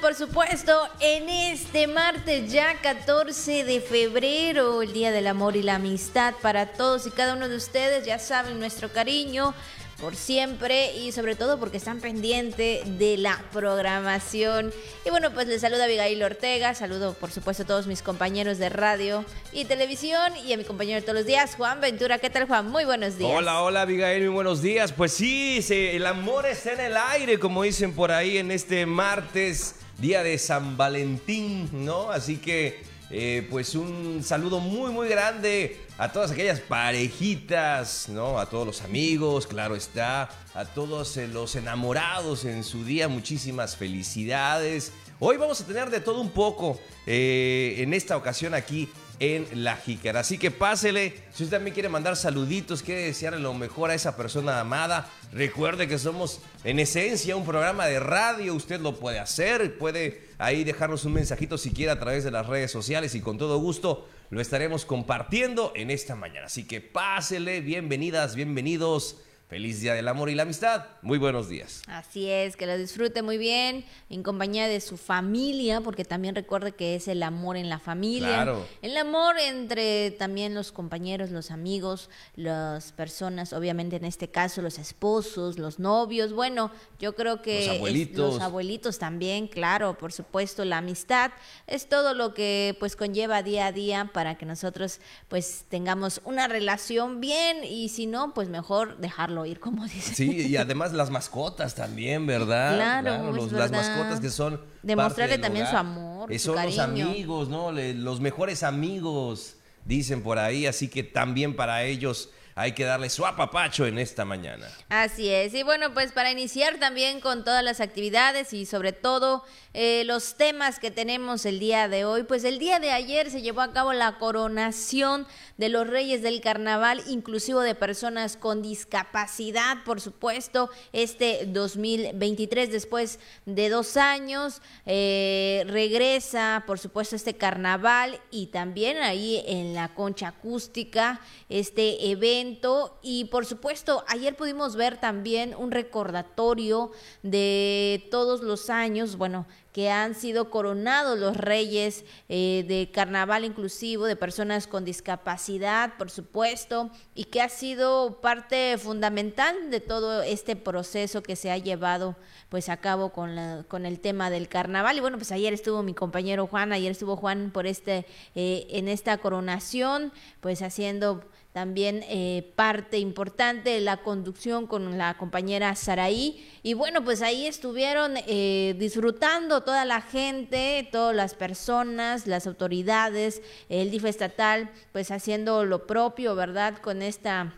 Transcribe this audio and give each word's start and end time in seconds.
por 0.00 0.14
supuesto, 0.14 0.88
en 0.98 1.28
este 1.28 1.86
martes 1.86 2.50
ya 2.50 2.80
14 2.80 3.64
de 3.64 3.80
febrero, 3.80 4.82
el 4.82 4.92
Día 4.92 5.12
del 5.12 5.26
Amor 5.26 5.56
y 5.56 5.62
la 5.62 5.76
Amistad 5.76 6.34
para 6.42 6.72
todos 6.72 7.06
y 7.06 7.10
cada 7.10 7.34
uno 7.34 7.48
de 7.48 7.56
ustedes. 7.56 8.04
Ya 8.04 8.18
saben 8.18 8.58
nuestro 8.58 8.90
cariño 8.90 9.54
por 10.02 10.16
siempre 10.16 10.96
y 10.96 11.12
sobre 11.12 11.36
todo 11.36 11.60
porque 11.60 11.76
están 11.76 12.00
pendientes 12.00 12.98
de 12.98 13.16
la 13.16 13.40
programación. 13.52 14.72
Y 15.06 15.10
bueno, 15.10 15.32
pues 15.32 15.46
les 15.46 15.60
saluda 15.60 15.84
Abigail 15.84 16.20
Ortega, 16.24 16.74
saludo 16.74 17.14
por 17.14 17.30
supuesto 17.30 17.62
a 17.62 17.66
todos 17.66 17.86
mis 17.86 18.02
compañeros 18.02 18.58
de 18.58 18.68
radio 18.68 19.24
y 19.52 19.64
televisión 19.64 20.36
y 20.44 20.54
a 20.54 20.56
mi 20.56 20.64
compañero 20.64 20.96
de 20.96 21.02
todos 21.02 21.18
los 21.18 21.26
días, 21.26 21.54
Juan 21.54 21.80
Ventura. 21.80 22.18
¿Qué 22.18 22.30
tal, 22.30 22.48
Juan? 22.48 22.68
Muy 22.68 22.84
buenos 22.84 23.16
días. 23.16 23.30
Hola, 23.32 23.62
hola 23.62 23.82
Abigail, 23.82 24.24
muy 24.24 24.34
buenos 24.34 24.60
días. 24.60 24.90
Pues 24.90 25.12
sí, 25.12 25.64
el 25.70 26.04
amor 26.04 26.46
está 26.46 26.72
en 26.72 26.80
el 26.80 26.96
aire, 26.96 27.38
como 27.38 27.62
dicen 27.62 27.94
por 27.94 28.10
ahí 28.10 28.38
en 28.38 28.50
este 28.50 28.84
martes, 28.86 29.76
día 29.98 30.24
de 30.24 30.36
San 30.36 30.76
Valentín, 30.76 31.68
¿no? 31.72 32.10
Así 32.10 32.38
que... 32.38 32.90
Eh, 33.14 33.46
pues 33.50 33.74
un 33.74 34.22
saludo 34.24 34.58
muy 34.58 34.90
muy 34.90 35.06
grande 35.06 35.81
a 35.98 36.10
todas 36.10 36.30
aquellas 36.32 36.60
parejitas, 36.60 38.08
¿no? 38.08 38.38
A 38.38 38.46
todos 38.46 38.66
los 38.66 38.82
amigos, 38.82 39.46
claro 39.46 39.76
está, 39.76 40.30
a 40.54 40.64
todos 40.64 41.16
eh, 41.16 41.28
los 41.28 41.54
enamorados 41.54 42.44
en 42.44 42.64
su 42.64 42.84
día, 42.84 43.08
muchísimas 43.08 43.76
felicidades. 43.76 44.92
Hoy 45.20 45.36
vamos 45.36 45.60
a 45.60 45.66
tener 45.66 45.90
de 45.90 46.00
todo 46.00 46.20
un 46.20 46.30
poco 46.30 46.80
eh, 47.06 47.76
en 47.78 47.94
esta 47.94 48.16
ocasión 48.16 48.54
aquí 48.54 48.88
en 49.22 49.46
La 49.62 49.76
Jícara. 49.76 50.18
Así 50.18 50.36
que 50.36 50.50
pásele, 50.50 51.14
si 51.32 51.44
usted 51.44 51.58
también 51.58 51.74
quiere 51.74 51.88
mandar 51.88 52.16
saluditos, 52.16 52.82
quiere 52.82 53.02
desearle 53.02 53.38
lo 53.38 53.54
mejor 53.54 53.90
a 53.90 53.94
esa 53.94 54.16
persona 54.16 54.58
amada, 54.58 55.08
recuerde 55.32 55.86
que 55.86 55.96
somos 55.96 56.40
en 56.64 56.80
esencia 56.80 57.36
un 57.36 57.44
programa 57.44 57.86
de 57.86 58.00
radio, 58.00 58.52
usted 58.52 58.80
lo 58.80 58.98
puede 58.98 59.20
hacer, 59.20 59.78
puede 59.78 60.24
ahí 60.38 60.64
dejarnos 60.64 61.04
un 61.04 61.12
mensajito 61.12 61.56
si 61.56 61.70
quiere 61.70 61.92
a 61.92 62.00
través 62.00 62.24
de 62.24 62.32
las 62.32 62.48
redes 62.48 62.72
sociales 62.72 63.14
y 63.14 63.20
con 63.20 63.38
todo 63.38 63.58
gusto 63.58 64.08
lo 64.30 64.40
estaremos 64.40 64.84
compartiendo 64.84 65.72
en 65.76 65.92
esta 65.92 66.16
mañana. 66.16 66.46
Así 66.46 66.66
que 66.66 66.80
pásele, 66.80 67.60
bienvenidas, 67.60 68.34
bienvenidos 68.34 69.18
Feliz 69.52 69.82
Día 69.82 69.92
del 69.92 70.08
Amor 70.08 70.30
y 70.30 70.34
la 70.34 70.44
Amistad. 70.44 70.86
Muy 71.02 71.18
buenos 71.18 71.46
días. 71.46 71.82
Así 71.86 72.26
es, 72.26 72.56
que 72.56 72.66
lo 72.66 72.78
disfrute 72.78 73.20
muy 73.20 73.36
bien 73.36 73.84
en 74.08 74.22
compañía 74.22 74.66
de 74.66 74.80
su 74.80 74.96
familia, 74.96 75.82
porque 75.82 76.06
también 76.06 76.34
recuerde 76.34 76.72
que 76.72 76.94
es 76.94 77.06
el 77.06 77.22
amor 77.22 77.58
en 77.58 77.68
la 77.68 77.78
familia. 77.78 78.28
Claro. 78.28 78.66
El 78.80 78.96
amor 78.96 79.38
entre 79.38 80.10
también 80.12 80.54
los 80.54 80.72
compañeros, 80.72 81.28
los 81.28 81.50
amigos, 81.50 82.08
las 82.34 82.92
personas, 82.92 83.52
obviamente 83.52 83.96
en 83.96 84.06
este 84.06 84.28
caso 84.28 84.62
los 84.62 84.78
esposos, 84.78 85.58
los 85.58 85.78
novios. 85.78 86.32
Bueno, 86.32 86.70
yo 86.98 87.14
creo 87.14 87.42
que 87.42 87.66
los 87.66 87.76
abuelitos, 87.76 88.34
los 88.36 88.42
abuelitos 88.42 88.98
también, 88.98 89.48
claro, 89.48 89.98
por 89.98 90.14
supuesto, 90.14 90.64
la 90.64 90.78
amistad 90.78 91.30
es 91.66 91.90
todo 91.90 92.14
lo 92.14 92.32
que 92.32 92.74
pues 92.80 92.96
conlleva 92.96 93.42
día 93.42 93.66
a 93.66 93.72
día 93.72 94.10
para 94.14 94.38
que 94.38 94.46
nosotros 94.46 95.00
pues 95.28 95.66
tengamos 95.68 96.22
una 96.24 96.48
relación 96.48 97.20
bien 97.20 97.64
y 97.64 97.90
si 97.90 98.06
no, 98.06 98.32
pues 98.32 98.48
mejor 98.48 98.96
dejarlo 98.96 99.41
ir, 99.44 99.60
como 99.60 99.84
dice. 99.88 100.14
Sí, 100.14 100.48
y 100.48 100.56
además 100.56 100.92
las 100.92 101.10
mascotas 101.10 101.74
también, 101.74 102.26
¿verdad? 102.26 102.74
Claro, 102.74 103.32
las 103.50 103.70
mascotas 103.70 104.20
que 104.20 104.30
son. 104.30 104.60
Demostrarle 104.82 105.38
también 105.38 105.66
su 105.66 105.76
amor. 105.76 106.38
son 106.38 106.62
los 106.64 106.78
amigos, 106.78 107.48
¿no? 107.48 107.72
los 107.72 108.20
mejores 108.20 108.62
amigos, 108.62 109.56
dicen 109.84 110.22
por 110.22 110.38
ahí, 110.38 110.66
así 110.66 110.88
que 110.88 111.02
también 111.02 111.56
para 111.56 111.84
ellos 111.84 112.30
hay 112.54 112.72
que 112.72 112.84
darle 112.84 113.08
su 113.08 113.24
apapacho 113.24 113.86
en 113.86 113.98
esta 113.98 114.24
mañana. 114.24 114.68
Así 114.88 115.28
es. 115.28 115.54
Y 115.54 115.62
bueno, 115.62 115.94
pues 115.94 116.12
para 116.12 116.30
iniciar 116.30 116.78
también 116.78 117.20
con 117.20 117.44
todas 117.44 117.64
las 117.64 117.80
actividades 117.80 118.52
y 118.52 118.66
sobre 118.66 118.92
todo 118.92 119.44
eh, 119.74 120.04
los 120.04 120.34
temas 120.34 120.78
que 120.78 120.90
tenemos 120.90 121.46
el 121.46 121.58
día 121.58 121.88
de 121.88 122.04
hoy, 122.04 122.24
pues 122.24 122.44
el 122.44 122.58
día 122.58 122.78
de 122.78 122.90
ayer 122.90 123.30
se 123.30 123.42
llevó 123.42 123.62
a 123.62 123.72
cabo 123.72 123.92
la 123.92 124.18
coronación 124.18 125.26
de 125.56 125.68
los 125.68 125.86
Reyes 125.86 126.22
del 126.22 126.40
Carnaval, 126.40 127.02
inclusivo 127.08 127.60
de 127.60 127.74
personas 127.74 128.36
con 128.36 128.62
discapacidad, 128.62 129.84
por 129.84 130.00
supuesto, 130.00 130.70
este 130.92 131.46
2023, 131.46 132.70
después 132.70 133.18
de 133.46 133.68
dos 133.68 133.96
años, 133.96 134.60
eh, 134.86 135.64
regresa, 135.66 136.64
por 136.66 136.78
supuesto, 136.78 137.16
este 137.16 137.34
carnaval 137.34 138.20
y 138.30 138.46
también 138.46 138.98
ahí 138.98 139.42
en 139.46 139.74
la 139.74 139.94
concha 139.94 140.28
acústica, 140.28 141.20
este 141.48 142.10
evento. 142.10 142.98
Y 143.02 143.26
por 143.26 143.46
supuesto 143.46 144.04
ayer 144.08 144.36
pudimos 144.36 144.76
ver 144.76 144.98
también 144.98 145.54
un 145.54 145.70
recordatorio 145.70 146.90
de 147.22 148.06
todos 148.10 148.42
los 148.42 148.70
años, 148.70 149.16
bueno, 149.16 149.46
que 149.72 149.90
han 149.90 150.14
sido 150.14 150.50
coronados 150.50 151.18
los 151.18 151.36
reyes 151.36 152.04
eh, 152.28 152.64
de 152.68 152.90
carnaval 152.92 153.44
inclusivo, 153.44 154.04
de 154.04 154.16
personas 154.16 154.66
con 154.66 154.84
discapacidad, 154.84 155.96
por 155.96 156.10
supuesto, 156.10 156.90
y 157.14 157.24
que 157.24 157.40
ha 157.40 157.48
sido 157.48 158.20
parte 158.20 158.76
fundamental 158.76 159.70
de 159.70 159.80
todo 159.80 160.22
este 160.22 160.56
proceso 160.56 161.22
que 161.22 161.36
se 161.36 161.50
ha 161.50 161.56
llevado 161.56 162.16
pues 162.50 162.68
a 162.68 162.76
cabo 162.76 163.12
con, 163.12 163.34
la, 163.34 163.64
con 163.66 163.86
el 163.86 163.98
tema 163.98 164.28
del 164.28 164.48
carnaval. 164.48 164.98
Y 164.98 165.00
bueno, 165.00 165.16
pues 165.16 165.32
ayer 165.32 165.54
estuvo 165.54 165.82
mi 165.82 165.94
compañero 165.94 166.46
Juan, 166.46 166.72
ayer 166.72 166.92
estuvo 166.92 167.16
Juan 167.16 167.50
por 167.50 167.66
este, 167.66 168.04
eh, 168.34 168.66
en 168.70 168.88
esta 168.88 169.16
coronación, 169.18 170.12
pues 170.40 170.60
haciendo 170.60 171.24
también 171.52 172.02
eh, 172.08 172.50
parte 172.56 172.98
importante 172.98 173.70
de 173.70 173.80
la 173.82 173.98
conducción 173.98 174.66
con 174.66 174.96
la 174.96 175.18
compañera 175.18 175.74
Saraí. 175.74 176.48
Y 176.62 176.72
bueno, 176.74 177.04
pues 177.04 177.20
ahí 177.20 177.46
estuvieron 177.46 178.14
eh, 178.26 178.74
disfrutando 178.78 179.62
toda 179.62 179.84
la 179.84 180.00
gente, 180.00 180.88
todas 180.90 181.14
las 181.14 181.34
personas, 181.34 182.26
las 182.26 182.46
autoridades, 182.46 183.42
el 183.68 183.90
DIF 183.90 184.06
estatal, 184.06 184.70
pues 184.92 185.10
haciendo 185.10 185.64
lo 185.66 185.86
propio, 185.86 186.34
¿verdad? 186.34 186.78
Con 186.78 187.02
esta 187.02 187.52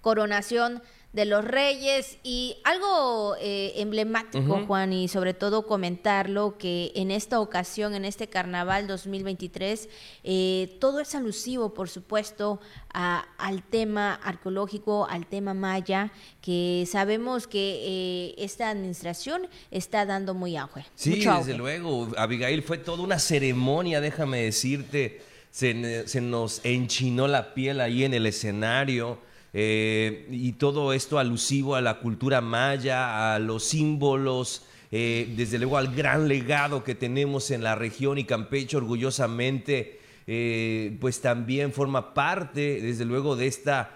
coronación 0.00 0.82
de 1.18 1.24
los 1.24 1.44
reyes 1.44 2.16
y 2.22 2.58
algo 2.62 3.34
eh, 3.40 3.72
emblemático, 3.74 4.64
Juan, 4.68 4.92
y 4.92 5.08
sobre 5.08 5.34
todo 5.34 5.66
comentarlo, 5.66 6.56
que 6.58 6.92
en 6.94 7.10
esta 7.10 7.40
ocasión, 7.40 7.96
en 7.96 8.04
este 8.04 8.28
carnaval 8.28 8.86
2023, 8.86 9.88
eh, 10.22 10.76
todo 10.78 11.00
es 11.00 11.16
alusivo, 11.16 11.74
por 11.74 11.88
supuesto, 11.88 12.60
al 12.90 13.64
tema 13.64 14.14
arqueológico, 14.14 15.08
al 15.10 15.26
tema 15.26 15.54
maya, 15.54 16.12
que 16.40 16.86
sabemos 16.88 17.48
que 17.48 17.80
eh, 17.82 18.34
esta 18.38 18.70
administración 18.70 19.48
está 19.72 20.06
dando 20.06 20.34
muy 20.34 20.56
auge. 20.56 20.86
Sí, 20.94 21.24
desde 21.24 21.54
luego, 21.54 22.10
Abigail, 22.16 22.62
fue 22.62 22.78
toda 22.78 23.02
una 23.02 23.18
ceremonia, 23.18 24.00
déjame 24.00 24.42
decirte, 24.42 25.20
se, 25.50 26.06
se 26.06 26.20
nos 26.20 26.60
enchinó 26.64 27.26
la 27.26 27.54
piel 27.54 27.80
ahí 27.80 28.04
en 28.04 28.14
el 28.14 28.24
escenario 28.24 29.26
eh, 29.52 30.26
y 30.30 30.52
todo 30.52 30.92
esto 30.92 31.18
alusivo 31.18 31.74
a 31.74 31.80
la 31.80 32.00
cultura 32.00 32.40
maya, 32.40 33.34
a 33.34 33.38
los 33.38 33.64
símbolos, 33.64 34.64
eh, 34.90 35.32
desde 35.36 35.58
luego 35.58 35.78
al 35.78 35.94
gran 35.94 36.28
legado 36.28 36.84
que 36.84 36.94
tenemos 36.94 37.50
en 37.50 37.62
la 37.62 37.74
región 37.74 38.18
y 38.18 38.24
Campeche 38.24 38.76
orgullosamente, 38.76 40.00
eh, 40.26 40.96
pues 41.00 41.20
también 41.20 41.72
forma 41.72 42.14
parte, 42.14 42.80
desde 42.80 43.04
luego, 43.04 43.36
de 43.36 43.46
esta 43.46 43.94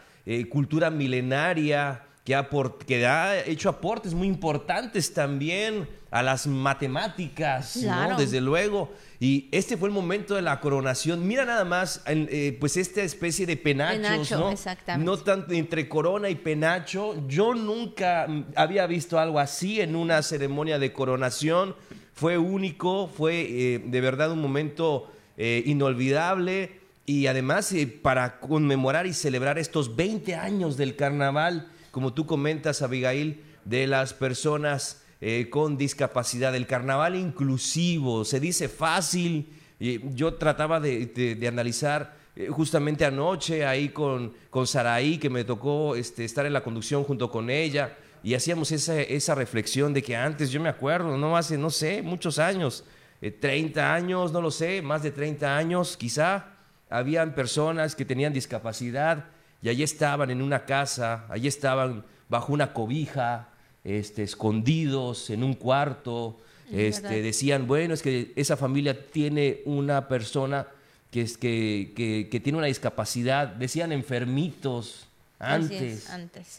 cultura 0.50 0.88
milenaria 0.88 2.04
que 2.24 2.34
ha, 2.34 2.48
que 2.86 3.06
ha 3.06 3.44
hecho 3.44 3.68
aportes 3.68 4.14
muy 4.14 4.28
importantes 4.28 5.12
también 5.12 5.88
a 6.12 6.22
las 6.22 6.46
matemáticas, 6.46 7.80
desde 8.18 8.40
luego. 8.40 8.92
Y 9.18 9.48
este 9.50 9.78
fue 9.78 9.88
el 9.88 9.94
momento 9.94 10.34
de 10.34 10.42
la 10.42 10.60
coronación. 10.60 11.26
Mira 11.26 11.46
nada 11.46 11.64
más, 11.64 12.02
eh, 12.06 12.56
pues 12.60 12.76
esta 12.76 13.02
especie 13.02 13.46
de 13.46 13.56
penachos, 13.56 14.28
Penacho, 14.28 14.50
Exactamente. 14.50 15.06
No 15.06 15.16
tanto 15.16 15.54
entre 15.54 15.88
corona 15.88 16.28
y 16.28 16.34
penacho. 16.34 17.26
Yo 17.26 17.54
nunca 17.54 18.26
había 18.54 18.86
visto 18.86 19.18
algo 19.18 19.40
así 19.40 19.80
en 19.80 19.96
una 19.96 20.22
ceremonia 20.22 20.78
de 20.78 20.92
coronación. 20.92 21.74
Fue 22.12 22.36
único, 22.36 23.08
fue 23.08 23.40
eh, 23.40 23.82
de 23.82 24.00
verdad 24.02 24.32
un 24.32 24.42
momento 24.42 25.10
eh, 25.38 25.62
inolvidable. 25.64 26.82
Y 27.06 27.26
además, 27.26 27.74
para 28.02 28.38
conmemorar 28.38 29.06
y 29.06 29.14
celebrar 29.14 29.58
estos 29.58 29.96
20 29.96 30.36
años 30.36 30.76
del 30.76 30.94
carnaval, 30.94 31.71
como 31.92 32.14
tú 32.14 32.26
comentas, 32.26 32.82
Abigail, 32.82 33.44
de 33.64 33.86
las 33.86 34.14
personas 34.14 35.04
eh, 35.20 35.48
con 35.50 35.76
discapacidad, 35.76 36.56
el 36.56 36.66
carnaval 36.66 37.14
inclusivo, 37.14 38.24
se 38.24 38.40
dice 38.40 38.68
fácil. 38.68 39.52
yo 39.78 40.34
trataba 40.34 40.80
de, 40.80 41.46
analizar 41.46 42.16
eh, 42.34 42.48
justamente 42.48 43.04
anoche 43.04 43.66
ahí 43.66 43.90
con, 43.90 44.32
con 44.50 44.66
Saraí, 44.66 45.18
que 45.18 45.30
me 45.30 45.44
tocó 45.44 45.94
este, 45.94 46.24
estar 46.24 46.46
en 46.46 46.54
la 46.54 46.64
conducción 46.64 47.04
junto 47.04 47.30
con 47.30 47.50
ella, 47.50 47.96
y 48.24 48.34
hacíamos 48.34 48.72
esa, 48.72 48.98
esa 49.00 49.34
reflexión 49.34 49.92
de 49.92 50.02
que 50.02 50.16
antes, 50.16 50.50
yo 50.50 50.60
me 50.60 50.70
acuerdo, 50.70 51.16
no 51.18 51.36
hace, 51.36 51.58
no 51.58 51.70
sé, 51.70 52.02
muchos 52.02 52.38
años, 52.38 52.84
30 53.20 53.80
eh, 53.80 53.84
años, 53.84 54.32
no 54.32 54.40
lo 54.40 54.50
sé, 54.50 54.80
más 54.80 55.02
de 55.02 55.10
30 55.10 55.56
años 55.56 55.96
quizá, 55.96 56.54
habían 56.88 57.34
personas 57.34 57.94
que 57.94 58.04
tenían 58.04 58.32
discapacidad 58.32 59.26
y 59.62 59.68
allí 59.68 59.84
estaban 59.84 60.30
en 60.30 60.42
una 60.42 60.64
casa, 60.64 61.24
allí 61.28 61.46
estaban 61.46 62.04
bajo 62.28 62.52
una 62.52 62.72
cobija, 62.72 63.48
este, 63.84 64.24
escondidos 64.24 65.30
en 65.30 65.44
un 65.44 65.54
cuarto, 65.54 66.40
este, 66.70 67.22
decían, 67.22 67.66
bueno, 67.66 67.94
es 67.94 68.02
que 68.02 68.32
esa 68.34 68.56
familia 68.56 69.08
tiene 69.10 69.60
una 69.66 70.08
persona 70.08 70.66
que, 71.10 71.22
es, 71.22 71.36
que, 71.36 71.92
que, 72.30 72.40
tiene 72.40 72.58
una 72.58 72.66
discapacidad, 72.66 73.48
decían 73.48 73.92
enfermitos 73.92 75.06
antes. 75.38 76.08
antes. 76.08 76.58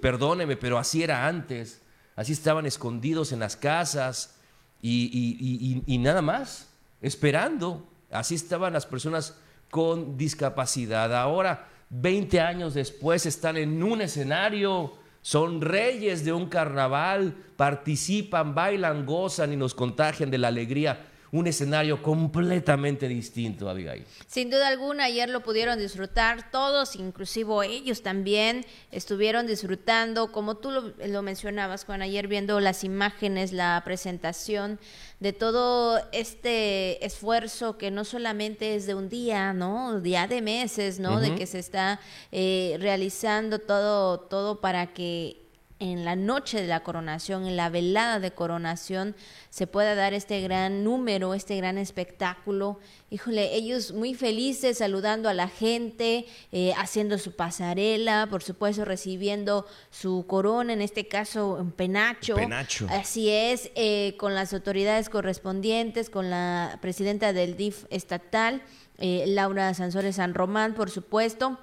perdóneme, 0.00 0.56
pero 0.56 0.78
así 0.78 1.02
era 1.02 1.26
antes. 1.26 1.80
Así 2.14 2.32
estaban 2.32 2.66
escondidos 2.66 3.32
en 3.32 3.40
las 3.40 3.56
casas 3.56 4.36
y, 4.80 5.82
y 5.86 5.98
nada 5.98 6.22
más, 6.22 6.68
esperando. 7.02 7.86
Así 8.10 8.34
estaban 8.34 8.72
las 8.72 8.86
personas 8.86 9.36
con 9.70 10.16
discapacidad. 10.16 11.14
Ahora, 11.14 11.68
20 11.90 12.40
años 12.40 12.74
después, 12.74 13.26
están 13.26 13.56
en 13.56 13.82
un 13.82 14.00
escenario 14.00 14.98
son 15.22 15.60
reyes 15.60 16.24
de 16.24 16.32
un 16.32 16.46
carnaval, 16.46 17.34
participan, 17.56 18.54
bailan, 18.54 19.04
gozan 19.04 19.52
y 19.52 19.56
nos 19.56 19.74
contagian 19.74 20.30
de 20.30 20.38
la 20.38 20.48
alegría 20.48 21.09
un 21.32 21.46
escenario 21.46 22.02
completamente 22.02 23.06
distinto, 23.06 23.68
Abigail. 23.68 24.04
Sin 24.26 24.50
duda 24.50 24.68
alguna, 24.68 25.04
ayer 25.04 25.28
lo 25.28 25.42
pudieron 25.42 25.78
disfrutar 25.78 26.50
todos, 26.50 26.96
inclusive 26.96 27.66
ellos 27.66 28.02
también 28.02 28.66
estuvieron 28.90 29.46
disfrutando, 29.46 30.32
como 30.32 30.56
tú 30.56 30.70
lo, 30.70 31.22
mencionabas, 31.22 31.84
Juan, 31.84 32.02
ayer 32.02 32.28
viendo 32.28 32.58
las 32.60 32.84
imágenes, 32.84 33.52
la 33.52 33.80
presentación 33.84 34.78
de 35.20 35.32
todo 35.32 36.00
este 36.12 37.04
esfuerzo 37.04 37.78
que 37.78 37.90
no 37.90 38.04
solamente 38.04 38.74
es 38.74 38.86
de 38.86 38.94
un 38.94 39.08
día, 39.08 39.52
¿no? 39.52 40.00
Día 40.00 40.26
de 40.26 40.42
meses, 40.42 40.98
¿no? 40.98 41.20
De 41.20 41.34
que 41.34 41.46
se 41.46 41.58
está 41.58 42.00
eh, 42.32 42.76
realizando 42.80 43.58
todo, 43.58 44.20
todo 44.20 44.60
para 44.60 44.92
que 44.92 45.49
en 45.80 46.04
la 46.04 46.14
noche 46.14 46.60
de 46.60 46.68
la 46.68 46.82
coronación, 46.82 47.46
en 47.46 47.56
la 47.56 47.70
velada 47.70 48.20
de 48.20 48.30
coronación, 48.30 49.16
se 49.48 49.66
pueda 49.66 49.94
dar 49.94 50.12
este 50.12 50.40
gran 50.42 50.84
número, 50.84 51.32
este 51.34 51.56
gran 51.56 51.78
espectáculo. 51.78 52.78
Híjole, 53.08 53.54
ellos 53.54 53.92
muy 53.92 54.14
felices 54.14 54.78
saludando 54.78 55.28
a 55.30 55.34
la 55.34 55.48
gente, 55.48 56.26
eh, 56.52 56.74
haciendo 56.76 57.16
su 57.16 57.34
pasarela, 57.34 58.28
por 58.30 58.42
supuesto 58.42 58.84
recibiendo 58.84 59.66
su 59.90 60.26
corona, 60.28 60.74
en 60.74 60.82
este 60.82 61.08
caso 61.08 61.54
un 61.54 61.72
penacho. 61.72 62.36
Penacho. 62.36 62.86
Así 62.90 63.30
es, 63.30 63.70
eh, 63.74 64.16
con 64.18 64.34
las 64.34 64.52
autoridades 64.52 65.08
correspondientes, 65.08 66.10
con 66.10 66.28
la 66.28 66.78
presidenta 66.82 67.32
del 67.32 67.56
DIF 67.56 67.86
estatal, 67.88 68.62
eh, 68.98 69.24
Laura 69.26 69.72
Sansores 69.72 70.16
San 70.16 70.34
Román, 70.34 70.74
por 70.74 70.90
supuesto 70.90 71.58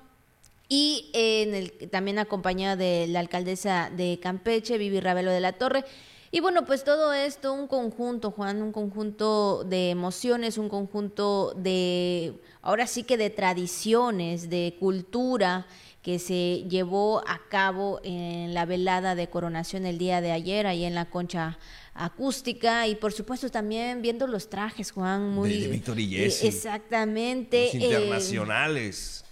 y 0.70 1.10
en 1.14 1.54
el, 1.54 1.72
también 1.90 2.20
acompañada 2.20 2.76
de 2.76 3.08
la 3.08 3.20
alcaldesa 3.20 3.90
de 3.96 4.20
Campeche, 4.22 4.78
Vivi 4.78 5.00
Ravelo 5.00 5.32
de 5.32 5.40
la 5.40 5.54
Torre. 5.54 5.86
Y 6.30 6.42
bueno, 6.42 6.66
pues 6.66 6.84
todo 6.84 7.14
esto, 7.14 7.54
un 7.54 7.68
conjunto, 7.68 8.32
Juan, 8.32 8.62
un 8.62 8.74
conjunto 8.74 9.64
de 9.64 9.92
emociones, 9.92 10.58
un 10.58 10.68
conjunto 10.68 11.54
de, 11.56 12.34
ahora 12.62 12.86
sí 12.86 13.04
que 13.04 13.16
de 13.16 13.30
tradiciones, 13.30 14.50
de 14.50 14.76
cultura 14.78 15.68
que 16.02 16.20
se 16.20 16.66
llevó 16.70 17.24
a 17.28 17.40
cabo 17.50 18.02
en 18.04 18.54
la 18.54 18.66
velada 18.66 19.16
de 19.16 19.30
coronación 19.30 19.86
el 19.86 19.98
día 19.98 20.20
de 20.20 20.32
ayer, 20.32 20.68
ahí 20.68 20.84
en 20.84 20.96
la 20.96 21.10
concha 21.10 21.60
acústica 21.94 22.88
y 22.88 22.96
por 22.96 23.12
supuesto 23.12 23.50
también 23.50 24.02
viendo 24.02 24.28
los 24.28 24.50
trajes, 24.50 24.92
Juan, 24.92 25.30
muy... 25.30 25.62
De, 25.62 25.68
Víctor 25.68 26.00
y 26.00 26.24
Exactamente. 26.24 27.66
Los 27.66 27.74
internacionales 27.74 29.24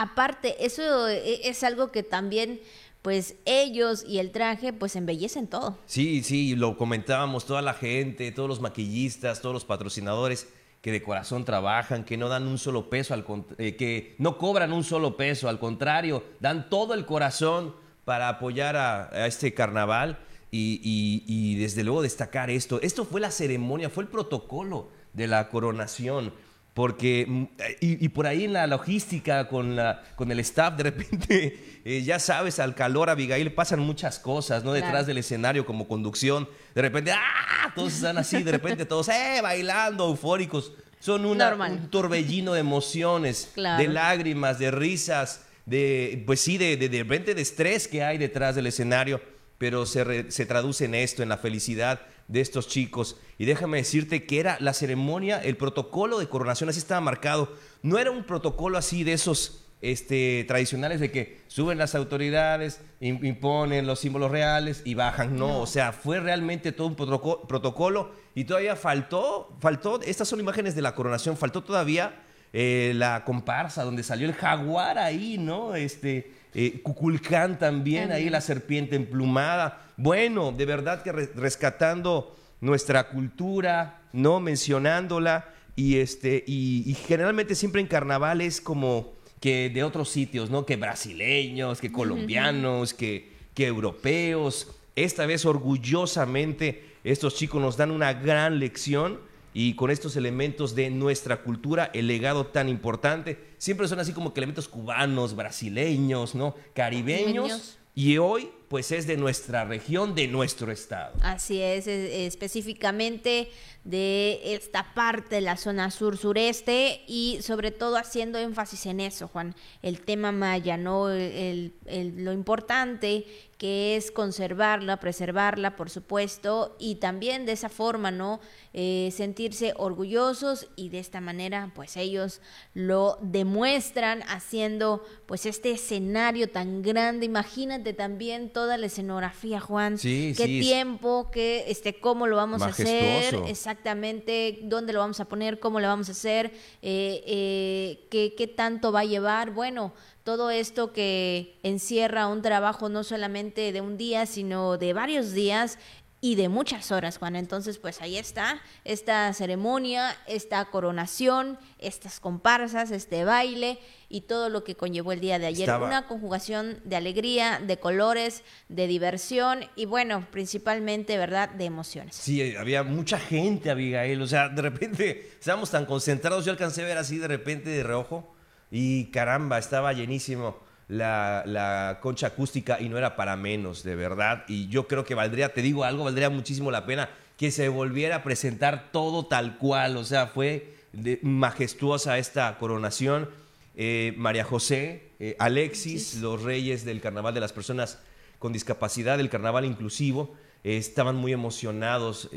aparte, 0.00 0.64
eso 0.64 1.08
e, 1.08 1.48
es 1.48 1.62
algo 1.62 1.92
que 1.92 2.02
también 2.02 2.60
pues 3.02 3.34
ellos 3.44 4.04
y 4.06 4.18
el 4.18 4.30
traje 4.30 4.72
pues 4.72 4.96
embellecen 4.96 5.46
todo. 5.46 5.78
Sí, 5.86 6.22
sí, 6.22 6.54
lo 6.56 6.76
comentábamos, 6.76 7.46
toda 7.46 7.62
la 7.62 7.74
gente, 7.74 8.32
todos 8.32 8.48
los 8.48 8.60
maquillistas, 8.60 9.40
todos 9.40 9.54
los 9.54 9.64
patrocinadores 9.64 10.48
que 10.80 10.92
de 10.92 11.02
corazón 11.02 11.44
trabajan, 11.44 12.04
que 12.04 12.16
no 12.16 12.28
dan 12.28 12.46
un 12.46 12.58
solo 12.58 12.88
peso, 12.88 13.12
al, 13.12 13.24
eh, 13.58 13.76
que 13.76 14.14
no 14.18 14.38
cobran 14.38 14.72
un 14.72 14.84
solo 14.84 15.16
peso, 15.16 15.48
al 15.48 15.58
contrario, 15.58 16.24
dan 16.40 16.70
todo 16.70 16.94
el 16.94 17.04
corazón 17.04 17.74
para 18.06 18.28
apoyar 18.28 18.76
a, 18.76 19.26
este 19.26 19.52
carnaval 19.52 20.18
y, 20.50 20.80
y 21.26 21.56
desde 21.56 21.84
luego 21.84 22.00
destacar 22.00 22.48
esto. 22.48 22.80
Esto 22.80 23.04
fue 23.04 23.20
la 23.20 23.30
ceremonia, 23.30 23.90
fue 23.90 24.04
el 24.04 24.08
protocolo 24.08 24.88
de 25.12 25.26
la 25.26 25.48
coronación 25.50 26.32
porque, 26.74 27.26
mm, 27.26 27.44
y, 27.80 28.08
por 28.10 28.26
ahí 28.26 28.44
en 28.44 28.52
la 28.52 28.66
logística 28.66 29.48
con, 29.48 29.74
la, 29.74 30.02
con 30.14 30.30
el 30.30 30.38
staff, 30.40 30.76
de 30.76 30.84
repente, 30.84 31.80
eh, 31.84 32.02
ya 32.02 32.18
sabes, 32.18 32.58
al 32.60 32.74
calor, 32.74 33.10
Abigail, 33.10 33.52
pasan 33.52 33.80
muchas 33.80 34.18
cosas, 34.18 34.62
¿no? 34.62 34.72
Detrás 34.72 35.06
del 35.06 35.18
escenario, 35.18 35.66
como 35.66 35.88
conducción. 35.88 36.48
De 36.74 36.82
repente, 36.82 37.12
¡ah! 37.12 37.72
Todos 37.74 37.94
están 37.94 38.18
así, 38.18 38.42
de 38.42 38.52
repente 38.52 38.86
todos, 38.86 39.08
¡eh! 39.10 39.40
Bailando, 39.42 40.06
eufóricos. 40.06 40.72
Son 41.00 41.24
una, 41.24 41.54
un 41.54 41.90
torbellino 41.90 42.52
de 42.52 42.60
emociones, 42.60 43.50
de 43.56 43.88
lágrimas, 43.88 44.58
de 44.58 44.70
risas, 44.70 45.46
de, 45.66 46.22
pues 46.26 46.40
sí, 46.40 46.56
de, 46.56 46.76
de, 46.76 46.88
de 46.88 46.98
repente 46.98 47.34
de 47.34 47.42
estrés 47.42 47.88
que 47.88 48.04
hay 48.04 48.18
detrás 48.18 48.54
del 48.54 48.66
escenario, 48.66 49.20
pero 49.58 49.86
se, 49.86 50.30
se 50.30 50.46
traduce 50.46 50.84
en 50.84 50.94
esto, 50.94 51.22
en 51.22 51.30
la 51.30 51.36
felicidad 51.36 52.00
de 52.30 52.40
estos 52.40 52.68
chicos. 52.68 53.16
Y 53.38 53.44
déjame 53.44 53.78
decirte 53.78 54.24
que 54.24 54.40
era 54.40 54.56
la 54.60 54.72
ceremonia, 54.72 55.38
el 55.38 55.56
protocolo 55.56 56.18
de 56.18 56.28
coronación, 56.28 56.70
así 56.70 56.78
estaba 56.78 57.00
marcado. 57.00 57.52
No 57.82 57.98
era 57.98 58.10
un 58.10 58.24
protocolo 58.24 58.78
así 58.78 59.02
de 59.04 59.12
esos 59.12 59.66
este, 59.82 60.44
tradicionales 60.46 61.00
de 61.00 61.10
que 61.10 61.40
suben 61.48 61.78
las 61.78 61.94
autoridades, 61.94 62.80
imponen 63.00 63.86
los 63.86 63.98
símbolos 63.98 64.30
reales 64.30 64.82
y 64.84 64.94
bajan. 64.94 65.36
No, 65.36 65.60
o 65.60 65.66
sea, 65.66 65.92
fue 65.92 66.20
realmente 66.20 66.70
todo 66.72 66.86
un 66.86 66.94
protocolo 66.94 68.12
y 68.34 68.44
todavía 68.44 68.76
faltó, 68.76 69.56
faltó, 69.58 70.00
estas 70.02 70.28
son 70.28 70.38
imágenes 70.38 70.74
de 70.74 70.82
la 70.82 70.94
coronación, 70.94 71.36
faltó 71.36 71.64
todavía 71.64 72.22
eh, 72.52 72.92
la 72.94 73.24
comparsa 73.24 73.82
donde 73.82 74.02
salió 74.02 74.28
el 74.28 74.34
jaguar 74.34 74.98
ahí, 74.98 75.36
¿no? 75.38 75.74
Este, 75.74 76.32
eh, 76.54 76.80
Cuculcán 76.82 77.58
también, 77.58 78.12
ahí 78.12 78.28
la 78.28 78.40
serpiente 78.40 78.96
emplumada. 78.96 79.86
Bueno, 79.96 80.52
de 80.52 80.66
verdad 80.66 81.02
que 81.02 81.12
rescatando 81.12 82.36
nuestra 82.60 83.08
cultura, 83.08 84.02
¿no? 84.12 84.40
Mencionándola 84.40 85.48
y, 85.76 85.96
este, 85.98 86.44
y, 86.46 86.94
generalmente 87.06 87.54
siempre 87.54 87.80
en 87.80 87.86
carnaval 87.86 88.40
es 88.40 88.60
como 88.60 89.12
que 89.40 89.70
de 89.70 89.84
otros 89.84 90.10
sitios, 90.10 90.50
¿no? 90.50 90.66
Que 90.66 90.76
brasileños, 90.76 91.80
que 91.80 91.90
colombianos, 91.90 92.92
que, 92.92 93.32
que 93.54 93.66
europeos. 93.66 94.68
Esta 94.96 95.24
vez 95.26 95.46
orgullosamente 95.46 96.90
estos 97.04 97.34
chicos 97.36 97.62
nos 97.62 97.76
dan 97.76 97.90
una 97.90 98.12
gran 98.12 98.58
lección 98.58 99.20
y 99.52 99.74
con 99.74 99.90
estos 99.90 100.16
elementos 100.16 100.74
de 100.74 100.90
nuestra 100.90 101.42
cultura, 101.42 101.90
el 101.92 102.06
legado 102.06 102.46
tan 102.46 102.68
importante. 102.68 103.38
Siempre 103.58 103.88
son 103.88 103.98
así 104.00 104.12
como 104.12 104.32
que 104.32 104.40
elementos 104.40 104.68
cubanos, 104.68 105.34
brasileños, 105.34 106.34
¿no? 106.34 106.54
Caribeños. 106.74 107.78
Y 107.92 108.18
hoy, 108.18 108.50
pues 108.68 108.92
es 108.92 109.06
de 109.08 109.16
nuestra 109.16 109.64
región, 109.64 110.14
de 110.14 110.28
nuestro 110.28 110.70
estado. 110.70 111.12
Así 111.22 111.60
es, 111.60 111.88
específicamente 111.88 113.50
de 113.84 114.40
esta 114.54 114.92
parte 114.94 115.36
de 115.36 115.40
la 115.40 115.56
zona 115.56 115.90
sur-sureste 115.90 117.02
y 117.06 117.38
sobre 117.40 117.70
todo 117.70 117.96
haciendo 117.96 118.38
énfasis 118.38 118.86
en 118.86 119.00
eso, 119.00 119.28
Juan, 119.28 119.54
el 119.82 120.00
tema 120.00 120.32
maya, 120.32 120.76
¿no? 120.76 121.08
lo 121.08 122.32
importante 122.32 123.26
que 123.60 123.94
es 123.94 124.10
conservarla, 124.10 125.00
preservarla, 125.00 125.76
por 125.76 125.90
supuesto, 125.90 126.74
y 126.78 126.94
también 126.94 127.44
de 127.44 127.52
esa 127.52 127.68
forma, 127.68 128.10
¿no? 128.10 128.40
Eh, 128.72 129.12
sentirse 129.14 129.74
orgullosos 129.76 130.68
y 130.76 130.88
de 130.88 130.98
esta 130.98 131.20
manera, 131.20 131.70
pues 131.74 131.98
ellos 131.98 132.40
lo 132.72 133.18
demuestran 133.20 134.22
haciendo, 134.28 135.04
pues 135.26 135.44
este 135.44 135.72
escenario 135.72 136.48
tan 136.48 136.80
grande. 136.80 137.26
Imagínate 137.26 137.92
también 137.92 138.50
toda 138.50 138.78
la 138.78 138.86
escenografía, 138.86 139.60
Juan. 139.60 139.98
Sí, 139.98 140.32
qué 140.38 140.46
tiempo, 140.46 141.28
qué, 141.30 141.64
este, 141.68 142.00
cómo 142.00 142.26
lo 142.26 142.36
vamos 142.36 142.62
a 142.62 142.68
hacer, 142.68 143.42
exactamente, 143.70 144.58
dónde 144.62 144.92
lo 144.92 144.98
vamos 144.98 145.20
a 145.20 145.26
poner, 145.26 145.60
cómo 145.60 145.78
lo 145.78 145.86
vamos 145.86 146.08
a 146.08 146.12
hacer, 146.12 146.46
eh, 146.82 147.22
eh, 147.24 148.08
qué, 148.10 148.34
qué 148.36 148.48
tanto 148.48 148.90
va 148.90 149.00
a 149.00 149.04
llevar. 149.04 149.52
Bueno, 149.52 149.92
todo 150.24 150.50
esto 150.50 150.92
que 150.92 151.56
encierra 151.62 152.26
un 152.26 152.42
trabajo 152.42 152.88
no 152.88 153.04
solamente 153.04 153.70
de 153.70 153.80
un 153.80 153.96
día, 153.96 154.26
sino 154.26 154.76
de 154.76 154.92
varios 154.92 155.32
días 155.34 155.78
y 156.20 156.34
de 156.34 156.48
muchas 156.48 156.92
horas, 156.92 157.18
Juan. 157.18 157.36
Entonces, 157.36 157.78
pues 157.78 158.02
ahí 158.02 158.18
está 158.18 158.60
esta 158.84 159.32
ceremonia, 159.32 160.16
esta 160.26 160.64
coronación, 160.66 161.58
estas 161.78 162.20
comparsas, 162.20 162.90
este 162.90 163.24
baile 163.24 163.78
y 164.08 164.22
todo 164.22 164.48
lo 164.48 164.62
que 164.62 164.74
conllevó 164.74 165.12
el 165.12 165.20
día 165.20 165.38
de 165.38 165.46
ayer. 165.46 165.70
Una 165.70 166.06
conjugación 166.06 166.80
de 166.84 166.96
alegría, 166.96 167.60
de 167.64 167.78
colores, 167.78 168.42
de 168.68 168.86
diversión 168.86 169.64
y 169.76 169.86
bueno, 169.86 170.26
principalmente, 170.30 171.16
¿verdad?, 171.16 171.48
de 171.50 171.64
emociones. 171.64 172.16
Sí, 172.16 172.54
había 172.56 172.82
mucha 172.82 173.18
gente, 173.18 173.70
Abigail. 173.70 174.20
O 174.20 174.26
sea, 174.26 174.48
de 174.48 174.62
repente 174.62 175.30
estábamos 175.38 175.70
tan 175.70 175.86
concentrados, 175.86 176.44
yo 176.44 176.52
alcancé 176.52 176.82
a 176.82 176.86
ver 176.86 176.98
así 176.98 177.16
de 177.18 177.28
repente 177.28 177.70
de 177.70 177.82
reojo 177.82 178.34
y 178.70 179.06
caramba, 179.06 179.58
estaba 179.58 179.92
llenísimo 179.92 180.58
la, 180.90 181.98
concha 182.02 182.28
acústica 182.28 182.80
y 182.80 182.88
no 182.88 182.98
era 182.98 183.16
para 183.16 183.36
menos, 183.36 183.82
de 183.82 183.96
verdad. 183.96 184.44
Y 184.48 184.68
yo 184.68 184.88
creo 184.88 185.04
que 185.04 185.14
valdría, 185.14 185.52
te 185.52 185.62
digo 185.62 185.84
algo, 185.84 186.04
valdría 186.04 186.30
muchísimo 186.30 186.70
la 186.70 186.84
pena 186.84 187.08
que 187.36 187.50
se 187.50 187.68
volviera 187.68 188.16
a 188.16 188.22
presentar 188.22 188.90
todo 188.92 189.26
tal 189.26 189.56
cual, 189.56 189.96
o 189.96 190.04
sea, 190.04 190.26
fue 190.26 190.74
majestuosa 191.22 192.18
esta 192.18 192.58
coronación. 192.58 193.30
Eh, 193.76 194.12
María 194.16 194.44
José, 194.44 195.12
eh, 195.20 195.36
Alexis, 195.38 196.16
los 196.16 196.42
reyes 196.42 196.84
del 196.84 197.00
Carnaval 197.00 197.32
de 197.32 197.40
las 197.40 197.52
Personas 197.52 197.98
con 198.38 198.52
Discapacidad, 198.52 199.16
del 199.16 199.30
Carnaval 199.30 199.64
Inclusivo, 199.64 200.34
eh, 200.64 200.76
estaban 200.76 201.16
muy 201.16 201.32
emocionados. 201.32 202.28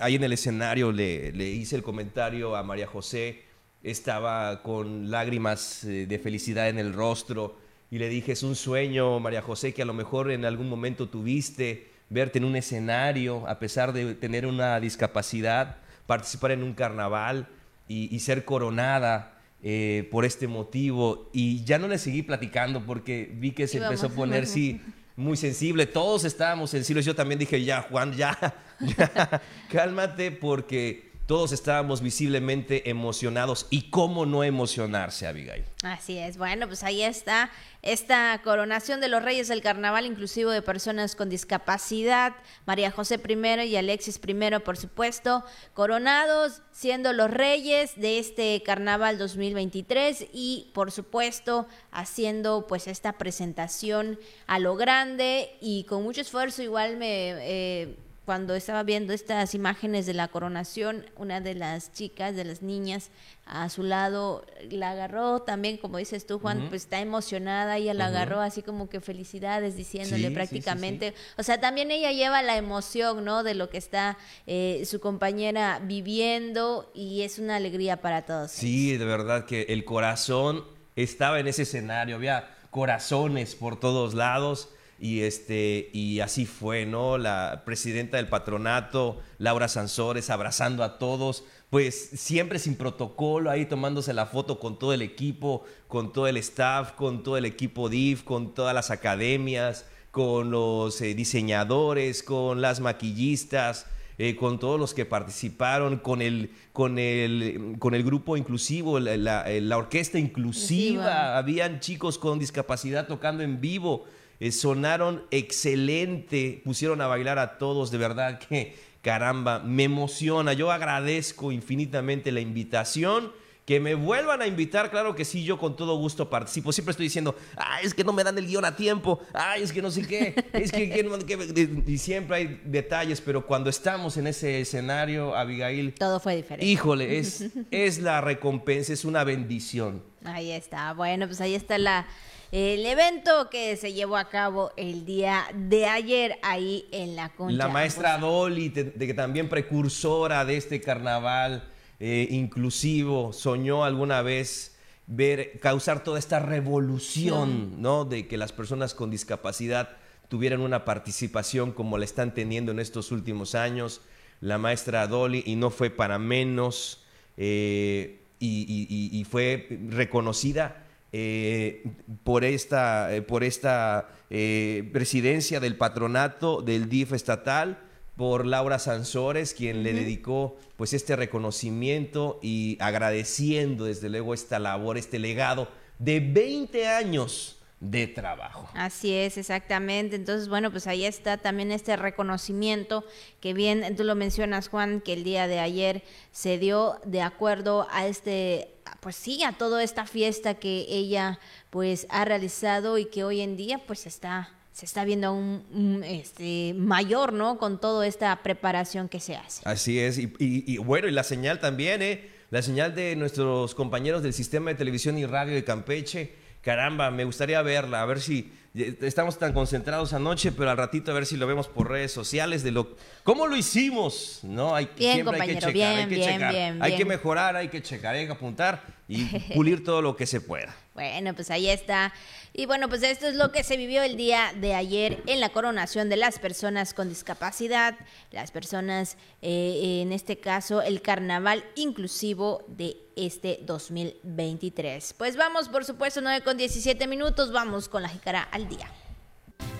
ahí 0.00 0.16
en 0.16 0.24
el 0.24 0.32
escenario 0.32 0.90
le, 0.90 1.30
le, 1.32 1.48
hice 1.48 1.76
el 1.76 1.82
comentario 1.82 2.56
a 2.56 2.62
María 2.62 2.86
José, 2.86 3.44
estaba 3.82 4.62
con 4.62 5.10
lágrimas 5.10 5.82
de 5.84 6.18
felicidad 6.18 6.68
en 6.68 6.78
el 6.78 6.92
rostro 6.92 7.67
y 7.90 7.98
le 7.98 8.08
dije, 8.08 8.32
es 8.32 8.42
un 8.42 8.54
sueño, 8.54 9.18
María 9.18 9.42
José, 9.42 9.72
que 9.72 9.82
a 9.82 9.86
lo 9.86 9.94
mejor 9.94 10.30
en 10.30 10.44
algún 10.44 10.68
momento 10.68 11.08
tuviste, 11.08 11.90
verte 12.10 12.38
en 12.38 12.44
un 12.44 12.56
escenario, 12.56 13.48
a 13.48 13.58
pesar 13.58 13.92
de 13.92 14.14
tener 14.14 14.46
una 14.46 14.78
discapacidad, 14.80 15.78
participar 16.06 16.52
en 16.52 16.62
un 16.62 16.74
carnaval 16.74 17.48
y, 17.88 18.18
ser 18.20 18.44
coronada. 18.44 19.34
Eh, 19.60 20.08
por 20.12 20.24
este 20.24 20.46
motivo 20.46 21.30
y 21.32 21.64
ya 21.64 21.80
no 21.80 21.88
le 21.88 21.98
seguí 21.98 22.22
platicando 22.22 22.86
porque 22.86 23.28
vi 23.34 23.50
que 23.50 23.66
se 23.66 23.78
empezó 23.78 24.06
a 24.06 24.10
poner 24.10 24.46
sí 24.46 24.80
muy 25.16 25.36
sensible. 25.36 25.84
Todos 25.84 26.22
estábamos 26.24 26.70
sensibles 26.70 27.04
yo 27.04 27.16
también 27.16 27.40
dije 27.40 27.64
ya 27.64 27.82
Juan 27.82 28.12
ya, 28.12 28.38
ya 28.80 29.42
cálmate 29.68 30.30
porque 30.30 31.07
todos 31.28 31.52
estábamos 31.52 32.00
visiblemente 32.00 32.88
emocionados. 32.88 33.66
¿Y 33.68 33.90
cómo 33.90 34.24
no 34.24 34.44
emocionarse, 34.44 35.26
Abigail? 35.26 35.62
Así 35.82 36.16
es. 36.16 36.38
Bueno, 36.38 36.66
pues 36.66 36.82
ahí 36.82 37.02
está 37.02 37.50
esta 37.82 38.40
coronación 38.42 39.02
de 39.02 39.08
los 39.08 39.22
Reyes 39.22 39.48
del 39.48 39.60
Carnaval 39.60 40.06
inclusivo 40.06 40.50
de 40.50 40.62
personas 40.62 41.14
con 41.14 41.28
discapacidad. 41.28 42.34
María 42.64 42.90
José 42.90 43.20
I 43.28 43.62
y 43.64 43.76
Alexis 43.76 44.18
I, 44.26 44.58
por 44.64 44.78
supuesto, 44.78 45.44
coronados 45.74 46.62
siendo 46.72 47.12
los 47.12 47.30
reyes 47.30 47.92
de 47.96 48.18
este 48.18 48.62
Carnaval 48.64 49.18
2023 49.18 50.28
y, 50.32 50.70
por 50.72 50.92
supuesto, 50.92 51.66
haciendo 51.90 52.66
pues 52.66 52.88
esta 52.88 53.18
presentación 53.18 54.18
a 54.46 54.58
lo 54.58 54.76
grande 54.76 55.58
y 55.60 55.84
con 55.84 56.02
mucho 56.04 56.22
esfuerzo. 56.22 56.62
Igual 56.62 56.96
me... 56.96 57.34
Eh, 57.40 58.07
cuando 58.28 58.54
estaba 58.54 58.82
viendo 58.82 59.14
estas 59.14 59.54
imágenes 59.54 60.04
de 60.04 60.12
la 60.12 60.28
coronación, 60.28 61.06
una 61.16 61.40
de 61.40 61.54
las 61.54 61.94
chicas, 61.94 62.36
de 62.36 62.44
las 62.44 62.60
niñas, 62.60 63.08
a 63.46 63.70
su 63.70 63.82
lado 63.82 64.44
la 64.70 64.90
agarró 64.90 65.40
también, 65.40 65.78
como 65.78 65.96
dices 65.96 66.26
tú, 66.26 66.38
Juan, 66.38 66.66
pues 66.68 66.82
está 66.82 67.00
emocionada, 67.00 67.78
ella 67.78 67.94
la 67.94 68.08
agarró 68.08 68.42
así 68.42 68.60
como 68.60 68.90
que 68.90 69.00
felicidades, 69.00 69.76
diciéndole 69.76 70.30
prácticamente. 70.30 71.14
o 71.38 71.42
sea, 71.42 71.58
también 71.58 71.90
ella 71.90 72.12
lleva 72.12 72.42
la 72.42 72.58
emoción, 72.58 73.24
¿no? 73.24 73.42
De 73.44 73.54
lo 73.54 73.70
que 73.70 73.78
está 73.78 74.18
eh, 74.46 74.82
su 74.84 75.00
compañera 75.00 75.80
viviendo 75.82 76.92
y 76.94 77.22
es 77.22 77.38
una 77.38 77.56
alegría 77.56 78.02
para 78.02 78.26
todos. 78.26 78.50
Sí, 78.50 78.98
de 78.98 79.06
verdad 79.06 79.46
que 79.46 79.62
el 79.70 79.86
corazón 79.86 80.66
estaba 80.96 81.40
en 81.40 81.48
ese 81.48 81.62
escenario, 81.62 82.16
había 82.16 82.54
corazones 82.68 83.54
por 83.54 83.80
todos 83.80 84.12
lados 84.12 84.68
y, 85.00 85.20
este, 85.20 85.90
y 85.92 86.20
así 86.20 86.44
fue, 86.44 86.84
¿no? 86.84 87.18
La 87.18 87.62
presidenta 87.64 88.16
del 88.16 88.28
patronato, 88.28 89.20
Laura 89.38 89.68
Sansores, 89.68 90.28
abrazando 90.30 90.82
a 90.82 90.98
todos, 90.98 91.44
pues 91.70 92.10
siempre 92.14 92.58
sin 92.58 92.74
protocolo, 92.74 93.50
ahí 93.50 93.66
tomándose 93.66 94.12
la 94.12 94.26
foto 94.26 94.58
con 94.58 94.78
todo 94.78 94.92
el 94.92 95.02
equipo, 95.02 95.64
con 95.86 96.12
todo 96.12 96.26
el 96.26 96.36
staff, 96.38 96.92
con 96.92 97.22
todo 97.22 97.36
el 97.36 97.44
equipo 97.44 97.88
DIF, 97.88 98.24
con 98.24 98.54
todas 98.54 98.74
las 98.74 98.90
academias, 98.90 99.86
con 100.10 100.50
los 100.50 101.00
eh, 101.00 101.14
diseñadores, 101.14 102.22
con 102.22 102.60
las 102.60 102.80
maquillistas. 102.80 103.86
Eh, 104.20 104.34
con 104.34 104.58
todos 104.58 104.80
los 104.80 104.94
que 104.94 105.06
participaron, 105.06 105.98
con 105.98 106.22
el, 106.22 106.50
con 106.72 106.98
el, 106.98 107.76
con 107.78 107.94
el 107.94 108.02
grupo 108.02 108.36
inclusivo, 108.36 108.98
la, 108.98 109.16
la 109.46 109.78
orquesta 109.78 110.18
inclusiva. 110.18 111.38
Habían 111.38 111.78
chicos 111.78 112.18
con 112.18 112.40
discapacidad 112.40 113.06
tocando 113.06 113.44
en 113.44 113.60
vivo. 113.60 114.06
Eh, 114.40 114.52
sonaron 114.52 115.24
excelente, 115.30 116.62
pusieron 116.64 117.00
a 117.00 117.06
bailar 117.06 117.38
a 117.38 117.58
todos, 117.58 117.90
de 117.90 117.98
verdad 117.98 118.38
que 118.38 118.88
caramba, 119.02 119.60
me 119.60 119.84
emociona. 119.84 120.52
Yo 120.52 120.70
agradezco 120.70 121.52
infinitamente 121.52 122.32
la 122.32 122.40
invitación. 122.40 123.32
Que 123.64 123.80
me 123.80 123.94
vuelvan 123.94 124.40
a 124.40 124.46
invitar, 124.46 124.90
claro 124.90 125.14
que 125.14 125.26
sí, 125.26 125.44
yo 125.44 125.58
con 125.58 125.76
todo 125.76 125.98
gusto 125.98 126.30
participo. 126.30 126.72
Siempre 126.72 126.92
estoy 126.92 127.04
diciendo, 127.04 127.36
ay, 127.54 127.84
es 127.84 127.92
que 127.92 128.02
no 128.02 128.14
me 128.14 128.24
dan 128.24 128.38
el 128.38 128.46
guion 128.46 128.64
a 128.64 128.74
tiempo, 128.74 129.20
ay, 129.34 129.62
es 129.62 129.74
que 129.74 129.82
no 129.82 129.90
sé 129.90 130.06
qué, 130.06 130.34
es 130.54 130.72
que, 130.72 130.88
que, 130.88 131.82
y 131.86 131.98
siempre 131.98 132.36
hay 132.38 132.62
detalles, 132.64 133.20
pero 133.20 133.46
cuando 133.46 133.68
estamos 133.68 134.16
en 134.16 134.26
ese 134.26 134.62
escenario, 134.62 135.36
Abigail, 135.36 135.92
todo 135.92 136.18
fue 136.18 136.36
diferente. 136.36 136.64
Híjole, 136.64 137.18
es, 137.18 137.44
es 137.70 137.98
la 137.98 138.22
recompensa, 138.22 138.94
es 138.94 139.04
una 139.04 139.22
bendición. 139.22 140.02
Ahí 140.24 140.50
está, 140.50 140.94
bueno, 140.94 141.26
pues 141.26 141.42
ahí 141.42 141.54
está 141.54 141.76
la, 141.76 142.06
el 142.50 142.86
evento 142.86 143.50
que 143.50 143.76
se 143.76 143.92
llevó 143.92 144.16
a 144.16 144.30
cabo 144.30 144.72
el 144.76 145.04
día 145.04 145.44
de 145.54 145.86
ayer 145.86 146.38
ahí 146.42 146.88
en 146.92 147.14
la 147.14 147.28
Concha. 147.30 147.56
La 147.56 147.68
maestra 147.68 148.16
Dolly, 148.16 148.70
de, 148.70 148.92
que 148.92 149.14
también 149.14 149.50
precursora 149.50 150.44
de 150.46 150.56
este 150.56 150.80
carnaval 150.80 151.68
eh, 152.00 152.26
inclusivo, 152.30 153.34
soñó 153.34 153.84
alguna 153.84 154.22
vez 154.22 154.76
ver 155.06 155.60
causar 155.60 156.02
toda 156.02 156.18
esta 156.18 156.38
revolución, 156.38 157.82
¿no? 157.82 158.06
De 158.06 158.26
que 158.26 158.38
las 158.38 158.52
personas 158.52 158.94
con 158.94 159.10
discapacidad 159.10 159.96
tuvieran 160.28 160.60
una 160.60 160.86
participación 160.86 161.72
como 161.72 161.98
la 161.98 162.04
están 162.06 162.32
teniendo 162.32 162.72
en 162.72 162.78
estos 162.78 163.12
últimos 163.12 163.54
años. 163.54 164.00
La 164.40 164.56
maestra 164.56 165.06
Dolly, 165.06 165.42
y 165.44 165.56
no 165.56 165.70
fue 165.70 165.90
para 165.90 166.18
menos, 166.18 167.04
eh, 167.36 168.22
y 168.40 169.26
fue 169.28 169.80
reconocida 169.88 170.87
eh, 171.12 171.84
por 172.24 172.44
esta, 172.44 173.14
eh, 173.14 173.22
por 173.22 173.44
esta 173.44 174.08
eh, 174.30 174.88
presidencia 174.92 175.60
del 175.60 175.76
patronato 175.76 176.60
del 176.62 176.88
DIF 176.88 177.12
estatal, 177.12 177.80
por 178.16 178.46
Laura 178.46 178.80
Sansores, 178.80 179.54
quien 179.54 179.84
le 179.84 179.92
dedicó 179.92 180.56
pues 180.76 180.92
este 180.92 181.14
reconocimiento 181.14 182.40
y 182.42 182.76
agradeciendo 182.80 183.84
desde 183.84 184.08
luego 184.08 184.34
esta 184.34 184.58
labor, 184.58 184.98
este 184.98 185.20
legado 185.20 185.68
de 186.00 186.18
20 186.18 186.88
años 186.88 187.57
de 187.80 188.06
trabajo. 188.06 188.68
Así 188.74 189.14
es, 189.14 189.38
exactamente. 189.38 190.16
Entonces, 190.16 190.48
bueno, 190.48 190.70
pues 190.70 190.86
ahí 190.86 191.04
está 191.04 191.36
también 191.36 191.70
este 191.70 191.96
reconocimiento 191.96 193.04
que 193.40 193.54
bien 193.54 193.96
tú 193.96 194.04
lo 194.04 194.14
mencionas, 194.14 194.68
Juan, 194.68 195.00
que 195.00 195.12
el 195.12 195.24
día 195.24 195.46
de 195.46 195.60
ayer 195.60 196.02
se 196.32 196.58
dio 196.58 197.00
de 197.04 197.22
acuerdo 197.22 197.86
a 197.90 198.06
este 198.06 198.74
pues 199.00 199.16
sí, 199.16 199.44
a 199.44 199.52
toda 199.52 199.82
esta 199.82 200.06
fiesta 200.06 200.54
que 200.54 200.86
ella 200.88 201.38
pues 201.70 202.06
ha 202.08 202.24
realizado 202.24 202.96
y 202.96 203.04
que 203.04 203.22
hoy 203.22 203.42
en 203.42 203.56
día 203.56 203.82
pues 203.86 204.06
está 204.06 204.50
se 204.78 204.86
está 204.86 205.04
viendo 205.04 205.32
un, 205.32 206.04
este, 206.04 206.72
mayor, 206.76 207.32
¿no? 207.32 207.58
Con 207.58 207.80
toda 207.80 208.06
esta 208.06 208.44
preparación 208.44 209.08
que 209.08 209.18
se 209.18 209.34
hace. 209.34 209.60
Así 209.64 209.98
es, 209.98 210.18
y, 210.18 210.78
bueno, 210.78 211.08
y 211.08 211.10
la 211.10 211.24
señal 211.24 211.58
también, 211.58 212.00
¿eh? 212.00 212.30
La 212.50 212.62
señal 212.62 212.94
de 212.94 213.16
nuestros 213.16 213.74
compañeros 213.74 214.22
del 214.22 214.32
sistema 214.32 214.70
de 214.70 214.76
televisión 214.76 215.18
y 215.18 215.26
radio 215.26 215.52
de 215.54 215.64
Campeche. 215.64 216.32
Caramba, 216.62 217.10
me 217.10 217.24
gustaría 217.24 217.62
verla, 217.62 218.02
a 218.02 218.06
ver 218.06 218.20
si 218.20 218.52
estamos 219.00 219.38
tan 219.38 219.52
concentrados 219.52 220.12
anoche, 220.12 220.52
pero 220.52 220.70
al 220.70 220.76
ratito 220.76 221.10
a 221.10 221.14
ver 221.14 221.26
si 221.26 221.36
lo 221.36 221.46
vemos 221.46 221.68
por 221.68 221.88
redes 221.88 222.12
sociales 222.12 222.62
de 222.62 222.70
lo 222.70 222.96
cómo 223.24 223.46
lo 223.46 223.56
hicimos, 223.56 224.40
¿no? 224.42 224.74
Hay, 224.74 224.88
siempre 224.96 225.40
hay 225.40 225.48
que 225.48 225.58
checar, 225.58 225.96
hay 225.96 226.06
que 226.06 226.20
checar, 226.22 226.54
hay 226.80 226.96
que 226.96 227.04
mejorar, 227.04 227.56
hay 227.56 227.68
que 227.68 227.82
checar, 227.82 228.14
hay 228.14 228.26
que 228.26 228.32
apuntar 228.32 228.82
y 229.08 229.24
pulir 229.54 229.84
todo 229.84 230.02
lo 230.02 230.16
que 230.16 230.26
se 230.26 230.40
pueda. 230.40 230.74
Bueno, 230.98 231.32
pues 231.32 231.52
ahí 231.52 231.68
está. 231.68 232.12
Y 232.52 232.66
bueno, 232.66 232.88
pues 232.88 233.04
esto 233.04 233.28
es 233.28 233.36
lo 233.36 233.52
que 233.52 233.62
se 233.62 233.76
vivió 233.76 234.02
el 234.02 234.16
día 234.16 234.52
de 234.56 234.74
ayer 234.74 235.22
en 235.26 235.38
la 235.38 235.50
coronación 235.50 236.08
de 236.08 236.16
las 236.16 236.40
personas 236.40 236.92
con 236.92 237.08
discapacidad, 237.08 237.94
las 238.32 238.50
personas, 238.50 239.16
eh, 239.40 240.00
en 240.02 240.12
este 240.12 240.40
caso, 240.40 240.82
el 240.82 241.00
carnaval 241.00 241.64
inclusivo 241.76 242.64
de 242.66 242.96
este 243.14 243.60
2023. 243.62 245.14
Pues 245.16 245.36
vamos, 245.36 245.68
por 245.68 245.84
supuesto, 245.84 246.20
9 246.20 246.42
con 246.42 246.56
17 246.56 247.06
minutos, 247.06 247.52
vamos 247.52 247.88
con 247.88 248.02
la 248.02 248.08
jícara 248.08 248.42
al 248.42 248.68
día. 248.68 248.90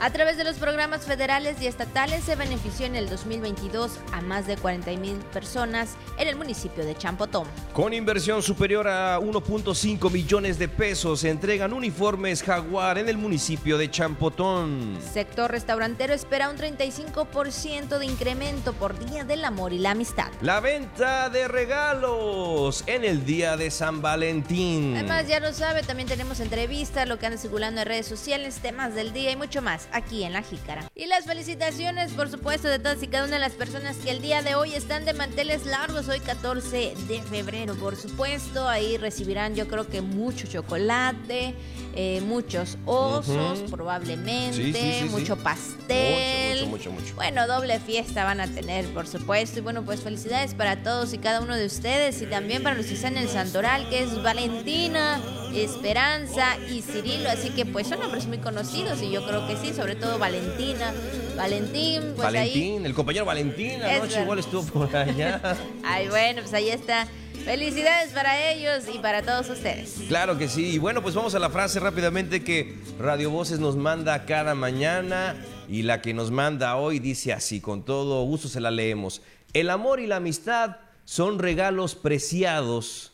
A 0.00 0.10
través 0.12 0.36
de 0.36 0.44
los 0.44 0.58
programas 0.58 1.04
federales 1.04 1.60
y 1.60 1.66
estatales 1.66 2.22
se 2.22 2.36
benefició 2.36 2.86
en 2.86 2.94
el 2.94 3.08
2022 3.08 3.98
a 4.12 4.20
más 4.20 4.46
de 4.46 4.56
40 4.56 4.92
mil 4.92 5.16
personas 5.32 5.96
en 6.18 6.28
el 6.28 6.36
municipio 6.36 6.84
de 6.86 6.96
Champotón. 6.96 7.48
Con 7.72 7.92
inversión 7.92 8.40
superior 8.40 8.86
a 8.86 9.18
1.5 9.18 10.08
millones 10.12 10.56
de 10.56 10.68
pesos 10.68 11.20
se 11.20 11.30
entregan 11.30 11.72
uniformes 11.72 12.44
Jaguar 12.44 12.98
en 12.98 13.08
el 13.08 13.18
municipio 13.18 13.76
de 13.76 13.90
Champotón. 13.90 14.98
Sector 15.12 15.50
restaurantero 15.50 16.14
espera 16.14 16.48
un 16.48 16.56
35% 16.56 17.98
de 17.98 18.06
incremento 18.06 18.74
por 18.74 19.04
Día 19.04 19.24
del 19.24 19.44
Amor 19.44 19.72
y 19.72 19.78
la 19.78 19.90
Amistad. 19.90 20.28
La 20.42 20.60
venta 20.60 21.28
de 21.28 21.48
regalos 21.48 22.84
en 22.86 23.04
el 23.04 23.24
Día 23.24 23.56
de 23.56 23.72
San 23.72 24.00
Valentín. 24.00 24.96
Además, 24.96 25.26
ya 25.26 25.40
lo 25.40 25.52
sabe, 25.52 25.82
también 25.82 26.08
tenemos 26.08 26.38
entrevistas, 26.38 27.08
lo 27.08 27.18
que 27.18 27.26
anda 27.26 27.36
circulando 27.36 27.80
en 27.80 27.88
redes 27.88 28.06
sociales, 28.06 28.60
temas 28.62 28.94
del 28.94 29.12
día 29.12 29.32
y 29.32 29.36
mucho 29.36 29.60
más. 29.60 29.67
Aquí 29.92 30.24
en 30.24 30.32
La 30.32 30.42
Jícara. 30.42 30.90
Y 30.94 31.06
las 31.06 31.24
felicitaciones, 31.24 32.12
por 32.12 32.30
supuesto, 32.30 32.68
de 32.68 32.78
todas 32.78 33.02
y 33.02 33.08
cada 33.08 33.24
una 33.24 33.34
de 33.34 33.40
las 33.40 33.52
personas 33.52 33.96
que 33.96 34.10
el 34.10 34.22
día 34.22 34.42
de 34.42 34.54
hoy 34.54 34.74
están 34.74 35.04
de 35.04 35.12
manteles 35.12 35.66
largos, 35.66 36.08
hoy 36.08 36.20
14 36.20 36.94
de 37.06 37.22
febrero, 37.22 37.74
por 37.74 37.96
supuesto. 37.96 38.68
Ahí 38.68 38.96
recibirán 38.96 39.54
yo 39.54 39.68
creo 39.68 39.86
que 39.86 40.00
mucho 40.00 40.46
chocolate, 40.46 41.54
eh, 41.94 42.20
muchos 42.22 42.78
osos 42.84 43.70
probablemente, 43.70 45.06
mucho 45.10 45.36
pastel. 45.36 46.66
Mucho, 46.66 46.90
mucho, 46.90 46.92
mucho, 46.92 47.14
Bueno, 47.14 47.46
doble 47.46 47.78
fiesta 47.80 48.24
van 48.24 48.40
a 48.40 48.46
tener, 48.46 48.86
por 48.94 49.06
supuesto. 49.06 49.58
Y 49.58 49.62
bueno, 49.62 49.84
pues 49.84 50.00
felicidades 50.00 50.54
para 50.54 50.82
todos 50.82 51.12
y 51.12 51.18
cada 51.18 51.40
uno 51.40 51.56
de 51.56 51.66
ustedes 51.66 52.22
y 52.22 52.26
también 52.26 52.62
para 52.62 52.76
los 52.76 52.86
que 52.86 52.94
están 52.94 53.16
en 53.16 53.24
el 53.24 53.28
Santoral, 53.28 53.88
que 53.90 54.02
es 54.02 54.22
Valentina, 54.22 55.20
Esperanza 55.54 56.56
y 56.70 56.82
Cirilo. 56.82 57.28
Así 57.28 57.50
que 57.50 57.64
pues 57.66 57.86
son 57.86 58.00
nombres 58.00 58.26
muy 58.26 58.38
conocidos 58.38 59.02
y 59.02 59.10
yo 59.10 59.24
creo 59.26 59.46
que 59.46 59.56
sí, 59.56 59.72
sobre 59.72 59.94
todo 59.94 60.18
Valentina, 60.18 60.92
Valentín. 61.36 62.12
Pues 62.14 62.26
Valentín, 62.26 62.86
el 62.86 62.94
compañero 62.94 63.24
Valentín, 63.24 63.82
anoche 63.82 64.22
igual 64.22 64.38
estuvo 64.38 64.62
por 64.64 64.96
allá. 64.96 65.40
Ay, 65.84 66.08
bueno, 66.08 66.42
pues 66.42 66.54
ahí 66.54 66.70
está. 66.70 67.06
Felicidades 67.44 68.12
para 68.12 68.50
ellos 68.50 68.84
y 68.92 68.98
para 68.98 69.22
todos 69.22 69.48
ustedes. 69.48 70.02
Claro 70.08 70.36
que 70.36 70.48
sí. 70.48 70.66
Y 70.66 70.78
bueno, 70.78 71.02
pues 71.02 71.14
vamos 71.14 71.34
a 71.34 71.38
la 71.38 71.48
frase 71.48 71.80
rápidamente 71.80 72.44
que 72.44 72.76
Radio 72.98 73.30
Voces 73.30 73.58
nos 73.58 73.76
manda 73.76 74.26
cada 74.26 74.54
mañana. 74.54 75.36
Y 75.68 75.82
la 75.82 76.02
que 76.02 76.14
nos 76.14 76.30
manda 76.30 76.76
hoy 76.76 76.98
dice 76.98 77.32
así, 77.32 77.60
con 77.60 77.84
todo 77.84 78.22
gusto 78.24 78.48
se 78.48 78.60
la 78.60 78.70
leemos. 78.70 79.22
El 79.52 79.70
amor 79.70 80.00
y 80.00 80.06
la 80.06 80.16
amistad 80.16 80.76
son 81.04 81.38
regalos 81.38 81.94
preciados 81.94 83.12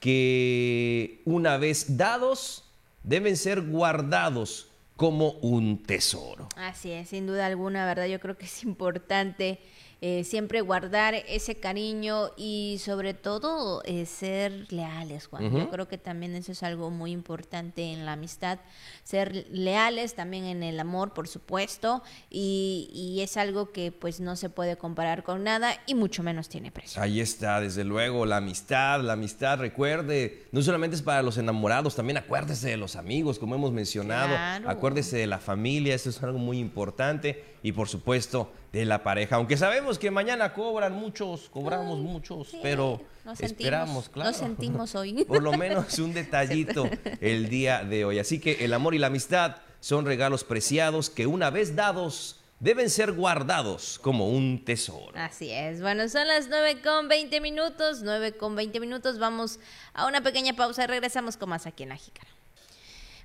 que 0.00 1.22
una 1.24 1.56
vez 1.58 1.96
dados 1.96 2.64
deben 3.02 3.36
ser 3.36 3.60
guardados 3.62 4.70
como 4.96 5.32
un 5.40 5.82
tesoro. 5.82 6.48
Así 6.56 6.90
es, 6.90 7.08
sin 7.08 7.26
duda 7.26 7.46
alguna, 7.46 7.86
¿verdad? 7.86 8.06
Yo 8.06 8.20
creo 8.20 8.36
que 8.36 8.46
es 8.46 8.62
importante 8.64 9.60
eh, 10.02 10.24
siempre 10.24 10.62
guardar 10.62 11.14
ese 11.14 11.56
cariño 11.56 12.30
y 12.36 12.80
sobre 12.82 13.12
todo 13.12 13.82
eh, 13.84 14.06
ser 14.06 14.72
leales, 14.72 15.26
Juan. 15.26 15.50
Yo 15.50 15.68
creo 15.68 15.88
que 15.88 15.98
también 15.98 16.34
eso 16.34 16.52
es 16.52 16.62
algo 16.62 16.90
muy 16.90 17.10
importante 17.12 17.92
en 17.92 18.06
la 18.06 18.12
amistad, 18.12 18.60
ser 19.04 19.46
leales 19.50 20.14
también 20.14 20.44
en 20.44 20.62
el 20.62 20.80
amor, 20.80 21.12
por 21.12 21.28
supuesto, 21.28 22.02
y, 22.30 22.88
y 22.94 23.20
es 23.20 23.36
algo 23.36 23.72
que 23.72 23.92
pues 23.92 24.20
no 24.20 24.36
se 24.36 24.48
puede 24.48 24.76
comparar 24.76 25.22
con 25.22 25.44
nada 25.44 25.74
y 25.86 25.94
mucho 25.94 26.22
menos 26.22 26.48
tiene 26.48 26.70
precio. 26.70 27.02
Ahí 27.02 27.20
está, 27.20 27.60
desde 27.60 27.84
luego, 27.84 28.24
la 28.24 28.38
amistad, 28.38 29.02
la 29.02 29.12
amistad, 29.12 29.58
recuerde, 29.58 30.46
no 30.52 30.62
solamente 30.62 30.96
es 30.96 31.02
para 31.02 31.22
los 31.22 31.36
enamorados, 31.36 31.94
también 31.94 32.16
acuérdese 32.16 32.68
de 32.68 32.76
los 32.78 32.96
amigos, 32.96 33.38
como 33.38 33.54
hemos 33.54 33.72
mencionado, 33.72 34.34
acuérdese 34.66 35.18
de 35.18 35.26
la 35.26 35.38
familia, 35.38 35.94
eso 35.94 36.08
es 36.08 36.22
algo 36.22 36.38
muy 36.38 36.58
importante 36.58 37.49
y 37.62 37.72
por 37.72 37.88
supuesto 37.88 38.52
de 38.72 38.84
la 38.84 39.02
pareja. 39.02 39.36
Aunque 39.36 39.56
sabemos 39.56 39.98
que 39.98 40.10
mañana 40.10 40.52
cobran 40.52 40.94
muchos, 40.94 41.48
cobramos 41.50 41.98
muchos, 41.98 42.56
pero 42.62 43.00
esperamos, 43.38 44.08
claro. 44.08 44.30
Nos 44.30 44.38
sentimos 44.38 44.94
hoy. 44.94 45.24
Por 45.28 45.42
lo 45.42 45.52
menos 45.52 45.98
un 45.98 46.14
detallito 46.14 46.88
el 47.20 47.48
día 47.48 47.84
de 47.84 48.04
hoy. 48.04 48.18
Así 48.18 48.38
que 48.38 48.64
el 48.64 48.72
amor 48.72 48.94
y 48.94 48.98
la 48.98 49.08
amistad 49.08 49.56
son 49.80 50.06
regalos 50.06 50.44
preciados 50.44 51.10
que 51.10 51.26
una 51.26 51.50
vez 51.50 51.74
dados 51.74 52.40
deben 52.60 52.90
ser 52.90 53.12
guardados 53.12 53.98
como 53.98 54.28
un 54.28 54.64
tesoro. 54.64 55.12
Así 55.14 55.50
es. 55.50 55.80
Bueno, 55.80 56.08
son 56.08 56.28
las 56.28 56.48
9 56.48 56.82
con 56.82 57.08
20 57.08 57.40
minutos. 57.40 58.02
9 58.02 58.36
con 58.36 58.54
20 58.54 58.78
minutos. 58.80 59.18
Vamos 59.18 59.58
a 59.94 60.06
una 60.06 60.22
pequeña 60.22 60.54
pausa 60.54 60.84
y 60.84 60.86
regresamos 60.86 61.36
con 61.36 61.48
más 61.48 61.66
aquí 61.66 61.82
en 61.82 61.88
la 61.88 61.96
Jícara. 61.96 62.28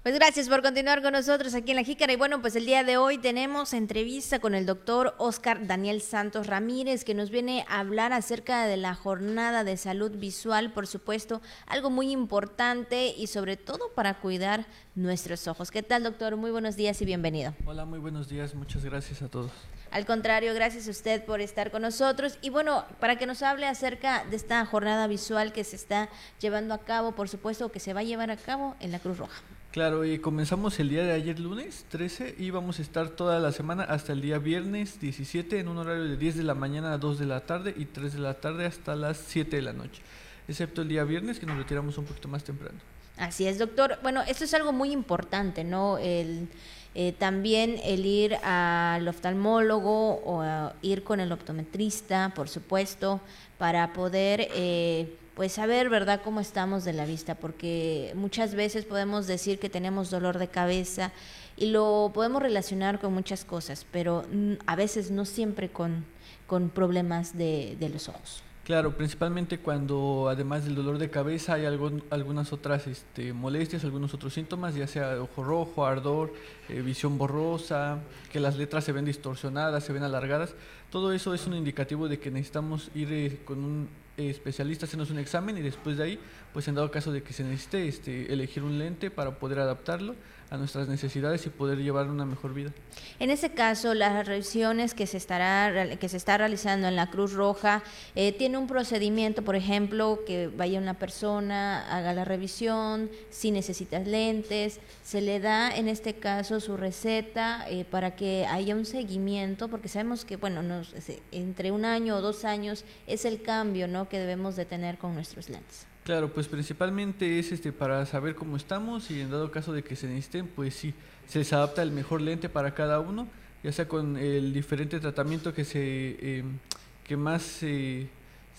Pues 0.05 0.13
gracias 0.13 0.49
por 0.49 0.61
continuar 0.61 1.01
con 1.01 1.13
nosotros 1.13 1.55
aquí 1.55 1.71
en 1.71 1.77
La 1.77 1.83
Jícara. 1.83 2.13
Y 2.13 2.15
bueno, 2.15 2.39
pues 2.39 2.55
el 2.55 2.67
día 2.67 2.83
de 2.83 2.95
hoy 2.95 3.17
tenemos 3.17 3.73
entrevista 3.73 4.37
con 4.37 4.53
el 4.53 4.67
doctor 4.67 5.15
Oscar 5.17 5.65
Daniel 5.65 5.99
Santos 5.99 6.45
Ramírez, 6.45 7.03
que 7.03 7.15
nos 7.15 7.31
viene 7.31 7.65
a 7.67 7.79
hablar 7.79 8.13
acerca 8.13 8.67
de 8.67 8.77
la 8.77 8.93
jornada 8.93 9.63
de 9.63 9.77
salud 9.77 10.11
visual, 10.11 10.71
por 10.73 10.85
supuesto, 10.85 11.41
algo 11.65 11.89
muy 11.89 12.11
importante 12.11 13.15
y 13.17 13.25
sobre 13.25 13.57
todo 13.57 13.93
para 13.95 14.19
cuidar 14.19 14.67
nuestros 14.93 15.47
ojos. 15.47 15.71
¿Qué 15.71 15.81
tal, 15.81 16.03
doctor? 16.03 16.35
Muy 16.35 16.51
buenos 16.51 16.75
días 16.75 17.01
y 17.01 17.05
bienvenido. 17.05 17.55
Hola, 17.65 17.85
muy 17.85 17.97
buenos 17.97 18.29
días. 18.29 18.53
Muchas 18.53 18.85
gracias 18.85 19.23
a 19.23 19.27
todos. 19.27 19.51
Al 19.89 20.05
contrario, 20.05 20.53
gracias 20.53 20.87
a 20.87 20.91
usted 20.91 21.25
por 21.25 21.41
estar 21.41 21.71
con 21.71 21.81
nosotros. 21.81 22.37
Y 22.43 22.51
bueno, 22.51 22.85
para 22.99 23.15
que 23.15 23.25
nos 23.25 23.41
hable 23.41 23.65
acerca 23.65 24.23
de 24.25 24.35
esta 24.35 24.63
jornada 24.67 25.07
visual 25.07 25.51
que 25.51 25.63
se 25.63 25.75
está 25.75 26.09
llevando 26.39 26.75
a 26.75 26.83
cabo, 26.83 27.13
por 27.13 27.27
supuesto, 27.27 27.71
que 27.71 27.79
se 27.79 27.93
va 27.93 28.01
a 28.01 28.03
llevar 28.03 28.29
a 28.29 28.37
cabo 28.37 28.75
en 28.79 28.91
la 28.91 28.99
Cruz 28.99 29.17
Roja. 29.17 29.41
Claro, 29.75 30.05
y 30.05 30.19
comenzamos 30.19 30.79
el 30.79 30.87
día 30.87 31.03
de 31.03 31.11
ayer 31.11 31.37
lunes 31.37 31.83
13 31.89 32.35
y 32.39 32.49
vamos 32.49 32.79
a 32.79 32.81
estar 32.81 33.09
toda 33.09 33.41
la 33.41 33.51
semana 33.51 33.83
hasta 33.83 34.13
el 34.13 34.21
día 34.21 34.37
viernes 34.37 35.01
17 35.01 35.59
en 35.59 35.67
un 35.67 35.77
horario 35.77 36.05
de 36.05 36.15
10 36.15 36.37
de 36.37 36.43
la 36.43 36.55
mañana 36.55 36.93
a 36.93 36.97
2 36.97 37.19
de 37.19 37.25
la 37.25 37.41
tarde 37.41 37.73
y 37.75 37.83
3 37.83 38.13
de 38.13 38.19
la 38.19 38.35
tarde 38.35 38.65
hasta 38.65 38.95
las 38.95 39.17
7 39.17 39.53
de 39.53 39.61
la 39.61 39.73
noche, 39.73 40.01
excepto 40.47 40.83
el 40.83 40.87
día 40.87 41.03
viernes 41.03 41.39
que 41.39 41.45
nos 41.45 41.57
retiramos 41.57 41.97
un 41.97 42.05
poquito 42.05 42.29
más 42.29 42.41
temprano. 42.45 42.79
Así 43.17 43.47
es, 43.47 43.59
doctor. 43.59 43.99
Bueno, 44.01 44.21
esto 44.21 44.45
es 44.45 44.53
algo 44.53 44.71
muy 44.71 44.93
importante, 44.93 45.65
¿no? 45.65 45.97
El, 45.97 46.47
eh, 46.93 47.11
también 47.11 47.75
el 47.83 48.05
ir 48.05 48.35
al 48.35 49.05
oftalmólogo 49.05 50.21
o 50.23 50.71
ir 50.83 51.03
con 51.03 51.19
el 51.19 51.33
optometrista, 51.33 52.31
por 52.33 52.47
supuesto, 52.47 53.19
para 53.57 53.91
poder... 53.91 54.47
Eh, 54.55 55.17
pues 55.35 55.51
saber, 55.51 55.89
¿verdad?, 55.89 56.21
cómo 56.23 56.39
estamos 56.39 56.85
de 56.85 56.93
la 56.93 57.05
vista, 57.05 57.35
porque 57.35 58.13
muchas 58.15 58.55
veces 58.55 58.85
podemos 58.85 59.27
decir 59.27 59.59
que 59.59 59.69
tenemos 59.69 60.09
dolor 60.09 60.37
de 60.37 60.47
cabeza 60.47 61.11
y 61.57 61.67
lo 61.67 62.11
podemos 62.13 62.41
relacionar 62.41 62.99
con 62.99 63.13
muchas 63.13 63.43
cosas, 63.43 63.85
pero 63.91 64.23
a 64.65 64.75
veces 64.75 65.11
no 65.11 65.25
siempre 65.25 65.69
con, 65.69 66.05
con 66.47 66.69
problemas 66.69 67.37
de, 67.37 67.75
de 67.79 67.89
los 67.89 68.07
ojos. 68.07 68.43
Claro, 68.65 68.97
principalmente 68.97 69.59
cuando 69.59 70.27
además 70.27 70.65
del 70.65 70.73
dolor 70.73 70.97
de 70.97 71.11
cabeza 71.11 71.53
hay 71.53 71.65
algunas 71.65 72.51
otras 72.51 72.87
este, 72.87 73.31
molestias, 73.31 73.83
algunos 73.83 74.15
otros 74.15 74.33
síntomas, 74.33 74.73
ya 74.73 74.87
sea 74.87 75.21
ojo 75.21 75.43
rojo, 75.43 75.85
ardor, 75.85 76.33
eh, 76.67 76.81
visión 76.81 77.19
borrosa, 77.19 77.99
que 78.31 78.39
las 78.39 78.57
letras 78.57 78.83
se 78.83 78.91
ven 78.91 79.05
distorsionadas, 79.05 79.83
se 79.83 79.93
ven 79.93 80.01
alargadas. 80.01 80.55
Todo 80.89 81.13
eso 81.13 81.35
es 81.35 81.45
un 81.45 81.53
indicativo 81.53 82.07
de 82.07 82.17
que 82.17 82.31
necesitamos 82.31 82.89
ir 82.95 83.13
eh, 83.13 83.39
con 83.45 83.63
un 83.63 83.87
especialista, 84.17 84.85
hacernos 84.85 85.09
un 85.11 85.19
examen 85.19 85.57
y 85.57 85.61
después 85.61 85.97
de 85.97 86.03
ahí, 86.03 86.19
pues 86.53 86.67
en 86.67 86.75
dado 86.75 86.89
caso 86.91 87.11
de 87.11 87.23
que 87.23 87.33
se 87.33 87.43
necesite 87.43 87.87
este, 87.87 88.31
elegir 88.31 88.63
un 88.63 88.77
lente 88.77 89.11
para 89.11 89.39
poder 89.39 89.59
adaptarlo 89.59 90.15
a 90.49 90.57
nuestras 90.57 90.87
necesidades 90.87 91.45
y 91.45 91.49
poder 91.49 91.79
llevar 91.79 92.07
una 92.09 92.25
mejor 92.25 92.53
vida. 92.53 92.71
En 93.19 93.29
ese 93.29 93.51
caso, 93.53 93.93
las 93.93 94.25
revisiones 94.27 94.93
que 94.93 95.07
se 95.07 95.17
estará 95.17 95.97
que 95.97 96.09
se 96.09 96.17
está 96.17 96.37
realizando 96.37 96.87
en 96.87 96.95
la 96.95 97.09
Cruz 97.09 97.33
Roja 97.33 97.83
eh, 98.15 98.31
tiene 98.31 98.57
un 98.57 98.67
procedimiento, 98.67 99.41
por 99.43 99.55
ejemplo, 99.55 100.19
que 100.25 100.47
vaya 100.47 100.79
una 100.79 100.93
persona 100.93 101.85
haga 101.89 102.13
la 102.13 102.25
revisión, 102.25 103.09
si 103.29 103.51
necesita 103.51 103.99
lentes, 103.99 104.79
se 105.03 105.21
le 105.21 105.39
da 105.39 105.75
en 105.75 105.87
este 105.87 106.15
caso 106.15 106.59
su 106.59 106.77
receta 106.77 107.65
eh, 107.69 107.85
para 107.85 108.15
que 108.15 108.45
haya 108.45 108.75
un 108.75 108.85
seguimiento, 108.85 109.67
porque 109.67 109.87
sabemos 109.87 110.25
que 110.25 110.37
bueno, 110.37 110.61
nos, 110.61 110.93
entre 111.31 111.71
un 111.71 111.85
año 111.85 112.17
o 112.17 112.21
dos 112.21 112.45
años 112.45 112.85
es 113.07 113.25
el 113.25 113.41
cambio, 113.41 113.87
¿no? 113.87 114.09
que 114.09 114.19
debemos 114.19 114.55
de 114.55 114.65
tener 114.65 114.97
con 114.97 115.13
nuestros 115.15 115.49
lentes. 115.49 115.87
Claro, 116.05 116.31
pues 116.31 116.47
principalmente 116.47 117.39
es 117.39 117.51
este 117.51 117.71
para 117.71 118.05
saber 118.05 118.35
cómo 118.35 118.57
estamos 118.57 119.09
y 119.09 119.21
en 119.21 119.31
dado 119.31 119.49
caso 119.49 119.73
de 119.73 119.83
que 119.83 119.95
se 119.95 120.05
necesiten, 120.05 120.45
pues 120.45 120.75
sí, 120.75 120.93
se 121.27 121.39
les 121.39 121.51
adapta 121.51 121.81
el 121.81 121.89
mejor 121.89 122.21
lente 122.21 122.47
para 122.47 122.75
cada 122.75 122.99
uno, 122.99 123.27
ya 123.63 123.71
sea 123.71 123.87
con 123.87 124.15
el 124.15 124.53
diferente 124.53 124.99
tratamiento 124.99 125.51
que 125.51 125.65
se 125.65 126.37
em, 126.37 126.59
que 127.03 127.17
más 127.17 127.41
se 127.41 128.09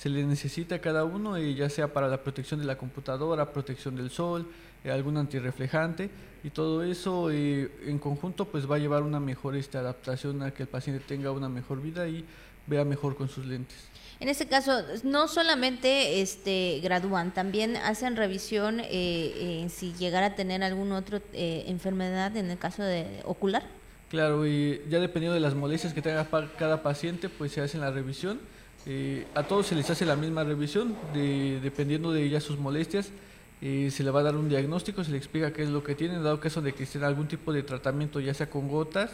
le 0.04 0.24
necesita 0.24 0.74
a 0.74 0.80
cada 0.80 1.04
uno, 1.04 1.36
eh, 1.36 1.54
ya 1.54 1.70
sea 1.70 1.92
para 1.92 2.08
la 2.08 2.20
protección 2.20 2.58
de 2.58 2.66
la 2.66 2.76
computadora, 2.76 3.52
protección 3.52 3.94
del 3.94 4.10
sol, 4.10 4.48
eh, 4.82 4.90
algún 4.90 5.16
antirreflejante 5.16 6.10
y 6.42 6.50
todo 6.50 6.82
eso 6.82 7.30
eh, 7.30 7.70
en 7.86 8.00
conjunto 8.00 8.46
pues 8.46 8.68
va 8.68 8.74
a 8.74 8.78
llevar 8.80 9.04
una 9.04 9.20
mejor 9.20 9.54
esta 9.54 9.78
adaptación 9.78 10.42
a 10.42 10.50
que 10.50 10.64
el 10.64 10.68
paciente 10.68 11.04
tenga 11.06 11.30
una 11.30 11.48
mejor 11.48 11.80
vida 11.80 12.08
y 12.08 12.24
vea 12.66 12.84
mejor 12.84 13.14
con 13.14 13.28
sus 13.28 13.46
lentes. 13.46 13.78
En 14.18 14.30
este 14.30 14.46
caso, 14.46 14.82
no 15.02 15.28
solamente 15.28 16.22
este, 16.22 16.80
gradúan, 16.82 17.34
también 17.34 17.76
hacen 17.76 18.16
revisión 18.16 18.80
eh, 18.80 18.86
eh, 18.90 19.66
si 19.68 19.92
llegara 19.92 20.26
a 20.26 20.34
tener 20.34 20.62
alguna 20.62 20.98
otra 20.98 21.20
eh, 21.34 21.64
enfermedad 21.66 22.34
en 22.36 22.50
el 22.50 22.58
caso 22.58 22.82
de 22.82 23.20
ocular. 23.24 23.62
Claro, 24.08 24.46
y 24.46 24.80
ya 24.88 25.00
dependiendo 25.00 25.34
de 25.34 25.40
las 25.40 25.54
molestias 25.54 25.92
que 25.92 26.00
tenga 26.00 26.26
cada 26.56 26.82
paciente, 26.82 27.28
pues 27.28 27.52
se 27.52 27.60
hace 27.60 27.76
la 27.76 27.90
revisión. 27.90 28.40
a 29.34 29.42
todos 29.42 29.66
se 29.66 29.74
les 29.74 29.90
hace 29.90 30.06
la 30.06 30.16
misma 30.16 30.44
revisión, 30.44 30.96
dependiendo 31.12 32.12
de 32.12 32.30
ya 32.30 32.40
sus 32.40 32.56
molestias. 32.56 33.10
se 33.60 34.02
le 34.02 34.10
va 34.10 34.20
a 34.20 34.22
dar 34.22 34.36
un 34.36 34.48
diagnóstico, 34.48 35.04
se 35.04 35.10
le 35.10 35.18
explica 35.18 35.52
qué 35.52 35.64
es 35.64 35.68
lo 35.68 35.82
que 35.82 35.94
tiene, 35.94 36.18
dado 36.20 36.40
caso 36.40 36.62
de 36.62 36.72
que 36.72 36.84
esté 36.84 37.04
algún 37.04 37.28
tipo 37.28 37.52
de 37.52 37.64
tratamiento, 37.64 38.20
ya 38.20 38.32
sea 38.32 38.48
con 38.48 38.68
gotas, 38.68 39.10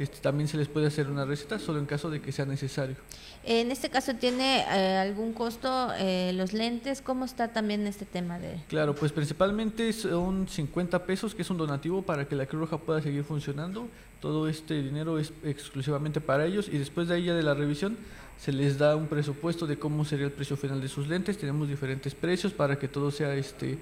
este, 0.00 0.18
también 0.20 0.48
se 0.48 0.56
les 0.56 0.66
puede 0.66 0.86
hacer 0.86 1.10
una 1.10 1.26
receta 1.26 1.58
solo 1.58 1.78
en 1.78 1.84
caso 1.84 2.08
de 2.08 2.22
que 2.22 2.32
sea 2.32 2.46
necesario. 2.46 2.96
En 3.44 3.70
este 3.70 3.90
caso, 3.90 4.14
¿tiene 4.14 4.60
eh, 4.60 4.96
algún 4.96 5.34
costo 5.34 5.88
eh, 5.98 6.32
los 6.34 6.54
lentes? 6.54 7.02
¿Cómo 7.02 7.26
está 7.26 7.48
también 7.48 7.86
este 7.86 8.06
tema 8.06 8.38
de...? 8.38 8.60
Claro, 8.68 8.94
pues 8.94 9.12
principalmente 9.12 9.92
son 9.92 10.48
50 10.48 11.04
pesos, 11.04 11.34
que 11.34 11.42
es 11.42 11.50
un 11.50 11.58
donativo 11.58 12.00
para 12.00 12.26
que 12.26 12.34
la 12.34 12.46
Cruz 12.46 12.62
Roja 12.62 12.78
pueda 12.78 13.02
seguir 13.02 13.24
funcionando. 13.24 13.88
Todo 14.20 14.48
este 14.48 14.82
dinero 14.82 15.18
es 15.18 15.34
exclusivamente 15.44 16.22
para 16.22 16.46
ellos 16.46 16.68
y 16.68 16.78
después 16.78 17.08
de 17.08 17.16
ahí 17.16 17.24
ya 17.24 17.34
de 17.34 17.42
la 17.42 17.52
revisión 17.52 17.98
se 18.38 18.52
les 18.52 18.78
da 18.78 18.96
un 18.96 19.06
presupuesto 19.06 19.66
de 19.66 19.78
cómo 19.78 20.06
sería 20.06 20.24
el 20.24 20.32
precio 20.32 20.56
final 20.56 20.80
de 20.80 20.88
sus 20.88 21.08
lentes. 21.08 21.36
Tenemos 21.36 21.68
diferentes 21.68 22.14
precios 22.14 22.54
para 22.54 22.78
que 22.78 22.88
todo 22.88 23.10
sea 23.10 23.34
este 23.34 23.78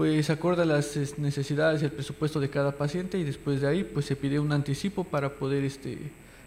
pues 0.00 0.30
acorde 0.30 0.62
a 0.62 0.64
las 0.64 0.96
necesidades 1.18 1.82
y 1.82 1.84
el 1.84 1.92
presupuesto 1.92 2.40
de 2.40 2.48
cada 2.48 2.72
paciente 2.72 3.18
y 3.18 3.22
después 3.22 3.60
de 3.60 3.68
ahí 3.68 3.84
pues 3.84 4.06
se 4.06 4.16
pide 4.16 4.38
un 4.38 4.50
anticipo 4.50 5.04
para 5.04 5.34
poder 5.34 5.62
este 5.62 5.98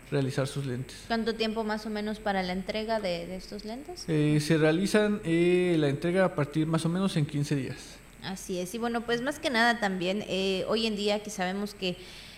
realizar 0.09 0.47
sus 0.47 0.65
lentes. 0.65 1.03
¿Cuánto 1.05 1.35
tiempo 1.35 1.63
más 1.63 1.85
o 1.85 1.91
menos 1.91 2.19
para 2.19 2.41
la 2.41 2.51
entrega 2.51 2.99
de, 2.99 3.35
estos 3.35 3.63
lentes? 3.63 4.05
Eh, 4.07 4.39
se 4.41 4.57
realizan 4.57 5.21
eh, 5.23 5.75
la 5.77 5.87
entrega 5.87 6.25
a 6.25 6.33
partir 6.33 6.65
más 6.65 6.83
o 6.87 6.89
menos 6.89 7.15
en 7.15 7.27
15 7.27 7.55
días. 7.55 7.77
Así 8.23 8.57
es, 8.57 8.73
y 8.73 8.79
bueno, 8.79 9.01
pues 9.01 9.21
más 9.21 9.37
que 9.37 9.51
nada 9.51 9.79
también, 9.79 10.25
eh, 10.27 10.65
hoy 10.67 10.87
en 10.87 10.95
día 10.95 11.21
que 11.21 11.29
sabemos 11.29 11.75
que 11.75 11.95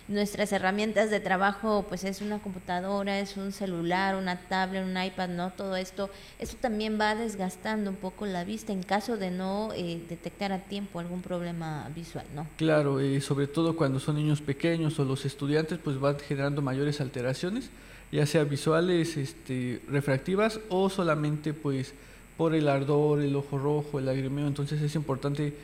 nuestras 0.07 0.51
herramientas 0.51 1.09
de 1.09 1.19
trabajo, 1.19 1.85
pues 1.87 2.03
es 2.03 2.21
una 2.21 2.39
computadora, 2.39 3.19
es 3.19 3.37
un 3.37 3.51
celular, 3.51 4.15
una 4.15 4.39
tablet, 4.47 4.85
un 4.85 5.01
iPad, 5.01 5.29
¿no? 5.29 5.51
Todo 5.51 5.75
esto, 5.75 6.09
eso 6.37 6.57
también 6.61 6.99
va 6.99 7.15
desgastando 7.15 7.89
un 7.89 7.95
poco 7.95 8.25
la 8.25 8.43
vista 8.43 8.71
en 8.71 8.83
caso 8.83 9.17
de 9.17 9.31
no 9.31 9.71
eh, 9.73 10.01
detectar 10.07 10.51
a 10.51 10.59
tiempo 10.59 10.99
algún 10.99 11.21
problema 11.21 11.89
visual, 11.95 12.25
¿no? 12.35 12.47
Claro, 12.57 13.01
y 13.01 13.19
sobre 13.19 13.47
todo 13.47 13.75
cuando 13.75 13.99
son 13.99 14.15
niños 14.15 14.41
pequeños 14.41 14.99
o 14.99 15.05
los 15.05 15.25
estudiantes, 15.25 15.79
pues 15.83 15.99
van 15.99 16.19
generando 16.19 16.61
mayores 16.61 17.01
alteraciones, 17.01 17.71
ya 18.11 18.27
sea 18.27 18.43
visuales, 18.43 19.17
este, 19.17 19.81
refractivas 19.89 20.59
o 20.69 20.89
solamente 20.89 21.53
pues 21.53 21.93
por 22.37 22.53
el 22.53 22.67
ardor, 22.67 23.21
el 23.21 23.35
ojo 23.35 23.57
rojo, 23.57 23.97
el 23.97 24.05
lagrimeo, 24.05 24.45
entonces 24.45 24.81
es 24.81 24.93
importante 24.95 25.55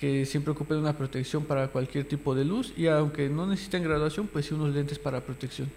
que 0.00 0.24
siempre 0.24 0.52
ocupen 0.52 0.78
una 0.78 0.96
protección 0.96 1.44
para 1.44 1.68
cualquier 1.68 2.08
tipo 2.08 2.34
de 2.34 2.46
luz 2.46 2.72
y 2.74 2.86
aunque 2.86 3.28
no 3.28 3.46
necesiten 3.46 3.84
graduación, 3.84 4.26
pues 4.28 4.46
sí 4.46 4.54
unos 4.54 4.74
lentes 4.74 4.98
para 4.98 5.20
protección. 5.20 5.70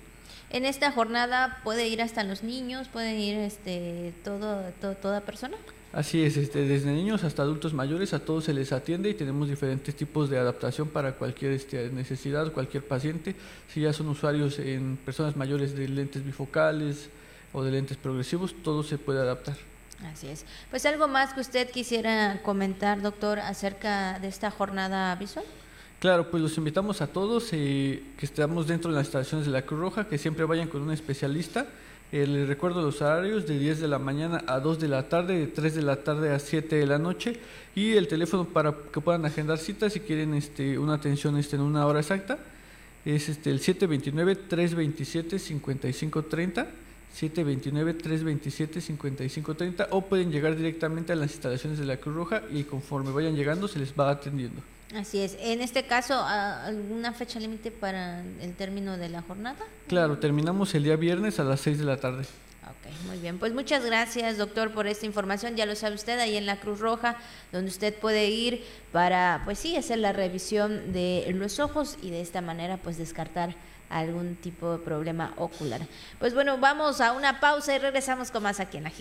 En 0.50 0.66
esta 0.66 0.92
jornada 0.92 1.60
puede 1.64 1.90
ir 1.90 2.02
hasta 2.02 2.24
los 2.24 2.42
niños, 2.42 2.88
puede 2.88 3.20
ir 3.20 3.38
este 3.38 4.14
todo, 4.24 4.64
toda 5.02 5.22
persona. 5.22 5.58
Así 5.92 6.24
es, 6.24 6.38
este, 6.38 6.66
desde 6.66 6.92
niños 6.92 7.24
hasta 7.24 7.44
adultos 7.44 7.74
mayores 7.74 8.14
a 8.14 8.20
todos 8.20 8.46
se 8.46 8.54
les 8.54 8.72
atiende 8.72 9.10
y 9.10 9.14
tenemos 9.14 9.50
diferentes 9.50 9.94
tipos 9.96 10.30
de 10.30 10.40
adaptación 10.40 10.88
para 10.88 11.14
cualquier 11.14 11.52
este, 11.52 11.90
necesidad, 11.90 12.52
cualquier 12.54 12.88
paciente. 12.88 13.36
Si 13.68 13.82
ya 13.82 13.94
son 13.94 14.08
usuarios 14.08 14.58
en 14.58 14.98
personas 14.98 15.36
mayores 15.36 15.76
de 15.76 15.88
lentes 15.90 16.24
bifocales 16.24 17.10
o 17.52 17.62
de 17.62 17.72
lentes 17.72 17.98
progresivos, 17.98 18.56
todo 18.64 18.84
se 18.84 18.98
puede 18.98 19.20
adaptar. 19.20 19.58
Así 20.12 20.28
es. 20.28 20.46
Pues 20.70 20.86
algo 20.86 21.08
más 21.08 21.34
que 21.34 21.42
usted 21.42 21.70
quisiera 21.70 22.40
comentar, 22.44 23.02
doctor, 23.02 23.40
acerca 23.40 24.20
de 24.20 24.28
esta 24.28 24.52
jornada 24.52 25.16
visual. 25.16 25.46
Claro, 26.00 26.30
pues 26.30 26.44
los 26.44 26.58
invitamos 26.58 27.02
a 27.02 27.08
todos 27.08 27.50
eh, 27.54 28.04
que 28.18 28.26
estamos 28.26 28.68
dentro 28.68 28.92
de 28.92 28.98
las 28.98 29.06
instalaciones 29.06 29.46
de 29.46 29.54
la 29.54 29.62
Cruz 29.62 29.80
Roja, 29.80 30.08
que 30.08 30.18
siempre 30.18 30.44
vayan 30.44 30.68
con 30.68 30.82
un 30.82 30.92
especialista. 30.92 31.66
Eh, 32.12 32.28
les 32.28 32.48
recuerdo 32.48 32.82
los 32.82 33.02
horarios 33.02 33.48
de 33.48 33.58
10 33.58 33.80
de 33.80 33.88
la 33.88 34.00
mañana 34.00 34.44
a 34.46 34.60
2 34.60 34.80
de 34.80 34.88
la 34.88 35.08
tarde, 35.10 35.40
de 35.40 35.48
3 35.48 35.76
de 35.76 35.82
la 35.82 36.04
tarde 36.04 36.32
a 36.32 36.40
7 36.40 36.76
de 36.76 36.86
la 36.86 37.00
noche 37.00 37.40
y 37.74 37.94
el 37.94 38.08
teléfono 38.08 38.46
para 38.46 38.76
que 38.92 39.02
puedan 39.02 39.26
agendar 39.26 39.58
citas 39.58 39.94
si 39.94 40.02
quieren 40.02 40.34
este, 40.36 40.78
una 40.78 40.96
atención 40.96 41.38
este, 41.38 41.56
en 41.56 41.64
una 41.64 41.88
hora 41.88 42.02
exacta 42.02 42.38
es 43.06 43.30
este, 43.30 43.50
el 43.50 43.60
729 43.60 44.36
327 44.48 45.40
5530 45.40 46.68
729-327-5530 47.20 49.88
o 49.92 50.02
pueden 50.02 50.32
llegar 50.32 50.56
directamente 50.56 51.14
a 51.14 51.16
las 51.16 51.32
instalaciones 51.32 51.78
de 51.80 51.86
la 51.86 51.98
Cruz 51.98 52.16
Roja 52.16 52.44
y 52.52 52.64
conforme 52.64 53.12
vayan 53.12 53.36
llegando 53.36 53.68
se 53.68 53.78
les 53.80 53.94
va 53.94 54.10
atendiendo. 54.10 54.62
Así 54.96 55.20
es. 55.20 55.38
En 55.40 55.62
este 55.62 55.86
caso, 55.88 56.24
¿alguna 56.24 57.14
fecha 57.14 57.40
límite 57.40 57.72
para 57.72 58.24
el 58.42 58.54
término 58.56 58.98
de 58.98 59.10
la 59.10 59.24
jornada? 59.24 59.66
Claro, 59.88 60.20
terminamos 60.20 60.76
el 60.76 60.84
día 60.84 60.96
viernes 60.96 61.40
a 61.40 61.44
las 61.44 61.62
6 61.62 61.80
de 61.80 61.86
la 61.86 61.98
tarde. 61.98 62.26
Ok, 62.64 63.08
muy 63.08 63.18
bien. 63.18 63.40
Pues 63.40 63.54
muchas 63.54 63.84
gracias, 63.84 64.38
doctor, 64.38 64.72
por 64.72 64.88
esta 64.88 65.06
información. 65.06 65.56
Ya 65.56 65.66
lo 65.66 65.76
sabe 65.76 65.96
usted, 65.96 66.20
ahí 66.20 66.38
en 66.38 66.46
la 66.46 66.60
Cruz 66.60 66.80
Roja, 66.80 67.18
donde 67.52 67.72
usted 67.72 67.96
puede 67.96 68.30
ir 68.30 68.64
para, 68.92 69.42
pues 69.46 69.60
sí, 69.60 69.76
hacer 69.76 69.98
la 69.98 70.14
revisión 70.14 70.94
de 70.94 71.26
los 71.36 71.60
ojos 71.60 71.98
y 72.02 72.12
de 72.12 72.22
esta 72.22 72.42
manera, 72.42 72.78
pues 72.78 72.98
descartar 72.98 73.56
algún 73.90 74.36
tipo 74.36 74.72
de 74.72 74.80
problema 74.80 75.34
ocular. 75.38 75.82
Pues 76.20 76.34
bueno, 76.34 76.58
vamos 76.58 77.02
a 77.02 77.12
una 77.12 77.40
pausa 77.40 77.76
y 77.76 77.80
regresamos 77.80 78.32
con 78.32 78.44
más 78.44 78.60
aquí 78.60 78.78
en 78.78 78.84
la. 78.84 78.92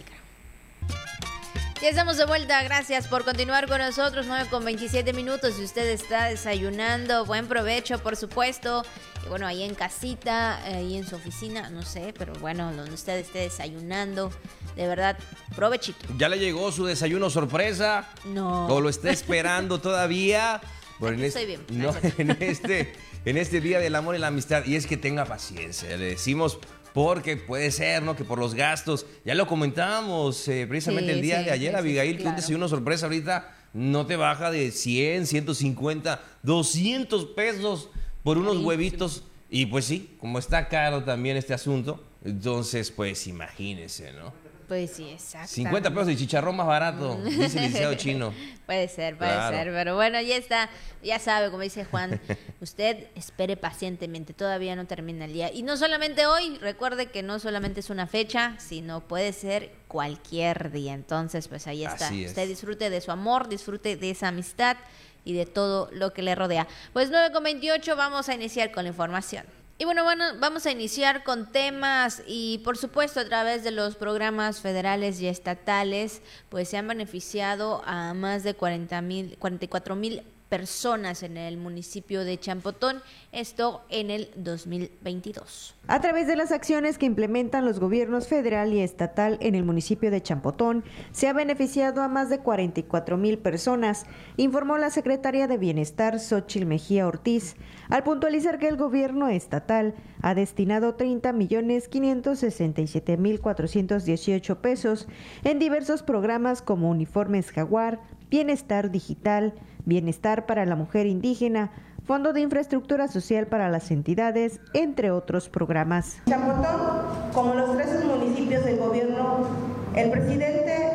Ya 1.82 1.88
estamos 1.88 2.16
de 2.16 2.26
vuelta, 2.26 2.62
gracias 2.62 3.08
por 3.08 3.24
continuar 3.24 3.66
con 3.66 3.78
nosotros, 3.78 4.26
9 4.28 4.48
con 4.48 4.64
27 4.64 5.12
minutos. 5.14 5.54
Si 5.54 5.64
usted 5.64 5.88
está 5.90 6.26
desayunando, 6.26 7.24
buen 7.24 7.48
provecho, 7.48 7.98
por 7.98 8.14
supuesto. 8.14 8.84
Y 9.26 9.28
bueno, 9.28 9.48
ahí 9.48 9.64
en 9.64 9.74
casita, 9.74 10.62
ahí 10.64 10.96
en 10.96 11.04
su 11.04 11.16
oficina, 11.16 11.70
no 11.70 11.82
sé, 11.82 12.14
pero 12.16 12.34
bueno, 12.34 12.72
donde 12.72 12.94
usted 12.94 13.18
esté 13.18 13.40
desayunando, 13.40 14.30
de 14.76 14.86
verdad, 14.86 15.18
provechito. 15.56 16.06
¿Ya 16.16 16.28
le 16.28 16.38
llegó 16.38 16.70
su 16.70 16.86
desayuno 16.86 17.30
sorpresa? 17.30 18.08
No. 18.26 18.68
¿O 18.68 18.80
lo 18.80 18.88
está 18.88 19.10
esperando 19.10 19.80
todavía? 19.80 20.60
Bueno, 21.02 21.24
estoy 21.24 21.46
bien. 21.46 21.60
No, 21.70 21.92
en 22.18 22.30
este 22.40 22.92
en 23.24 23.36
este 23.36 23.60
Día 23.60 23.80
del 23.80 23.96
Amor 23.96 24.14
y 24.14 24.18
la 24.18 24.28
Amistad. 24.28 24.64
Y 24.64 24.76
es 24.76 24.86
que 24.86 24.96
tenga 24.96 25.24
paciencia, 25.24 25.96
le 25.96 26.04
decimos 26.04 26.60
porque 26.94 27.36
puede 27.36 27.72
ser, 27.72 28.04
¿no? 28.04 28.14
Que 28.14 28.22
por 28.22 28.38
los 28.38 28.54
gastos, 28.54 29.06
ya 29.24 29.34
lo 29.34 29.48
comentábamos 29.48 30.46
eh, 30.46 30.64
precisamente 30.68 31.12
el 31.12 31.20
día 31.20 31.42
de 31.42 31.50
ayer, 31.50 31.74
Abigail, 31.74 32.18
que 32.18 32.28
un 32.28 32.56
una 32.56 32.68
sorpresa 32.68 33.06
ahorita 33.06 33.52
no 33.72 34.06
te 34.06 34.14
baja 34.14 34.52
de 34.52 34.70
100, 34.70 35.26
150, 35.26 36.22
200 36.44 37.24
pesos 37.26 37.88
por 38.22 38.38
unos 38.38 38.58
huevitos. 38.58 39.24
Y 39.50 39.66
pues 39.66 39.86
sí, 39.86 40.14
como 40.20 40.38
está 40.38 40.68
caro 40.68 41.02
también 41.02 41.36
este 41.36 41.52
asunto, 41.52 42.04
entonces 42.24 42.92
pues 42.92 43.26
imagínese, 43.26 44.12
¿no? 44.12 44.41
Pues 44.72 44.92
sí, 44.92 45.06
exacto. 45.10 45.48
50 45.48 45.90
pesos 45.90 46.06
de 46.06 46.16
chicharrón 46.16 46.56
más 46.56 46.66
barato, 46.66 47.20
dice 47.22 47.58
el 47.58 47.64
liceo 47.66 47.94
chino. 47.96 48.32
puede 48.64 48.88
ser, 48.88 49.18
puede 49.18 49.36
ser, 49.50 49.70
pero 49.70 49.96
bueno, 49.96 50.18
ya 50.22 50.34
está, 50.34 50.70
ya 51.02 51.18
sabe, 51.18 51.50
como 51.50 51.62
dice 51.62 51.84
Juan, 51.84 52.18
usted 52.62 53.08
espere 53.14 53.58
pacientemente, 53.58 54.32
todavía 54.32 54.74
no 54.74 54.86
termina 54.86 55.26
el 55.26 55.34
día. 55.34 55.52
Y 55.52 55.62
no 55.62 55.76
solamente 55.76 56.24
hoy, 56.24 56.56
recuerde 56.56 57.10
que 57.10 57.22
no 57.22 57.38
solamente 57.38 57.80
es 57.80 57.90
una 57.90 58.06
fecha, 58.06 58.54
sino 58.56 59.06
puede 59.06 59.34
ser 59.34 59.72
cualquier 59.88 60.70
día. 60.70 60.94
Entonces, 60.94 61.48
pues 61.48 61.66
ahí 61.66 61.84
está. 61.84 62.10
Usted 62.10 62.48
disfrute 62.48 62.88
de 62.88 63.02
su 63.02 63.10
amor, 63.10 63.50
disfrute 63.50 63.96
de 63.96 64.08
esa 64.08 64.28
amistad 64.28 64.78
y 65.22 65.34
de 65.34 65.44
todo 65.44 65.90
lo 65.92 66.14
que 66.14 66.22
le 66.22 66.34
rodea. 66.34 66.66
Pues 66.94 67.12
9.28, 67.12 67.94
vamos 67.94 68.30
a 68.30 68.34
iniciar 68.34 68.72
con 68.72 68.84
la 68.84 68.88
información. 68.88 69.44
Y 69.82 69.84
bueno, 69.84 70.04
bueno, 70.04 70.26
vamos 70.38 70.64
a 70.66 70.70
iniciar 70.70 71.24
con 71.24 71.50
temas 71.50 72.22
y 72.24 72.58
por 72.58 72.78
supuesto 72.78 73.18
a 73.18 73.24
través 73.24 73.64
de 73.64 73.72
los 73.72 73.96
programas 73.96 74.60
federales 74.60 75.20
y 75.20 75.26
estatales, 75.26 76.22
pues 76.50 76.68
se 76.68 76.76
han 76.76 76.86
beneficiado 76.86 77.82
a 77.84 78.14
más 78.14 78.44
de 78.44 78.54
40 78.54 79.02
mil, 79.02 79.36
44 79.40 79.96
mil 79.96 80.22
personas 80.52 81.22
en 81.22 81.38
el 81.38 81.56
municipio 81.56 82.26
de 82.26 82.38
Champotón, 82.38 83.00
esto 83.32 83.80
en 83.88 84.10
el 84.10 84.28
2022. 84.36 85.74
A 85.88 86.00
través 86.02 86.26
de 86.26 86.36
las 86.36 86.52
acciones 86.52 86.98
que 86.98 87.06
implementan 87.06 87.64
los 87.64 87.80
gobiernos 87.80 88.28
federal 88.28 88.74
y 88.74 88.80
estatal 88.80 89.38
en 89.40 89.54
el 89.54 89.64
municipio 89.64 90.10
de 90.10 90.20
Champotón, 90.20 90.84
se 91.10 91.26
ha 91.26 91.32
beneficiado 91.32 92.02
a 92.02 92.08
más 92.08 92.28
de 92.28 92.40
44 92.40 93.16
mil 93.16 93.38
personas, 93.38 94.04
informó 94.36 94.76
la 94.76 94.90
secretaria 94.90 95.46
de 95.46 95.56
Bienestar 95.56 96.20
Xochil 96.20 96.66
Mejía 96.66 97.06
Ortiz, 97.06 97.56
al 97.88 98.04
puntualizar 98.04 98.58
que 98.58 98.68
el 98.68 98.76
gobierno 98.76 99.28
estatal 99.28 99.94
ha 100.20 100.34
destinado 100.34 100.96
30 100.96 101.32
millones 101.32 101.88
567 101.88 103.16
mil 103.16 103.40
418 103.40 104.60
pesos 104.60 105.08
en 105.44 105.58
diversos 105.58 106.02
programas 106.02 106.60
como 106.60 106.90
uniformes 106.90 107.50
jaguar, 107.52 108.00
bienestar 108.32 108.90
digital, 108.90 109.54
bienestar 109.84 110.46
para 110.46 110.66
la 110.66 110.76
mujer 110.76 111.06
indígena, 111.06 111.70
Fondo 112.04 112.32
de 112.32 112.40
Infraestructura 112.40 113.06
Social 113.06 113.46
para 113.46 113.70
las 113.70 113.90
entidades, 113.90 114.60
entre 114.74 115.12
otros 115.12 115.48
programas. 115.48 116.18
Chapotón, 116.26 117.06
como 117.32 117.54
los 117.54 117.76
tres 117.76 118.04
municipios 118.04 118.64
del 118.64 118.78
gobierno, 118.78 119.46
el 119.94 120.10
presidente 120.10 120.90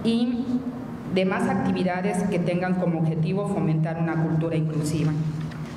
y 0.03 0.47
demás 1.15 1.47
actividades 1.47 2.23
que 2.31 2.39
tengan 2.39 2.77
como 2.77 3.01
objetivo 3.01 3.49
fomentar 3.49 3.99
una 4.01 4.23
cultura 4.23 4.57
inclusiva. 4.57 5.13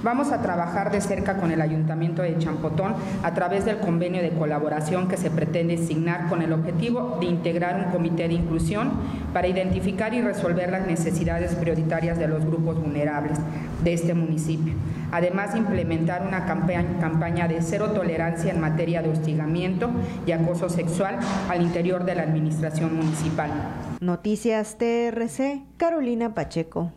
Vamos 0.04 0.32
a 0.32 0.42
trabajar 0.42 0.92
de 0.92 1.00
cerca 1.00 1.38
con 1.38 1.52
el 1.52 1.62
Ayuntamiento 1.62 2.24
de 2.24 2.36
Champotón 2.40 2.96
a 3.22 3.36
través 3.36 3.66
del 3.66 3.78
convenio 3.78 4.24
de 4.24 4.32
colaboración 4.32 5.08
que 5.08 5.16
se 5.16 5.30
pretende 5.30 5.76
asignar 5.76 6.28
con 6.28 6.42
el 6.42 6.54
objetivo 6.54 7.18
de 7.20 7.28
integrar 7.28 7.86
un 7.86 7.92
comité 7.92 8.28
de 8.28 8.34
inclusión 8.34 8.92
para 9.32 9.48
identificar 9.48 10.16
y 10.16 10.22
resolver 10.22 10.72
las 10.72 10.88
necesidades 10.88 11.54
prioritarias 11.54 12.18
de 12.18 12.28
los 12.28 12.44
grupos 12.44 12.82
vulnerables 12.82 13.38
de 13.84 13.94
este 13.94 14.16
municipio. 14.16 14.74
Además, 15.12 15.56
implementar 15.56 16.26
una 16.26 16.46
campaña 16.46 17.48
de 17.48 17.62
cero 17.62 17.92
tolerancia 17.92 18.52
en 18.52 18.60
materia 18.60 19.04
de 19.04 19.10
hostigamiento 19.10 19.92
y 20.26 20.32
acoso 20.32 20.68
sexual 20.70 21.20
al 21.48 21.62
interior 21.62 22.06
de 22.06 22.16
la 22.16 22.24
administración 22.24 22.96
municipal. 22.96 23.52
Noticias 24.00 24.78
TRC, 24.80 25.62
Carolina 25.78 26.34
Pacheco. 26.34 26.92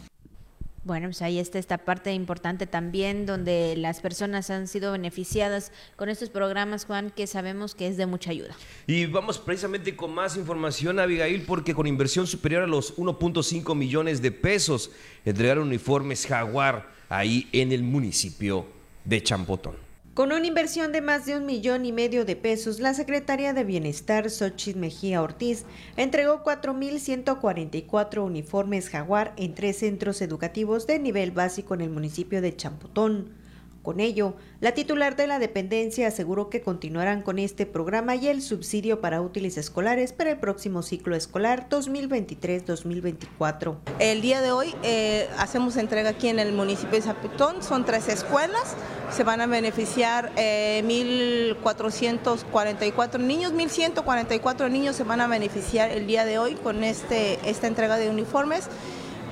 Bueno, 0.85 1.09
pues 1.09 1.23
ahí 1.23 1.39
está 1.39 1.59
esta 1.59 1.79
parte 1.79 2.13
importante 2.13 2.67
también 2.67 3.25
donde 3.25 3.75
las 3.75 4.01
personas 4.01 4.51
han 4.51 4.69
sido 4.69 4.93
beneficiadas 4.93 5.73
con 5.97 6.11
estos 6.11 6.29
programas, 6.29 6.85
Juan, 6.85 7.11
que 7.11 7.27
sabemos 7.27 7.75
que 7.75 7.89
es 7.89 7.97
de 7.97 8.05
mucha 8.05 8.31
ayuda. 8.31 8.55
Y 8.87 9.07
vamos 9.07 9.39
precisamente 9.39 9.97
con 9.97 10.13
más 10.15 10.37
información, 10.37 10.99
Abigail, 10.99 11.43
porque 11.47 11.75
con 11.75 11.87
inversión 11.87 12.27
superior 12.27 12.63
a 12.63 12.67
los 12.67 12.99
1.5 12.99 13.75
millones 13.75 14.21
de 14.21 14.31
pesos 14.31 14.91
entregaron 15.25 15.69
uniformes 15.69 16.27
Jaguar 16.27 16.91
ahí 17.09 17.49
en 17.53 17.73
el 17.73 17.83
municipio 17.83 18.67
de 19.07 19.23
Champotón. 19.23 19.84
Con 20.15 20.31
una 20.31 20.47
inversión 20.47 20.93
de 20.93 21.01
más 21.01 21.27
de 21.27 21.37
un 21.37 21.45
millón 21.45 21.85
y 21.85 21.91
medio 21.91 22.25
de 22.25 22.37
pesos, 22.37 22.79
la 22.79 22.95
Secretaría 22.95 23.53
de 23.53 23.65
Bienestar, 23.65 24.31
Xochitl 24.31 24.79
Mejía 24.79 25.21
Ortiz, 25.21 25.65
entregó 25.97 26.45
4.144 26.45 28.25
uniformes 28.25 28.91
jaguar 28.91 29.33
en 29.37 29.57
tres 29.57 29.79
centros 29.79 30.23
educativos 30.23 30.87
de 30.87 31.01
nivel 31.01 31.33
básico 31.33 31.75
en 31.75 31.81
el 31.81 31.91
municipio 31.91 32.41
de 32.41 32.55
Champotón. 32.55 33.44
Con 33.85 34.01
ello, 34.01 34.35
la 34.61 34.73
titular 34.73 35.15
de 35.15 35.27
la 35.27 35.39
dependencia 35.39 36.09
aseguró 36.09 36.49
que 36.49 36.63
continuarán 36.63 37.21
con 37.21 37.39
este 37.39 37.67
programa 37.67 38.17
y 38.17 38.29
el 38.29 38.41
subsidio 38.41 39.03
para 39.03 39.21
útiles 39.21 39.59
escolares 39.59 40.15
para 40.15 40.31
el 40.31 40.39
próximo 40.39 40.83
ciclo 40.83 41.15
escolar 41.15 41.69
2023-2024. 41.69 43.77
El 43.99 44.23
día 44.23 44.41
de 44.41 44.53
hoy 44.53 44.75
eh, 44.83 45.29
hacemos 45.37 45.77
entrega 45.77 46.09
aquí 46.09 46.29
en 46.29 46.39
el 46.39 46.55
municipio 46.55 46.93
de 46.93 47.03
Zaputón, 47.03 47.63
son 47.63 47.85
tres 47.85 48.09
escuelas, 48.09 48.75
se 49.11 49.23
van 49.23 49.43
a 49.43 49.47
beneficiar 49.47 50.33
1.444 50.35 53.17
eh, 53.17 53.19
niños, 53.19 53.53
1.144 53.53 54.71
niños 54.71 54.97
se 54.97 55.05
van 55.05 55.21
a 55.21 55.27
beneficiar 55.27 55.91
el 55.91 56.07
día 56.07 56.25
de 56.25 56.39
hoy 56.39 56.55
con 56.55 56.85
este, 56.85 57.39
esta 57.47 57.67
entrega 57.67 57.99
de 57.99 58.09
uniformes 58.09 58.71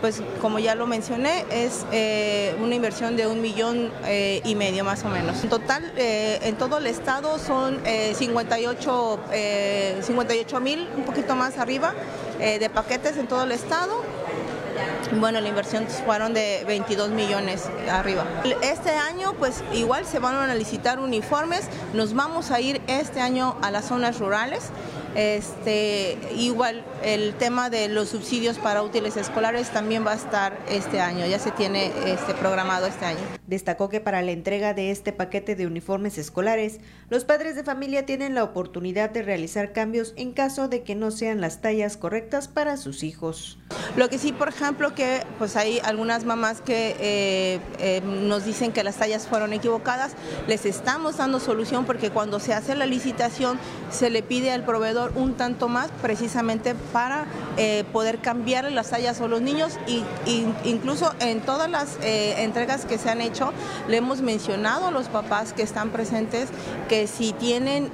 pues 0.03 0.21
como 0.41 0.59
ya 0.59 0.75
lo 0.75 0.89
mencioné, 0.89 1.45
es 1.51 1.87
eh, 1.93 2.57
una 2.61 2.75
inversión 2.75 3.17
de 3.17 3.29
un 3.29 3.41
millón 3.41 3.93
eh, 4.05 4.43
y 4.45 4.57
medio 4.57 4.85
más 4.85 5.05
o 5.05 5.09
menos. 5.09 5.45
En 5.45 5.49
total, 5.49 5.93
eh, 5.97 6.41
en 6.43 6.57
todo 6.57 6.79
el 6.79 6.89
estado 6.89 7.39
son 7.39 7.79
58 7.85 10.61
mil, 10.61 10.89
un 10.97 11.05
poquito 11.05 11.37
más 11.37 11.57
arriba, 11.57 11.95
de 12.39 12.69
paquetes 12.69 13.17
en 13.17 13.29
todo 13.29 13.45
el 13.45 13.53
estado. 13.53 14.03
Bueno, 15.19 15.41
la 15.41 15.49
inversión 15.49 15.87
fueron 15.87 16.35
de 16.35 16.65
22 16.67 17.11
millones 17.11 17.69
arriba. 17.91 18.25
Este 18.63 18.91
año, 18.91 19.35
pues 19.39 19.63
igual 19.73 20.07
se 20.07 20.19
van 20.19 20.35
a 20.37 20.55
licitar 20.55 21.01
uniformes. 21.01 21.69
Nos 21.93 22.15
vamos 22.15 22.51
a 22.51 22.61
ir 22.61 22.81
este 22.87 23.21
año 23.21 23.57
a 23.63 23.71
las 23.71 23.87
zonas 23.87 24.19
rurales. 24.19 24.71
Este, 25.15 26.17
igual 26.37 26.85
el 27.03 27.35
tema 27.35 27.69
de 27.69 27.89
los 27.89 28.09
subsidios 28.09 28.59
para 28.59 28.83
útiles 28.83 29.19
escolares 29.19 29.69
también 29.69 30.07
va 30.07 30.13
a 30.13 30.15
estar 30.15 30.59
este 30.71 31.01
año, 31.01 31.27
ya 31.27 31.39
se 31.39 31.51
tiene 31.51 31.93
este 32.07 32.33
programado 32.33 32.87
este 32.87 33.05
año. 33.05 33.21
Destacó 33.47 33.91
que 33.91 34.01
para 34.01 34.23
la 34.23 34.31
entrega 34.31 34.73
de 34.73 34.91
este 34.91 35.13
paquete 35.13 35.55
de 35.55 35.67
uniformes 35.67 36.17
escolares, 36.17 36.81
los 37.11 37.27
padres 37.27 37.57
de 37.57 37.65
familia 37.65 38.07
tienen 38.07 38.35
la 38.35 38.43
oportunidad 38.43 39.11
de 39.11 39.23
realizar 39.23 39.73
cambios 39.73 40.15
en 40.17 40.33
caso 40.33 40.69
de 40.69 40.83
que 40.83 40.95
no 40.95 41.11
sean 41.11 41.43
las 41.43 41.61
tallas 41.61 41.99
correctas 41.99 42.49
para 42.49 42.79
sus 42.79 43.03
hijos. 43.03 43.59
Lo 43.97 44.09
que 44.09 44.17
sí, 44.17 44.33
por 44.33 44.49
ejemplo, 44.49 44.92
que 44.93 45.25
pues 45.39 45.57
hay 45.57 45.81
algunas 45.81 46.25
mamás 46.25 46.61
que 46.61 46.97
eh, 47.01 47.61
eh, 47.79 48.03
nos 48.05 48.45
dicen 48.45 48.73
que 48.73 48.85
las 48.85 48.97
tallas 48.97 49.27
fueron 49.27 49.53
equivocadas, 49.53 50.13
les 50.47 50.67
estamos 50.67 51.17
dando 51.17 51.41
solución 51.41 51.85
porque 51.85 52.11
cuando 52.11 52.41
se 52.41 52.55
hace 52.55 52.75
la 52.75 52.87
licitación 52.87 53.59
se 53.91 54.11
le 54.11 54.23
pide 54.23 54.53
al 54.53 54.65
proveedor 54.65 55.13
un 55.17 55.35
tanto 55.35 55.69
más 55.69 55.89
precisamente 56.01 56.75
para 56.93 57.27
eh, 57.57 57.85
poder 57.93 58.19
cambiar 58.19 58.71
las 58.71 58.91
tallas 58.91 59.21
a 59.21 59.27
los 59.27 59.41
niños 59.41 59.79
y, 59.87 60.05
incluso 60.65 61.13
en 61.21 61.41
todas 61.41 61.71
las 61.71 61.99
entregas 62.03 62.85
que 62.85 62.99
se 62.99 63.11
han 63.11 63.21
hecho 63.21 63.53
le 63.89 63.99
hemos 63.99 64.21
mencionado 64.21 64.87
a 64.87 64.91
los 64.91 65.09
papás 65.09 65.53
que 65.53 65.63
están 65.63 65.91
presentes 65.91 66.49
que 66.89 67.07
si 67.07 67.33
tienen 67.33 67.91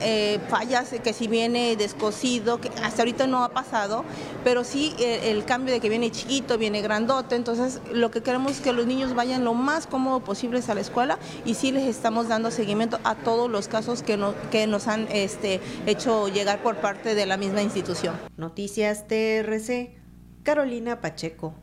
fallas, 0.49 0.91
que 1.03 1.13
si 1.13 1.29
viene 1.29 1.77
descosido, 1.77 2.61
que 2.61 2.69
hasta 2.83 3.03
ahorita 3.03 3.27
no 3.27 3.45
ha 3.45 3.51
pasado, 3.51 4.05
pero 4.45 4.65
sí 4.65 4.95
el 4.99 5.45
cambio 5.45 5.75
de 5.75 5.81
que 5.81 5.89
viene 5.89 6.11
chiquito, 6.11 6.59
viene 6.59 6.83
grandote, 6.89 7.37
entonces 7.37 7.83
lo 7.93 8.11
que 8.11 8.23
queremos 8.23 8.53
es 8.53 8.61
que 8.63 8.73
los 8.73 8.87
niños 8.87 9.15
vayan 9.15 9.45
lo 9.45 9.53
más 9.53 9.87
cómodo 9.87 10.21
posible 10.21 10.61
a 10.67 10.75
la 10.75 10.81
escuela 10.81 11.19
y 11.45 11.55
sí 11.55 11.71
les 11.71 11.85
estamos 11.85 12.29
dando 12.29 12.51
seguimiento 12.51 12.99
a 13.05 13.15
todos 13.15 13.51
los 13.51 13.69
casos 13.69 14.03
que, 14.03 14.17
no, 14.17 14.35
que 14.51 14.67
nos 14.67 14.89
han 14.89 15.07
este, 15.13 15.61
hecho 15.87 16.29
llegar 16.29 16.63
por 16.63 16.77
parte 16.77 17.15
de 17.15 17.27
la 17.27 17.37
misma 17.37 17.61
institución. 17.61 18.17
Noticias 18.39 19.07
TRC, 19.07 19.99
Carolina 20.43 21.03
Pacheco. 21.03 21.55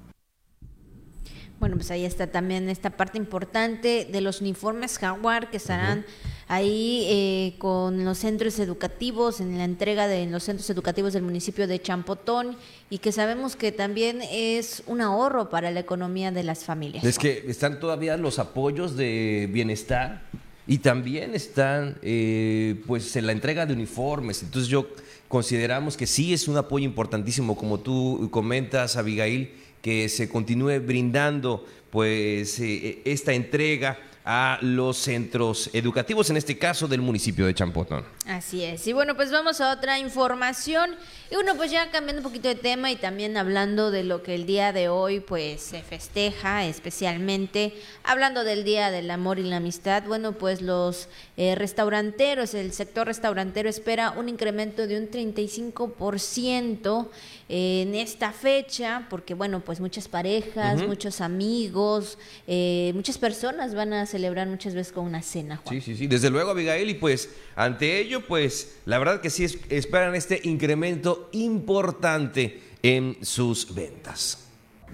Bueno, 1.59 1.77
pues 1.77 1.89
ahí 1.89 2.05
está 2.05 2.27
también 2.27 2.69
esta 2.69 2.91
parte 2.91 3.17
importante 3.17 4.07
de 4.11 4.21
los 4.21 4.41
uniformes 4.41 4.99
Jaguar 4.99 5.49
que 5.49 5.57
estarán 5.57 6.05
ahí 6.47 7.05
eh, 7.07 7.55
con 7.57 8.05
los 8.05 8.19
centros 8.19 8.59
educativos, 8.59 9.39
en 9.39 9.57
la 9.57 9.63
entrega 9.63 10.07
de 10.07 10.25
los 10.27 10.43
centros 10.43 10.69
educativos 10.69 11.13
del 11.13 11.23
municipio 11.23 11.67
de 11.67 11.81
Champotón 11.81 12.55
y 12.89 12.99
que 12.99 13.11
sabemos 13.11 13.55
que 13.55 13.71
también 13.71 14.21
es 14.31 14.83
un 14.85 15.01
ahorro 15.01 15.49
para 15.49 15.71
la 15.71 15.79
economía 15.79 16.31
de 16.31 16.43
las 16.43 16.63
familias. 16.63 17.03
Es 17.03 17.17
que 17.17 17.45
están 17.47 17.79
todavía 17.79 18.17
los 18.17 18.37
apoyos 18.37 18.95
de 18.95 19.49
bienestar 19.51 20.21
y 20.67 20.79
también 20.79 21.33
están 21.33 21.97
eh, 22.01 22.81
pues 22.85 23.15
en 23.15 23.25
la 23.25 23.31
entrega 23.31 23.65
de 23.65 23.73
uniformes. 23.73 24.43
Entonces 24.43 24.69
yo 24.69 24.87
consideramos 25.27 25.97
que 25.97 26.05
sí 26.05 26.33
es 26.33 26.47
un 26.47 26.57
apoyo 26.57 26.85
importantísimo, 26.85 27.55
como 27.55 27.79
tú 27.79 28.29
comentas, 28.31 28.97
Abigail, 28.97 29.51
que 29.81 30.09
se 30.09 30.29
continúe 30.29 30.79
brindando 30.79 31.65
pues 31.89 32.59
eh, 32.59 33.01
esta 33.05 33.33
entrega 33.33 33.97
a 34.25 34.57
los 34.61 34.97
centros 34.97 35.69
educativos, 35.73 36.29
en 36.29 36.37
este 36.37 36.57
caso 36.57 36.87
del 36.87 37.01
municipio 37.01 37.45
de 37.45 37.53
Champotón. 37.53 38.03
Así 38.27 38.63
es. 38.63 38.87
Y 38.87 38.93
bueno, 38.93 39.15
pues 39.15 39.31
vamos 39.31 39.61
a 39.61 39.71
otra 39.71 39.99
información. 39.99 40.95
Y 41.29 41.35
bueno, 41.35 41.55
pues 41.55 41.69
ya 41.69 41.91
cambiando 41.91 42.21
un 42.21 42.23
poquito 42.23 42.47
de 42.47 42.55
tema 42.55 42.91
y 42.91 42.95
también 42.95 43.37
hablando 43.37 43.91
de 43.91 44.03
lo 44.03 44.23
que 44.23 44.33
el 44.33 44.47
día 44.47 44.73
de 44.73 44.89
hoy 44.89 45.19
pues 45.19 45.61
se 45.61 45.83
festeja, 45.83 46.65
especialmente 46.65 47.73
hablando 48.03 48.43
del 48.43 48.63
Día 48.63 48.89
del 48.89 49.11
Amor 49.11 49.37
y 49.37 49.43
la 49.43 49.57
Amistad. 49.57 50.03
Bueno, 50.07 50.31
pues 50.31 50.63
los 50.63 51.07
eh, 51.37 51.53
restauranteros, 51.53 52.55
el 52.55 52.73
sector 52.73 53.05
restaurantero 53.05 53.69
espera 53.69 54.09
un 54.11 54.27
incremento 54.27 54.87
de 54.87 54.97
un 54.97 55.09
35% 55.09 57.09
en 57.47 57.93
esta 57.93 58.31
fecha, 58.31 59.05
porque 59.09 59.35
bueno, 59.35 59.59
pues 59.59 59.79
muchas 59.79 60.07
parejas, 60.07 60.81
muchos 60.87 61.21
amigos, 61.21 62.17
eh, 62.47 62.91
muchas 62.95 63.19
personas 63.19 63.75
van 63.75 63.93
a 63.93 64.07
celebrar 64.07 64.47
muchas 64.47 64.73
veces 64.73 64.91
con 64.91 65.05
una 65.05 65.21
cena. 65.21 65.61
Sí, 65.69 65.79
sí, 65.79 65.95
sí, 65.95 66.07
desde 66.07 66.31
luego 66.31 66.51
Abigail 66.51 66.89
y 66.89 66.95
pues 66.95 67.29
ante 67.55 67.99
ello 67.99 68.14
pues 68.21 68.77
la 68.85 68.99
verdad 68.99 69.21
que 69.21 69.29
sí 69.29 69.45
esperan 69.69 70.15
este 70.15 70.41
incremento 70.43 71.29
importante 71.31 72.61
en 72.83 73.17
sus 73.21 73.73
ventas. 73.73 74.45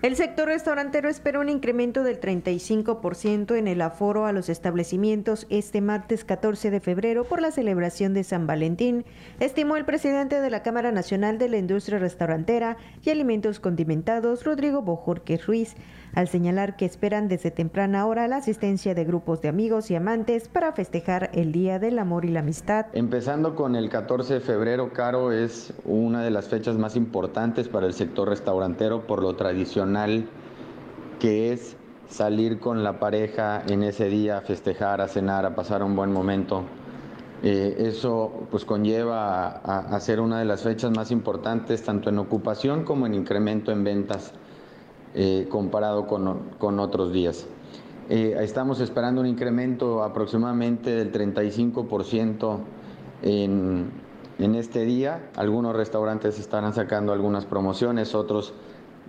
El 0.02 0.16
sector 0.16 0.48
restaurantero 0.48 1.10
espera 1.10 1.40
un 1.40 1.48
incremento 1.48 2.02
del 2.02 2.20
35% 2.20 3.56
en 3.56 3.68
el 3.68 3.82
aforo 3.84 4.26
a 4.26 4.32
los 4.32 4.50
establecimientos 4.50 5.46
este 5.52 5.80
martes 5.80 6.24
14 6.24 6.72
de 6.72 6.80
febrero 6.80 7.24
por 7.24 7.40
la 7.40 7.52
celebración 7.52 8.16
de 8.16 8.24
San 8.24 8.48
Valentín, 8.48 9.06
estimó 9.40 9.78
el 9.78 9.86
presidente 9.86 10.42
de 10.42 10.50
la 10.50 10.64
Cámara 10.64 10.92
Nacional 10.92 11.38
de 11.38 11.50
la 11.50 11.58
Industria 11.58 12.00
Restaurantera 12.00 12.78
y 13.04 13.12
Alimentos 13.12 13.60
Condimentados, 13.60 14.44
Rodrigo 14.44 14.82
Bojorque 14.82 15.38
Ruiz 15.38 15.76
al 16.14 16.28
señalar 16.28 16.76
que 16.76 16.86
esperan 16.86 17.28
desde 17.28 17.52
temprana 17.52 18.06
hora 18.06 18.28
la 18.28 18.38
asistencia 18.38 18.94
de 18.94 19.06
grupos 19.06 19.42
de 19.42 19.50
amigos 19.50 19.92
y 19.92 19.96
amantes 19.96 20.48
para 20.48 20.74
festejar 20.74 21.30
el 21.34 21.52
Día 21.52 21.80
del 21.80 22.00
Amor 22.00 22.26
y 22.26 22.30
la 22.30 22.42
Amistad. 22.42 22.88
Empezando 22.94 23.56
con 23.56 23.76
el 23.76 23.90
14 23.90 24.36
de 24.36 24.40
febrero, 24.42 24.92
Caro, 24.94 25.32
es 25.32 25.74
una 25.86 26.24
de 26.24 26.32
las 26.32 26.50
fechas 26.50 26.78
más 26.78 26.96
importantes 26.96 27.70
para 27.70 27.88
el 27.88 27.94
sector 27.94 28.30
restaurantero 28.30 29.08
por 29.08 29.22
lo 29.22 29.36
tradicional 29.36 30.28
que 31.20 31.54
es 31.54 31.78
salir 32.10 32.60
con 32.60 32.84
la 32.84 33.00
pareja 33.00 33.64
en 33.68 33.84
ese 33.84 34.10
día 34.10 34.40
a 34.40 34.42
festejar, 34.42 35.02
a 35.02 35.08
cenar, 35.08 35.46
a 35.46 35.56
pasar 35.56 35.84
un 35.84 35.96
buen 35.96 36.12
momento. 36.12 36.64
Eh, 37.44 37.76
eso 37.88 38.48
pues 38.52 38.66
conlleva 38.66 39.48
a, 39.48 39.96
a, 39.96 40.00
ser 40.00 40.20
una 40.20 40.38
de 40.38 40.46
las 40.46 40.62
fechas 40.62 40.92
más 40.92 41.10
importantes 41.10 41.82
tanto 41.84 42.10
en 42.10 42.20
ocupación 42.20 42.84
como 42.84 43.06
en 43.08 43.14
incremento 43.16 43.72
en 43.72 43.84
ventas. 43.84 44.34
Eh, 45.14 45.48
comparado 45.50 46.08
con, 46.08 46.80
otros 46.80 47.12
días. 47.12 47.46
Eh, 48.10 48.38
estamos 48.40 48.80
esperando 48.80 49.20
un 49.20 49.28
incremento 49.28 50.04
aproximadamente 50.04 50.92
del 50.92 51.12
35% 51.12 52.60
en, 53.22 53.92
en 54.40 54.56
este 54.56 54.86
día. 54.86 55.30
Algunos 55.36 55.76
restaurantes 55.76 56.40
estarán 56.40 56.74
sacando 56.74 57.12
algunas 57.12 57.46
promociones, 57.46 58.16
otros 58.16 58.54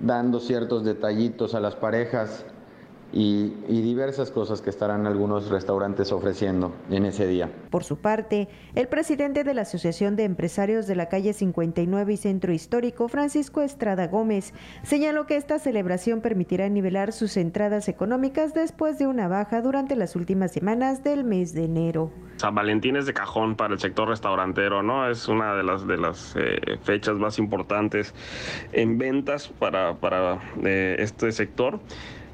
dando 0.01 0.41
ciertos 0.41 0.83
detallitos 0.83 1.55
a 1.55 1.61
las 1.61 1.77
parejas 1.77 2.47
y, 3.13 3.53
diversas 3.83 4.31
cosas 4.31 4.63
que 4.63 4.71
estarán 4.71 5.07
algunos 5.07 5.51
restaurantes 5.51 6.13
ofreciendo 6.13 6.73
en 6.91 7.05
ese 7.05 7.27
día. 7.27 7.51
Por 7.71 7.85
su 7.85 7.99
parte, 7.99 8.49
el 8.75 8.89
presidente 8.89 9.45
de 9.45 9.55
la 9.55 9.63
Asociación 9.63 10.17
de 10.17 10.25
Empresarios 10.25 10.87
de 10.87 10.97
la 10.97 11.09
calle 11.09 11.33
59 11.33 12.13
y 12.13 12.17
Centro 12.17 12.53
Histórico, 12.53 13.09
Francisco 13.09 13.61
Estrada 13.61 14.07
Gómez, 14.07 14.55
señaló 14.83 15.27
que 15.27 15.37
esta 15.37 15.59
celebración 15.59 16.21
permitirá 16.21 16.69
nivelar 16.69 17.13
sus 17.13 17.37
entradas 17.37 17.89
económicas 17.89 18.55
después 18.55 18.99
de 18.99 19.07
una 19.07 19.29
baja 19.29 19.61
durante 19.61 19.97
las 19.97 20.17
últimas 20.17 20.53
semanas 20.53 21.05
del 21.05 21.25
mes 21.25 21.53
de 21.53 21.65
enero. 21.65 22.11
San 22.37 22.55
Valentín 22.55 22.97
es 22.97 23.07
de 23.07 23.13
cajón 23.13 23.57
para 23.57 23.75
el 23.75 23.81
sector 23.81 24.09
restaurantero, 24.09 24.83
¿no? 24.83 25.09
Es 25.09 25.29
una 25.29 25.55
de 25.55 25.63
las 25.63 25.87
de 25.87 25.97
las 25.97 26.35
eh, 26.37 26.79
fechas 26.83 27.17
más 27.17 27.39
importantes 27.39 28.15
en 28.73 28.99
ventas 28.99 29.49
para, 29.59 29.95
para 29.95 30.41
eh, 30.65 30.97
este 30.99 31.31
sector. 31.33 31.81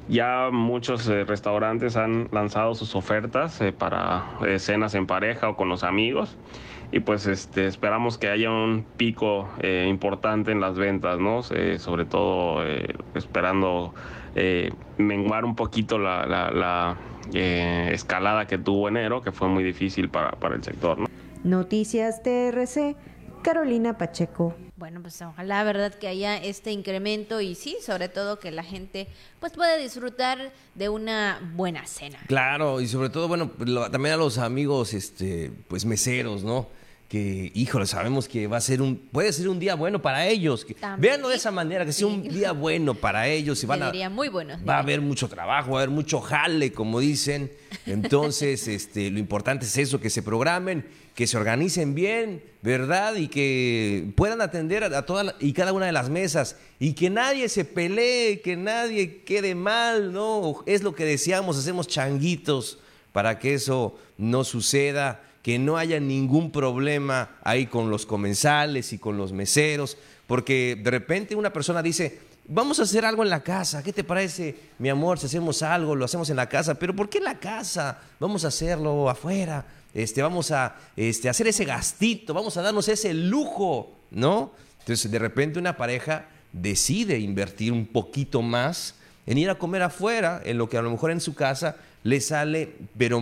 Ya 0.09 0.49
muchos 0.51 1.07
eh, 1.07 1.23
restaurantes 1.23 1.95
han 1.95 2.29
lanzado 2.31 2.73
sus 2.73 2.95
ofertas 2.95 3.61
eh, 3.61 3.71
para 3.71 4.25
eh, 4.43 4.57
cenas 4.57 4.95
en 4.95 5.05
pareja 5.05 5.49
o 5.49 5.55
con 5.55 5.69
los 5.69 5.83
amigos 5.83 6.35
y 6.91 7.01
pues 7.01 7.27
este, 7.27 7.67
esperamos 7.67 8.17
que 8.17 8.27
haya 8.27 8.49
un 8.49 8.83
pico 8.97 9.47
importante 9.61 10.51
en 10.51 10.59
las 10.59 10.75
ventas, 10.75 11.19
¿no? 11.19 11.43
sobre 11.43 12.05
todo 12.05 12.63
esperando 13.13 13.93
menguar 14.97 15.45
un 15.45 15.55
poquito 15.55 15.99
la, 15.99 16.97
escalada 17.31 18.47
que 18.47 18.57
tuvo 18.57 18.87
enero, 18.87 19.21
que 19.21 19.31
fue 19.31 19.47
muy 19.49 19.63
difícil 19.63 20.09
para, 20.09 20.31
para 20.31 20.55
el 20.55 20.63
sector. 20.63 20.97
¿no? 20.97 21.05
Noticias 21.43 22.23
TRC, 22.23 22.95
Carolina 23.41 23.97
Pacheco. 23.97 24.55
Bueno, 24.77 25.01
pues 25.01 25.21
ojalá, 25.21 25.63
verdad, 25.63 25.93
que 25.93 26.07
haya 26.07 26.37
este 26.37 26.71
incremento 26.71 27.41
y 27.41 27.55
sí, 27.55 27.77
sobre 27.81 28.09
todo 28.09 28.39
que 28.39 28.51
la 28.51 28.63
gente 28.63 29.07
pues 29.39 29.53
pueda 29.53 29.77
disfrutar 29.77 30.51
de 30.75 30.89
una 30.89 31.39
buena 31.55 31.85
cena. 31.85 32.19
Claro, 32.27 32.81
y 32.81 32.87
sobre 32.87 33.09
todo, 33.09 33.27
bueno, 33.27 33.51
también 33.91 34.15
a 34.15 34.17
los 34.17 34.37
amigos, 34.37 34.93
este, 34.93 35.51
pues 35.67 35.85
meseros, 35.85 36.43
¿no? 36.43 36.67
Que, 37.09 37.51
híjole, 37.55 37.87
sabemos 37.87 38.27
que 38.27 38.45
va 38.45 38.57
a 38.57 38.61
ser 38.61 38.83
un, 38.83 38.95
puede 38.95 39.33
ser 39.33 39.49
un 39.49 39.59
día 39.59 39.73
bueno 39.73 39.99
para 39.99 40.27
ellos. 40.27 40.63
Que, 40.63 40.75
véanlo 40.99 41.29
de 41.29 41.37
esa 41.37 41.49
manera, 41.49 41.83
que 41.83 41.91
sea 41.91 42.05
un 42.05 42.21
día 42.21 42.51
bueno 42.51 42.93
para 42.93 43.27
ellos. 43.27 43.63
Y 43.63 43.65
van 43.65 43.81
a, 43.81 44.09
muy 44.11 44.29
bueno. 44.29 44.59
Va 44.63 44.75
a 44.75 44.79
haber 44.79 45.01
mucho 45.01 45.27
trabajo, 45.27 45.71
va 45.71 45.79
a 45.79 45.83
haber 45.83 45.89
mucho 45.89 46.21
jale, 46.21 46.71
como 46.71 46.99
dicen. 46.99 47.51
Entonces, 47.87 48.67
este, 48.67 49.09
lo 49.09 49.17
importante 49.17 49.65
es 49.65 49.75
eso, 49.77 49.99
que 49.99 50.11
se 50.11 50.21
programen, 50.21 50.85
que 51.15 51.25
se 51.25 51.35
organicen 51.35 51.95
bien, 51.95 52.43
¿verdad? 52.61 53.15
Y 53.15 53.27
que 53.27 54.11
puedan 54.15 54.39
atender 54.39 54.83
a, 54.83 55.05
todas 55.07 55.33
y 55.39 55.53
cada 55.53 55.73
una 55.73 55.87
de 55.87 55.91
las 55.91 56.11
mesas. 56.11 56.57
Y 56.77 56.93
que 56.93 57.09
nadie 57.09 57.49
se 57.49 57.65
pelee, 57.65 58.41
que 58.41 58.55
nadie 58.55 59.23
quede 59.23 59.55
mal, 59.55 60.13
¿no? 60.13 60.63
Es 60.67 60.83
lo 60.83 60.93
que 60.93 61.05
deseamos, 61.05 61.57
hacemos 61.57 61.87
changuitos 61.87 62.77
para 63.13 63.39
que 63.39 63.55
eso 63.55 63.97
no 64.19 64.43
suceda 64.43 65.23
que 65.41 65.59
no 65.59 65.77
haya 65.77 65.99
ningún 65.99 66.51
problema 66.51 67.31
ahí 67.43 67.65
con 67.65 67.89
los 67.89 68.05
comensales 68.05 68.93
y 68.93 68.97
con 68.97 69.17
los 69.17 69.31
meseros, 69.31 69.97
porque 70.27 70.79
de 70.81 70.91
repente 70.91 71.35
una 71.35 71.53
persona 71.53 71.81
dice, 71.81 72.19
vamos 72.47 72.79
a 72.79 72.83
hacer 72.83 73.05
algo 73.05 73.23
en 73.23 73.29
la 73.29 73.41
casa, 73.41 73.81
¿qué 73.83 73.93
te 73.93 74.03
parece, 74.03 74.55
mi 74.79 74.89
amor, 74.89 75.19
si 75.19 75.27
hacemos 75.27 75.61
algo, 75.63 75.95
lo 75.95 76.05
hacemos 76.05 76.29
en 76.29 76.35
la 76.35 76.49
casa? 76.49 76.75
Pero 76.75 76.95
¿por 76.95 77.09
qué 77.09 77.19
en 77.19 77.23
la 77.25 77.39
casa? 77.39 77.99
Vamos 78.19 78.43
a 78.43 78.49
hacerlo 78.49 79.09
afuera, 79.09 79.65
este, 79.93 80.21
vamos 80.21 80.51
a 80.51 80.75
este, 80.95 81.29
hacer 81.29 81.47
ese 81.47 81.65
gastito, 81.65 82.33
vamos 82.33 82.57
a 82.57 82.61
darnos 82.61 82.87
ese 82.89 83.13
lujo, 83.13 83.93
¿no? 84.11 84.51
Entonces 84.79 85.09
de 85.09 85.19
repente 85.19 85.59
una 85.59 85.77
pareja 85.77 86.27
decide 86.51 87.19
invertir 87.19 87.71
un 87.71 87.85
poquito 87.85 88.41
más 88.41 88.95
en 89.25 89.37
ir 89.37 89.49
a 89.49 89.59
comer 89.59 89.83
afuera, 89.83 90.41
en 90.43 90.57
lo 90.57 90.67
que 90.67 90.77
a 90.77 90.81
lo 90.81 90.89
mejor 90.89 91.11
en 91.11 91.21
su 91.21 91.35
casa 91.35 91.75
le 92.03 92.21
sale, 92.21 92.73
pero, 92.97 93.21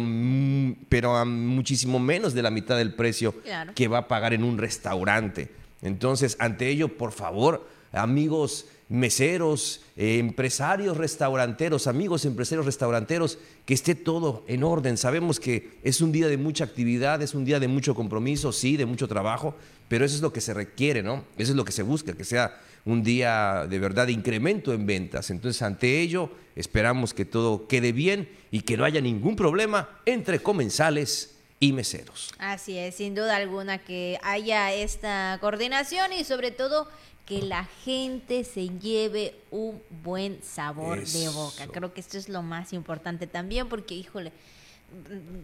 pero 0.89 1.15
a 1.15 1.25
muchísimo 1.25 1.99
menos 1.99 2.33
de 2.33 2.41
la 2.41 2.51
mitad 2.51 2.77
del 2.77 2.93
precio 2.93 3.33
que 3.75 3.87
va 3.87 3.99
a 3.99 4.07
pagar 4.07 4.33
en 4.33 4.43
un 4.43 4.57
restaurante. 4.57 5.49
Entonces, 5.81 6.35
ante 6.39 6.69
ello, 6.69 6.97
por 6.97 7.11
favor, 7.11 7.67
amigos 7.91 8.65
meseros, 8.89 9.81
eh, 9.97 10.17
empresarios 10.17 10.95
restauranteros, 10.95 11.87
amigos 11.87 12.25
empresarios 12.25 12.65
restauranteros, 12.65 13.37
que 13.65 13.73
esté 13.73 13.95
todo 13.95 14.43
en 14.47 14.63
orden. 14.63 14.97
Sabemos 14.97 15.39
que 15.39 15.77
es 15.83 15.99
un 16.01 16.11
día 16.11 16.27
de 16.27 16.37
mucha 16.37 16.63
actividad, 16.63 17.21
es 17.21 17.33
un 17.33 17.43
día 17.43 17.59
de 17.59 17.67
mucho 17.67 17.95
compromiso, 17.95 18.51
sí, 18.51 18.77
de 18.77 18.85
mucho 18.85 19.07
trabajo, 19.07 19.55
pero 19.89 20.05
eso 20.05 20.15
es 20.15 20.21
lo 20.21 20.31
que 20.31 20.41
se 20.41 20.53
requiere, 20.53 21.03
¿no? 21.03 21.25
Eso 21.37 21.51
es 21.51 21.57
lo 21.57 21.65
que 21.65 21.71
se 21.73 21.83
busca, 21.83 22.13
que 22.13 22.23
sea 22.23 22.61
un 22.87 23.03
día 23.03 23.67
de 23.69 23.79
verdad 23.79 24.07
de 24.07 24.13
incremento 24.13 24.73
en 24.73 24.85
ventas. 24.85 25.29
Entonces, 25.29 25.61
ante 25.61 25.99
ello, 25.99 26.31
esperamos 26.55 27.13
que 27.13 27.25
todo 27.25 27.67
quede 27.67 27.91
bien 27.91 28.29
y 28.49 28.61
que 28.61 28.77
no 28.77 28.85
haya 28.85 29.01
ningún 29.01 29.35
problema 29.35 29.89
entre 30.05 30.39
comensales 30.39 31.35
y 31.59 31.73
meseros. 31.73 32.31
Así 32.39 32.77
es, 32.77 32.95
sin 32.95 33.13
duda 33.13 33.35
alguna 33.35 33.77
que 33.79 34.17
haya 34.23 34.73
esta 34.73 35.37
coordinación 35.41 36.13
y 36.13 36.23
sobre 36.23 36.51
todo 36.51 36.87
que 37.25 37.41
la 37.41 37.65
gente 37.83 38.45
se 38.45 38.69
lleve 38.69 39.35
un 39.51 39.81
buen 40.01 40.41
sabor 40.41 41.05
de 41.05 41.27
boca. 41.27 41.67
Creo 41.67 41.93
que 41.93 41.99
esto 41.99 42.17
es 42.17 42.29
lo 42.29 42.41
más 42.41 42.71
importante 42.71 43.27
también 43.27 43.67
porque, 43.67 43.95
híjole, 43.95 44.31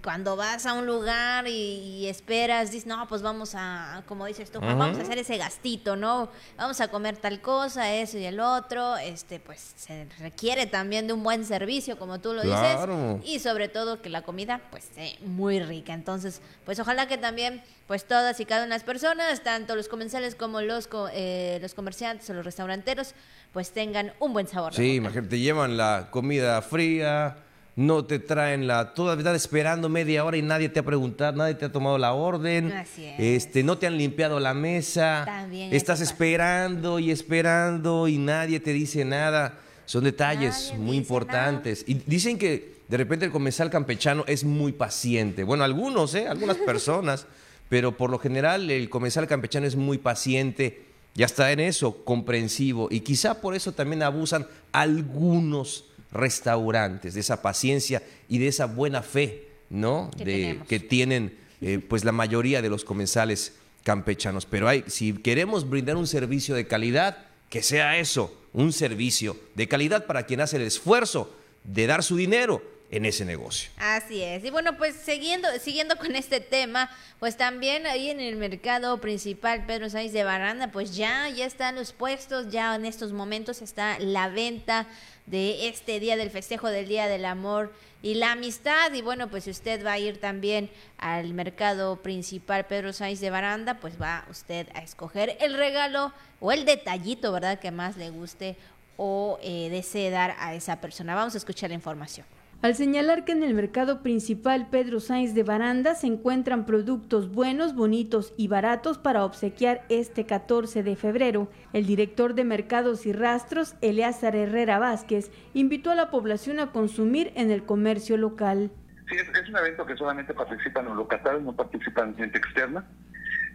cuando 0.02 0.36
vas 0.36 0.66
a 0.66 0.74
un 0.74 0.86
lugar 0.86 1.48
y, 1.48 2.08
esperas, 2.08 2.72
dices, 2.72 2.88
no, 2.88 3.08
pues 3.08 3.22
vamos 3.22 3.54
a, 3.56 4.04
como 4.08 4.26
dices 4.26 4.50
tú, 4.52 4.60
vamos 4.60 4.98
a 4.98 5.02
hacer 5.02 5.18
ese 5.18 5.38
gastito, 5.38 5.96
¿no? 5.96 6.30
Vamos 6.58 6.80
a 6.82 6.88
comer 6.88 7.18
tal 7.18 7.42
cosa, 7.42 7.94
eso 7.94 8.18
y 8.18 8.26
el 8.26 8.40
otro, 8.40 8.98
este, 8.98 9.40
pues 9.40 9.74
se 9.76 10.08
requiere 10.20 10.66
también 10.66 11.08
de 11.08 11.14
un 11.14 11.24
buen 11.24 11.46
servicio, 11.46 11.98
como 11.98 12.20
tú 12.20 12.34
lo 12.34 12.42
dices, 12.42 12.78
y 13.26 13.40
sobre 13.40 13.68
todo 13.68 14.02
que 14.02 14.10
la 14.10 14.22
comida, 14.22 14.62
pues, 14.72 14.90
muy 15.22 15.60
rica. 15.60 15.94
Entonces, 15.94 16.42
pues 16.66 16.80
ojalá 16.80 17.08
que 17.08 17.18
también, 17.18 17.62
pues 17.88 18.06
todas 18.06 18.40
y 18.40 18.46
cada 18.46 18.64
una 18.64 18.76
de 18.76 18.80
las 18.80 18.86
personas, 18.86 19.44
tanto 19.44 19.76
los 19.76 19.90
comensales 19.90 20.36
como 20.36 20.62
los, 20.62 20.90
eh, 21.14 21.60
los 21.62 21.74
comerciantes 21.74 22.30
o 22.30 22.34
los 22.34 22.46
restauranteros, 22.46 23.14
pues 23.52 23.72
tengan 23.72 24.14
un 24.20 24.34
buen 24.34 24.48
sabor. 24.48 24.74
Sí, 24.74 24.96
imagínate, 24.96 25.28
te 25.28 25.40
llevan 25.40 25.78
la 25.78 26.08
comida 26.12 26.62
fría, 26.62 27.43
no 27.76 28.06
te 28.06 28.20
traen 28.20 28.68
la 28.68 28.94
toda 28.94 29.16
verdad 29.16 29.36
esperando 29.36 29.90
media 29.90 30.24
hora 30.24 30.38
y 30.38 30.42
nadie 30.42 30.70
te 30.70 30.80
ha 30.80 30.84
preguntado, 30.84 31.38
nadie 31.38 31.56
te 31.56 31.66
ha 31.66 31.72
tomado 31.72 31.98
la 31.98 32.14
orden. 32.14 32.72
Así 32.72 33.06
es. 33.06 33.20
Este, 33.20 33.64
no 33.64 33.78
te 33.78 33.88
han 33.88 33.98
limpiado 33.98 34.40
la 34.40 34.54
mesa. 34.54 35.24
También 35.26 35.74
Estás 35.74 36.00
esperando 36.00 37.00
y 37.00 37.10
esperando 37.10 38.08
y 38.08 38.18
nadie 38.18 38.60
te 38.60 38.74
dice 38.74 39.04
nada. 39.06 39.58
Son 39.86 40.04
detalles 40.04 40.70
Nadie 40.72 40.84
muy 40.84 40.98
importantes. 40.98 41.84
Y 41.88 41.96
dicen 41.96 42.38
que 42.38 42.74
de 42.88 42.98
repente 42.98 43.26
el 43.26 43.32
comensal 43.32 43.70
campechano 43.70 44.24
es 44.28 44.44
muy 44.44 44.72
paciente. 44.72 45.44
Bueno, 45.44 45.64
algunos, 45.64 46.14
¿eh? 46.16 46.28
Algunas 46.28 46.58
personas. 46.66 47.26
pero 47.70 47.98
por 47.98 48.12
lo 48.12 48.20
general 48.20 48.70
el 48.70 48.88
comensal 48.90 49.28
campechano 49.28 49.66
es 49.66 49.76
muy 49.76 49.98
paciente. 49.98 50.86
Ya 51.16 51.26
está 51.26 51.52
en 51.52 51.60
eso, 51.60 52.04
comprensivo. 52.04 52.88
Y 52.92 53.00
quizá 53.00 53.42
por 53.42 53.56
eso 53.56 53.72
también 53.72 54.04
abusan 54.04 54.46
algunos 54.72 55.86
restaurantes 56.14 57.16
de 57.16 57.20
esa 57.20 57.42
paciencia 57.42 58.02
y 58.30 58.38
de 58.38 58.48
esa 58.48 58.66
buena 58.68 59.02
fe, 59.02 59.50
¿no? 59.70 60.10
Que 60.18 60.26
de, 60.26 60.60
que 60.68 60.80
tienen 60.80 61.38
eh, 61.62 61.80
pues 61.80 62.06
la 62.06 62.12
mayoría 62.12 62.62
de 62.62 62.70
los 62.70 62.86
comensales 62.86 63.54
campechanos. 63.84 64.46
Pero 64.46 64.68
hay, 64.70 64.84
si 64.88 65.14
queremos 65.14 65.70
brindar 65.70 65.98
un 65.98 66.08
servicio 66.08 66.56
de 66.56 66.68
calidad, 66.68 67.18
que 67.50 67.64
sea 67.64 67.98
eso, 67.98 68.40
un 68.54 68.72
servicio 68.72 69.38
de 69.56 69.68
calidad 69.68 70.06
para 70.06 70.24
quien 70.26 70.42
hace 70.42 70.58
el 70.58 70.64
esfuerzo 70.64 71.36
de 71.64 71.88
dar 71.88 72.04
su 72.04 72.16
dinero 72.16 72.62
en 72.94 73.06
ese 73.06 73.26
negocio. 73.26 73.72
Así 73.78 74.22
es. 74.22 74.46
Y 74.46 74.52
bueno, 74.52 74.78
pues 74.78 74.96
siguiendo, 74.96 75.48
siguiendo 75.60 75.96
con 75.98 76.16
este 76.16 76.40
tema, 76.40 76.92
pues 77.20 77.38
también 77.38 77.88
ahí 77.88 78.12
en 78.12 78.20
el 78.20 78.36
mercado 78.36 79.02
principal 79.02 79.66
Pedro 79.66 79.90
Sáenz 79.90 80.14
de 80.14 80.24
Baranda, 80.24 80.72
pues 80.72 80.96
ya, 80.96 81.28
ya 81.30 81.46
están 81.46 81.76
los 81.76 81.92
puestos, 81.92 82.52
ya 82.52 82.76
en 82.76 82.86
estos 82.86 83.12
momentos 83.12 83.64
está 83.64 83.98
la 83.98 84.30
venta 84.30 84.88
de 85.26 85.68
este 85.68 86.00
día 86.00 86.16
del 86.16 86.30
festejo 86.30 86.70
del 86.70 86.88
Día 86.88 87.08
del 87.08 87.26
Amor 87.26 87.72
y 88.02 88.16
la 88.16 88.34
Amistad. 88.34 88.94
Y 88.94 89.02
bueno, 89.02 89.30
pues 89.30 89.46
si 89.46 89.52
usted 89.52 89.86
va 89.86 89.94
a 89.94 90.00
ir 90.00 90.20
también 90.20 90.70
al 90.98 91.34
mercado 91.34 91.98
principal 91.98 92.66
Pedro 92.66 92.94
Sáenz 92.94 93.20
de 93.20 93.30
Baranda, 93.30 93.80
pues 93.80 94.00
va 94.02 94.26
usted 94.30 94.68
a 94.76 94.82
escoger 94.82 95.38
el 95.40 95.56
regalo 95.56 96.12
o 96.40 96.52
el 96.52 96.66
detallito, 96.66 97.32
¿verdad? 97.32 97.60
Que 97.60 97.72
más 97.72 97.98
le 97.98 98.10
guste 98.10 98.58
o 98.98 99.40
eh, 99.42 99.70
desee 99.70 100.10
dar 100.10 100.36
a 100.38 100.54
esa 100.54 100.82
persona. 100.82 101.16
Vamos 101.16 101.36
a 101.36 101.38
escuchar 101.38 101.70
la 101.70 101.76
información. 101.76 102.26
Al 102.64 102.76
señalar 102.76 103.26
que 103.26 103.34
en 103.34 103.44
el 103.44 103.54
mercado 103.54 104.02
principal 104.02 104.70
Pedro 104.70 105.02
Sáenz 105.02 105.34
de 105.34 105.44
Baranda 105.44 105.96
se 105.96 106.08
encuentran 106.08 106.66
productos 106.66 107.30
buenos, 107.30 107.76
bonitos 107.76 108.34
y 108.38 108.48
baratos 108.48 108.98
para 108.98 109.26
obsequiar 109.26 109.82
este 109.90 110.26
14 110.26 110.82
de 110.82 110.96
febrero, 110.96 111.50
el 111.74 111.86
director 111.86 112.36
de 112.36 112.46
Mercados 112.46 113.06
y 113.06 113.12
Rastros, 113.12 113.76
Eleazar 113.82 114.38
Herrera 114.38 114.80
Vázquez, 114.80 115.30
invitó 115.54 115.92
a 115.92 115.96
la 115.96 116.10
población 116.10 116.62
a 116.62 116.72
consumir 116.72 117.34
en 117.36 117.52
el 117.52 117.66
comercio 117.66 118.16
local. 118.16 118.72
Sí, 119.10 119.16
es, 119.18 119.28
es 119.28 119.50
un 119.50 119.58
evento 119.58 119.86
que 119.86 119.98
solamente 119.98 120.34
participan 120.34 120.86
los 120.86 120.96
locatarios, 120.96 121.44
no 121.44 121.54
participan 121.54 122.16
gente 122.16 122.38
externa. 122.38 122.86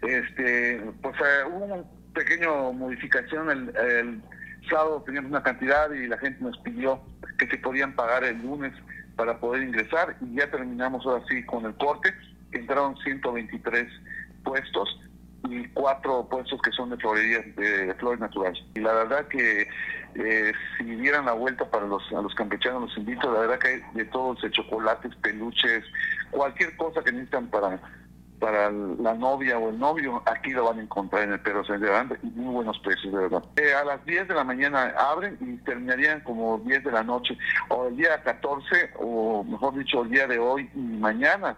Este, 0.02 0.82
pues 1.00 1.16
eh, 1.16 1.48
hubo 1.50 1.64
una 1.64 1.82
pequeña 2.12 2.48
modificación 2.72 3.50
el, 3.50 3.74
el 3.74 4.22
sábado 4.68 5.02
teníamos 5.06 5.30
una 5.30 5.42
cantidad 5.42 5.90
y 5.92 6.06
la 6.09 6.18
gente 6.18 6.44
nos 6.44 6.59
pidió 6.59 7.00
que 7.38 7.46
se 7.46 7.56
podían 7.56 7.94
pagar 7.94 8.24
el 8.24 8.42
lunes 8.42 8.74
para 9.18 9.40
poder 9.40 9.64
ingresar 9.64 10.16
y 10.20 10.36
ya 10.36 10.48
terminamos 10.48 11.04
ahora 11.04 11.24
sí 11.28 11.44
con 11.44 11.66
el 11.66 11.74
corte. 11.74 12.14
Entraron 12.52 12.96
123 12.98 13.88
puestos 14.44 15.00
y 15.48 15.66
cuatro 15.70 16.28
puestos 16.30 16.62
que 16.62 16.70
son 16.70 16.90
de 16.90 16.96
florería 16.98 17.40
de 17.56 17.92
flores 17.94 18.20
naturales. 18.20 18.62
Y 18.76 18.80
la 18.80 18.92
verdad 18.92 19.26
que 19.26 19.68
eh, 20.14 20.52
si 20.78 20.84
dieran 20.84 21.26
la 21.26 21.32
vuelta 21.32 21.68
para 21.68 21.88
los 21.88 22.00
a 22.12 22.22
los 22.22 22.32
campechanos 22.36 22.82
los 22.82 22.96
invito, 22.96 23.32
la 23.32 23.40
verdad 23.40 23.58
que 23.58 23.68
hay 23.68 23.82
de 23.94 24.04
todos, 24.04 24.40
de 24.40 24.52
chocolates, 24.52 25.12
peluches, 25.16 25.84
cualquier 26.30 26.76
cosa 26.76 27.02
que 27.02 27.10
necesitan 27.10 27.48
para 27.48 27.80
para 28.39 28.70
la 28.70 29.14
novia 29.14 29.59
o 29.59 29.70
el 29.70 29.78
novio, 29.78 30.22
aquí 30.26 30.51
lo 30.51 30.64
van 30.64 30.78
a 30.78 30.82
encontrar 30.82 31.24
en 31.24 31.32
el 31.32 31.41
Pedro 31.41 31.64
Sáenz 31.64 31.82
de 31.82 31.91
Baranda 31.91 32.18
y 32.22 32.26
muy 32.26 32.55
buenos 32.55 32.78
precios, 32.80 33.12
de 33.12 33.18
verdad. 33.18 33.43
Eh, 33.57 33.74
a 33.74 33.84
las 33.84 34.05
10 34.05 34.28
de 34.28 34.34
la 34.34 34.45
mañana 34.45 34.95
abren 34.97 35.36
y 35.41 35.57
terminarían 35.64 36.20
como 36.20 36.59
10 36.59 36.84
de 36.84 36.93
la 36.93 37.03
noche, 37.03 37.36
o 37.68 37.89
el 37.89 37.97
día 37.97 38.22
14, 38.22 38.93
o 38.99 39.45
mejor 39.45 39.74
dicho, 39.74 40.03
el 40.03 40.11
día 40.11 40.26
de 40.26 40.39
hoy 40.39 40.70
y 40.74 40.78
mañana, 40.78 41.57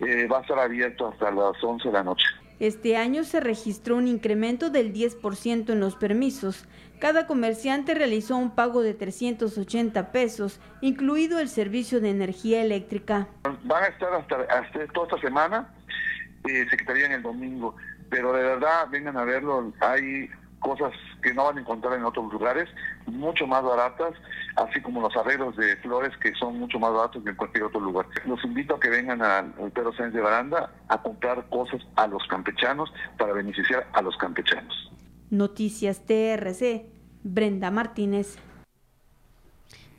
eh, 0.00 0.26
va 0.26 0.38
a 0.38 0.40
estar 0.40 0.58
abierto 0.58 1.08
hasta 1.08 1.30
las 1.30 1.62
11 1.62 1.88
de 1.88 1.92
la 1.92 2.02
noche. 2.02 2.26
Este 2.58 2.98
año 2.98 3.24
se 3.24 3.40
registró 3.40 3.96
un 3.96 4.06
incremento 4.06 4.68
del 4.68 4.92
10% 4.92 5.72
en 5.72 5.80
los 5.80 5.96
permisos. 5.96 6.66
Cada 6.98 7.26
comerciante 7.26 7.94
realizó 7.94 8.36
un 8.36 8.50
pago 8.50 8.82
de 8.82 8.92
380 8.92 10.12
pesos, 10.12 10.60
incluido 10.82 11.40
el 11.40 11.48
servicio 11.48 12.02
de 12.02 12.10
energía 12.10 12.60
eléctrica. 12.60 13.28
Van 13.64 13.84
a 13.84 13.86
estar 13.86 14.12
hasta, 14.12 14.36
hasta 14.42 14.86
toda 14.92 15.06
esta 15.06 15.20
semana, 15.22 15.72
eh, 16.48 16.66
se 16.68 16.76
quitarían 16.76 17.12
el 17.12 17.22
domingo, 17.22 17.76
pero 18.08 18.32
de 18.32 18.42
verdad 18.42 18.88
vengan 18.90 19.16
a 19.16 19.24
verlo, 19.24 19.72
hay 19.80 20.28
cosas 20.60 20.92
que 21.22 21.34
no 21.34 21.44
van 21.44 21.58
a 21.58 21.60
encontrar 21.60 21.94
en 21.94 22.04
otros 22.04 22.32
lugares, 22.32 22.68
mucho 23.06 23.46
más 23.46 23.62
baratas, 23.62 24.12
así 24.56 24.80
como 24.80 25.00
los 25.00 25.16
arreglos 25.16 25.56
de 25.56 25.76
flores 25.76 26.16
que 26.18 26.34
son 26.34 26.58
mucho 26.58 26.78
más 26.78 26.92
baratos 26.92 27.22
que 27.24 27.30
en 27.30 27.36
cualquier 27.36 27.64
otro 27.64 27.80
lugar. 27.80 28.06
Los 28.26 28.42
invito 28.44 28.74
a 28.76 28.80
que 28.80 28.90
vengan 28.90 29.22
al 29.22 29.52
Pedro 29.72 29.92
Sáenz 29.94 30.14
de 30.14 30.20
Baranda 30.20 30.70
a 30.88 31.02
comprar 31.02 31.48
cosas 31.48 31.80
a 31.96 32.06
los 32.06 32.26
campechanos 32.28 32.92
para 33.18 33.32
beneficiar 33.32 33.86
a 33.92 34.02
los 34.02 34.16
campechanos. 34.16 34.92
Noticias 35.30 36.04
TRC, 36.06 36.86
Brenda 37.22 37.70
Martínez. 37.70 38.38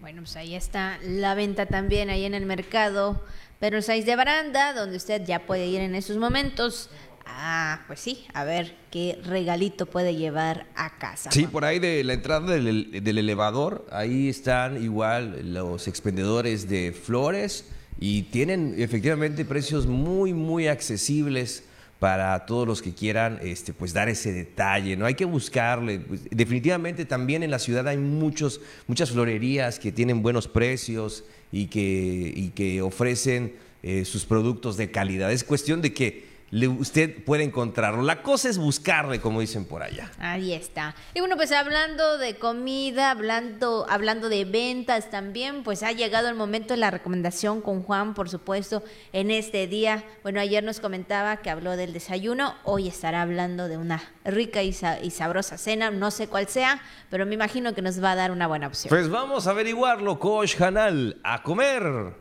Bueno, 0.02 0.24
pues 0.24 0.36
ahí 0.36 0.56
está 0.56 0.98
la 1.04 1.36
venta 1.36 1.68
también 1.68 2.10
ahí 2.10 2.26
en 2.26 2.34
el 2.34 2.48
mercado 2.48 3.24
Pedro 3.60 3.84
Sáenz 3.84 4.08
de 4.08 4.16
Baranda, 4.16 4.74
donde 4.74 4.98
usted 4.98 5.24
ya 5.24 5.46
puede 5.46 5.68
ir 5.68 5.80
en 5.80 5.94
esos 5.94 6.18
momentos. 6.18 6.90
Ah, 7.24 7.82
pues 7.86 8.00
sí, 8.00 8.26
a 8.34 8.44
ver 8.44 8.76
qué 8.90 9.20
regalito 9.24 9.86
puede 9.86 10.16
llevar 10.16 10.66
a 10.76 10.98
casa. 10.98 11.30
Sí, 11.30 11.46
por 11.46 11.66
ahí 11.66 11.78
de 11.78 12.04
la 12.04 12.14
entrada 12.14 12.52
del, 12.52 13.04
del 13.04 13.18
elevador, 13.20 13.86
ahí 13.92 14.28
están 14.28 14.84
igual 14.84 15.54
los 15.54 15.88
expendedores 15.88 16.68
de 16.68 16.94
flores 16.94 17.66
y 18.00 18.24
tienen 18.24 18.74
efectivamente 18.80 19.46
precios 19.46 19.86
muy, 19.86 20.34
muy 20.34 20.68
accesibles 20.68 21.64
para 22.02 22.48
todos 22.48 22.68
los 22.68 22.82
que 22.82 22.96
quieran 22.96 23.38
este, 23.44 23.74
pues 23.74 23.94
dar 23.94 24.10
ese 24.10 24.34
detalle, 24.34 24.98
¿no? 24.98 25.06
Hay 25.06 25.14
que 25.14 25.26
buscarle. 25.26 26.00
Pues, 26.00 26.22
definitivamente 26.32 27.06
también 27.06 27.44
en 27.44 27.52
la 27.52 27.60
ciudad 27.60 27.88
hay 27.88 27.98
muchos, 27.98 28.60
muchas 28.88 29.12
florerías 29.12 29.78
que 29.78 29.92
tienen 29.92 30.24
buenos 30.24 30.48
precios 30.48 31.24
y 31.52 31.68
que, 31.68 32.34
y 32.36 32.50
que 32.56 32.82
ofrecen 32.82 33.54
eh, 33.84 34.04
sus 34.04 34.26
productos 34.26 34.78
de 34.78 34.90
calidad. 34.90 35.32
Es 35.32 35.44
cuestión 35.44 35.84
de 35.84 35.94
que 35.94 36.26
le- 36.52 36.68
usted 36.68 37.24
puede 37.24 37.44
encontrarlo. 37.44 38.02
La 38.04 38.22
cosa 38.22 38.50
es 38.50 38.58
buscarle, 38.58 39.20
como 39.20 39.40
dicen 39.42 39.66
por 39.66 39.82
allá. 39.84 40.12
Ahí 40.20 40.54
está. 40.54 40.96
Y 41.14 41.20
bueno, 41.22 41.36
pues 41.38 41.52
hablando 41.52 42.18
de 42.18 42.36
comida, 42.36 43.10
hablando, 43.12 43.86
hablando 43.90 44.30
de 44.30 44.46
ventas 44.46 45.10
también, 45.10 45.64
pues 45.64 45.82
ha 45.82 45.92
llegado 45.94 46.28
el 46.30 46.36
momento 46.36 46.74
de 46.74 46.80
la 46.80 46.92
recomendación 46.92 47.62
con 47.62 47.82
Juan, 47.84 48.14
por 48.14 48.30
supuesto, 48.30 48.84
en 49.14 49.32
este 49.32 49.66
día. 49.68 50.04
Bueno, 50.24 50.40
ayer 50.42 50.64
nos 50.64 50.80
comentaba 50.80 51.38
que 51.38 51.50
habló 51.50 51.78
del 51.78 51.94
desayuno, 51.94 52.56
hoy 52.66 52.88
estará 52.90 53.22
hablando 53.22 53.68
de 53.70 53.78
una 53.78 54.04
rica 54.26 54.62
y, 54.62 54.74
sa- 54.74 55.00
y 55.02 55.12
sabrosa 55.12 55.58
cena, 55.58 55.90
no 55.90 56.12
sé 56.12 56.28
cuál 56.28 56.48
sea, 56.48 56.82
pero 57.10 57.26
me 57.26 57.34
imagino 57.36 57.74
que 57.74 57.82
nos 57.82 58.04
va 58.04 58.12
a 58.12 58.16
dar 58.16 58.32
una 58.32 58.48
buena 58.48 58.68
opción. 58.68 58.90
Pues 58.90 59.10
vamos 59.10 59.48
a 59.48 59.52
averiguarlo, 59.52 60.20
Coach 60.20 60.60
Hanal, 60.62 61.20
a 61.24 61.42
comer. 61.44 62.14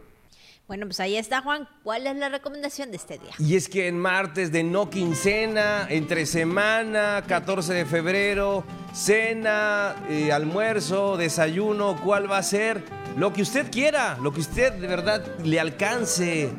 Bueno, 0.71 0.87
pues 0.87 1.01
ahí 1.01 1.17
está 1.17 1.43
Juan, 1.43 1.67
¿cuál 1.83 2.07
es 2.07 2.15
la 2.15 2.29
recomendación 2.29 2.93
de 2.93 2.97
este 2.97 3.19
día? 3.19 3.33
Y 3.41 3.57
es 3.57 3.69
que 3.69 3.89
en 3.89 3.99
martes 3.99 4.53
de 4.53 4.63
no 4.63 4.89
quincena, 4.89 5.89
entre 5.91 6.27
semana, 6.27 7.25
14 7.27 7.75
de 7.75 7.85
febrero, 7.85 8.63
cena, 8.95 9.97
eh, 10.09 10.31
almuerzo, 10.31 11.17
desayuno, 11.17 12.01
¿cuál 12.05 12.31
va 12.31 12.39
a 12.39 12.45
ser? 12.45 12.85
Lo 13.17 13.33
que 13.33 13.43
usted 13.43 13.69
quiera, 13.69 14.17
lo 14.23 14.33
que 14.33 14.43
usted 14.43 14.73
de 14.75 14.87
verdad 14.87 15.25
le 15.43 15.59
alcance. 15.59 16.53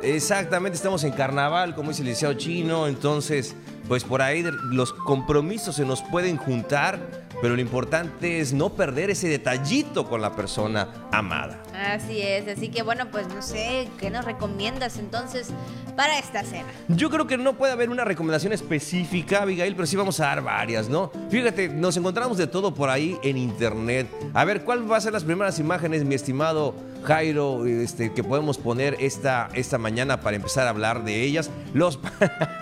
Exactamente, 0.00 0.76
estamos 0.76 1.04
en 1.04 1.12
carnaval, 1.12 1.74
como 1.74 1.90
dice 1.90 2.00
el 2.00 2.08
licenciado 2.08 2.32
chino, 2.38 2.86
entonces, 2.86 3.54
pues 3.86 4.02
por 4.02 4.22
ahí 4.22 4.46
los 4.72 4.94
compromisos 4.94 5.76
se 5.76 5.84
nos 5.84 6.00
pueden 6.00 6.38
juntar, 6.38 7.27
pero 7.40 7.54
lo 7.54 7.60
importante 7.60 8.40
es 8.40 8.52
no 8.52 8.70
perder 8.70 9.10
ese 9.10 9.28
detallito 9.28 10.08
con 10.08 10.20
la 10.20 10.34
persona 10.34 10.88
amada. 11.12 11.62
Así 11.74 12.20
es, 12.20 12.48
así 12.48 12.68
que 12.68 12.82
bueno, 12.82 13.06
pues 13.10 13.28
no 13.28 13.40
sé, 13.42 13.88
¿qué 14.00 14.10
nos 14.10 14.24
recomiendas 14.24 14.98
entonces 14.98 15.48
para 15.96 16.18
esta 16.18 16.42
cena? 16.42 16.66
Yo 16.88 17.08
creo 17.10 17.26
que 17.28 17.36
no 17.38 17.54
puede 17.54 17.72
haber 17.72 17.90
una 17.90 18.04
recomendación 18.04 18.52
específica, 18.52 19.42
Abigail, 19.42 19.74
pero 19.76 19.86
sí 19.86 19.94
vamos 19.96 20.18
a 20.20 20.24
dar 20.26 20.42
varias, 20.42 20.88
¿no? 20.88 21.12
Fíjate, 21.30 21.68
nos 21.68 21.96
encontramos 21.96 22.36
de 22.36 22.46
todo 22.48 22.74
por 22.74 22.90
ahí 22.90 23.16
en 23.22 23.36
internet. 23.36 24.08
A 24.34 24.44
ver, 24.44 24.64
¿cuál 24.64 24.90
va 24.90 24.96
a 24.96 25.00
ser 25.00 25.12
las 25.12 25.22
primeras 25.24 25.58
imágenes, 25.60 26.04
mi 26.04 26.16
estimado 26.16 26.74
Jairo, 27.04 27.64
este, 27.66 28.12
que 28.12 28.24
podemos 28.24 28.58
poner 28.58 28.96
esta, 28.98 29.48
esta 29.54 29.78
mañana 29.78 30.20
para 30.20 30.34
empezar 30.36 30.66
a 30.66 30.70
hablar 30.70 31.04
de 31.04 31.22
ellas? 31.22 31.48
Los, 31.74 32.00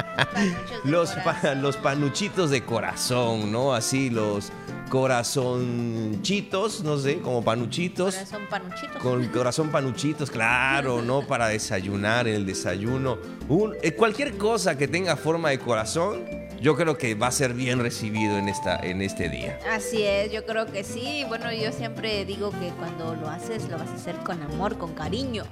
los, 0.85 1.11
pa- 1.13 1.55
los 1.55 1.77
panuchitos 1.79 2.51
de 2.51 2.63
corazón, 2.65 3.51
¿no? 3.51 3.73
Así, 3.75 4.11
los, 4.11 4.53
corazonchitos, 4.89 6.83
no 6.83 6.99
sé, 6.99 7.19
como 7.19 7.43
panuchitos. 7.45 8.15
Corazón 8.15 8.47
panuchitos. 8.49 8.97
Con 9.03 9.27
corazón 9.33 9.71
panuchitos, 9.71 10.31
claro, 10.31 11.03
¿no? 11.03 11.27
Para 11.27 11.49
desayunar, 11.49 12.29
el 12.29 12.47
desayuno. 12.47 13.19
Un, 13.49 13.75
eh, 13.83 13.93
cualquier 13.93 14.37
cosa 14.37 14.77
que 14.79 14.89
tenga 14.89 15.17
forma 15.17 15.51
de 15.51 15.59
corazón, 15.59 16.25
yo 16.61 16.77
creo 16.77 16.97
que 16.97 17.15
va 17.15 17.29
a 17.29 17.33
ser 17.33 17.55
bien 17.55 17.81
recibido 17.81 18.39
en, 18.39 18.49
esta, 18.49 18.77
en 18.79 19.03
este 19.03 19.29
día. 19.29 19.59
Así 19.71 20.03
es, 20.03 20.33
yo 20.33 20.45
creo 20.47 20.67
que 20.67 20.85
sí. 20.85 21.25
Bueno, 21.29 21.53
yo 21.53 21.73
siempre 21.73 22.25
digo 22.25 22.51
que 22.51 22.71
cuando 22.79 23.15
lo 23.15 23.29
haces, 23.29 23.69
lo 23.69 23.79
vas 23.79 23.89
a 23.89 23.95
hacer 23.95 24.17
con 24.19 24.43
amor, 24.43 24.79
con 24.79 24.95
cariño. 24.95 25.45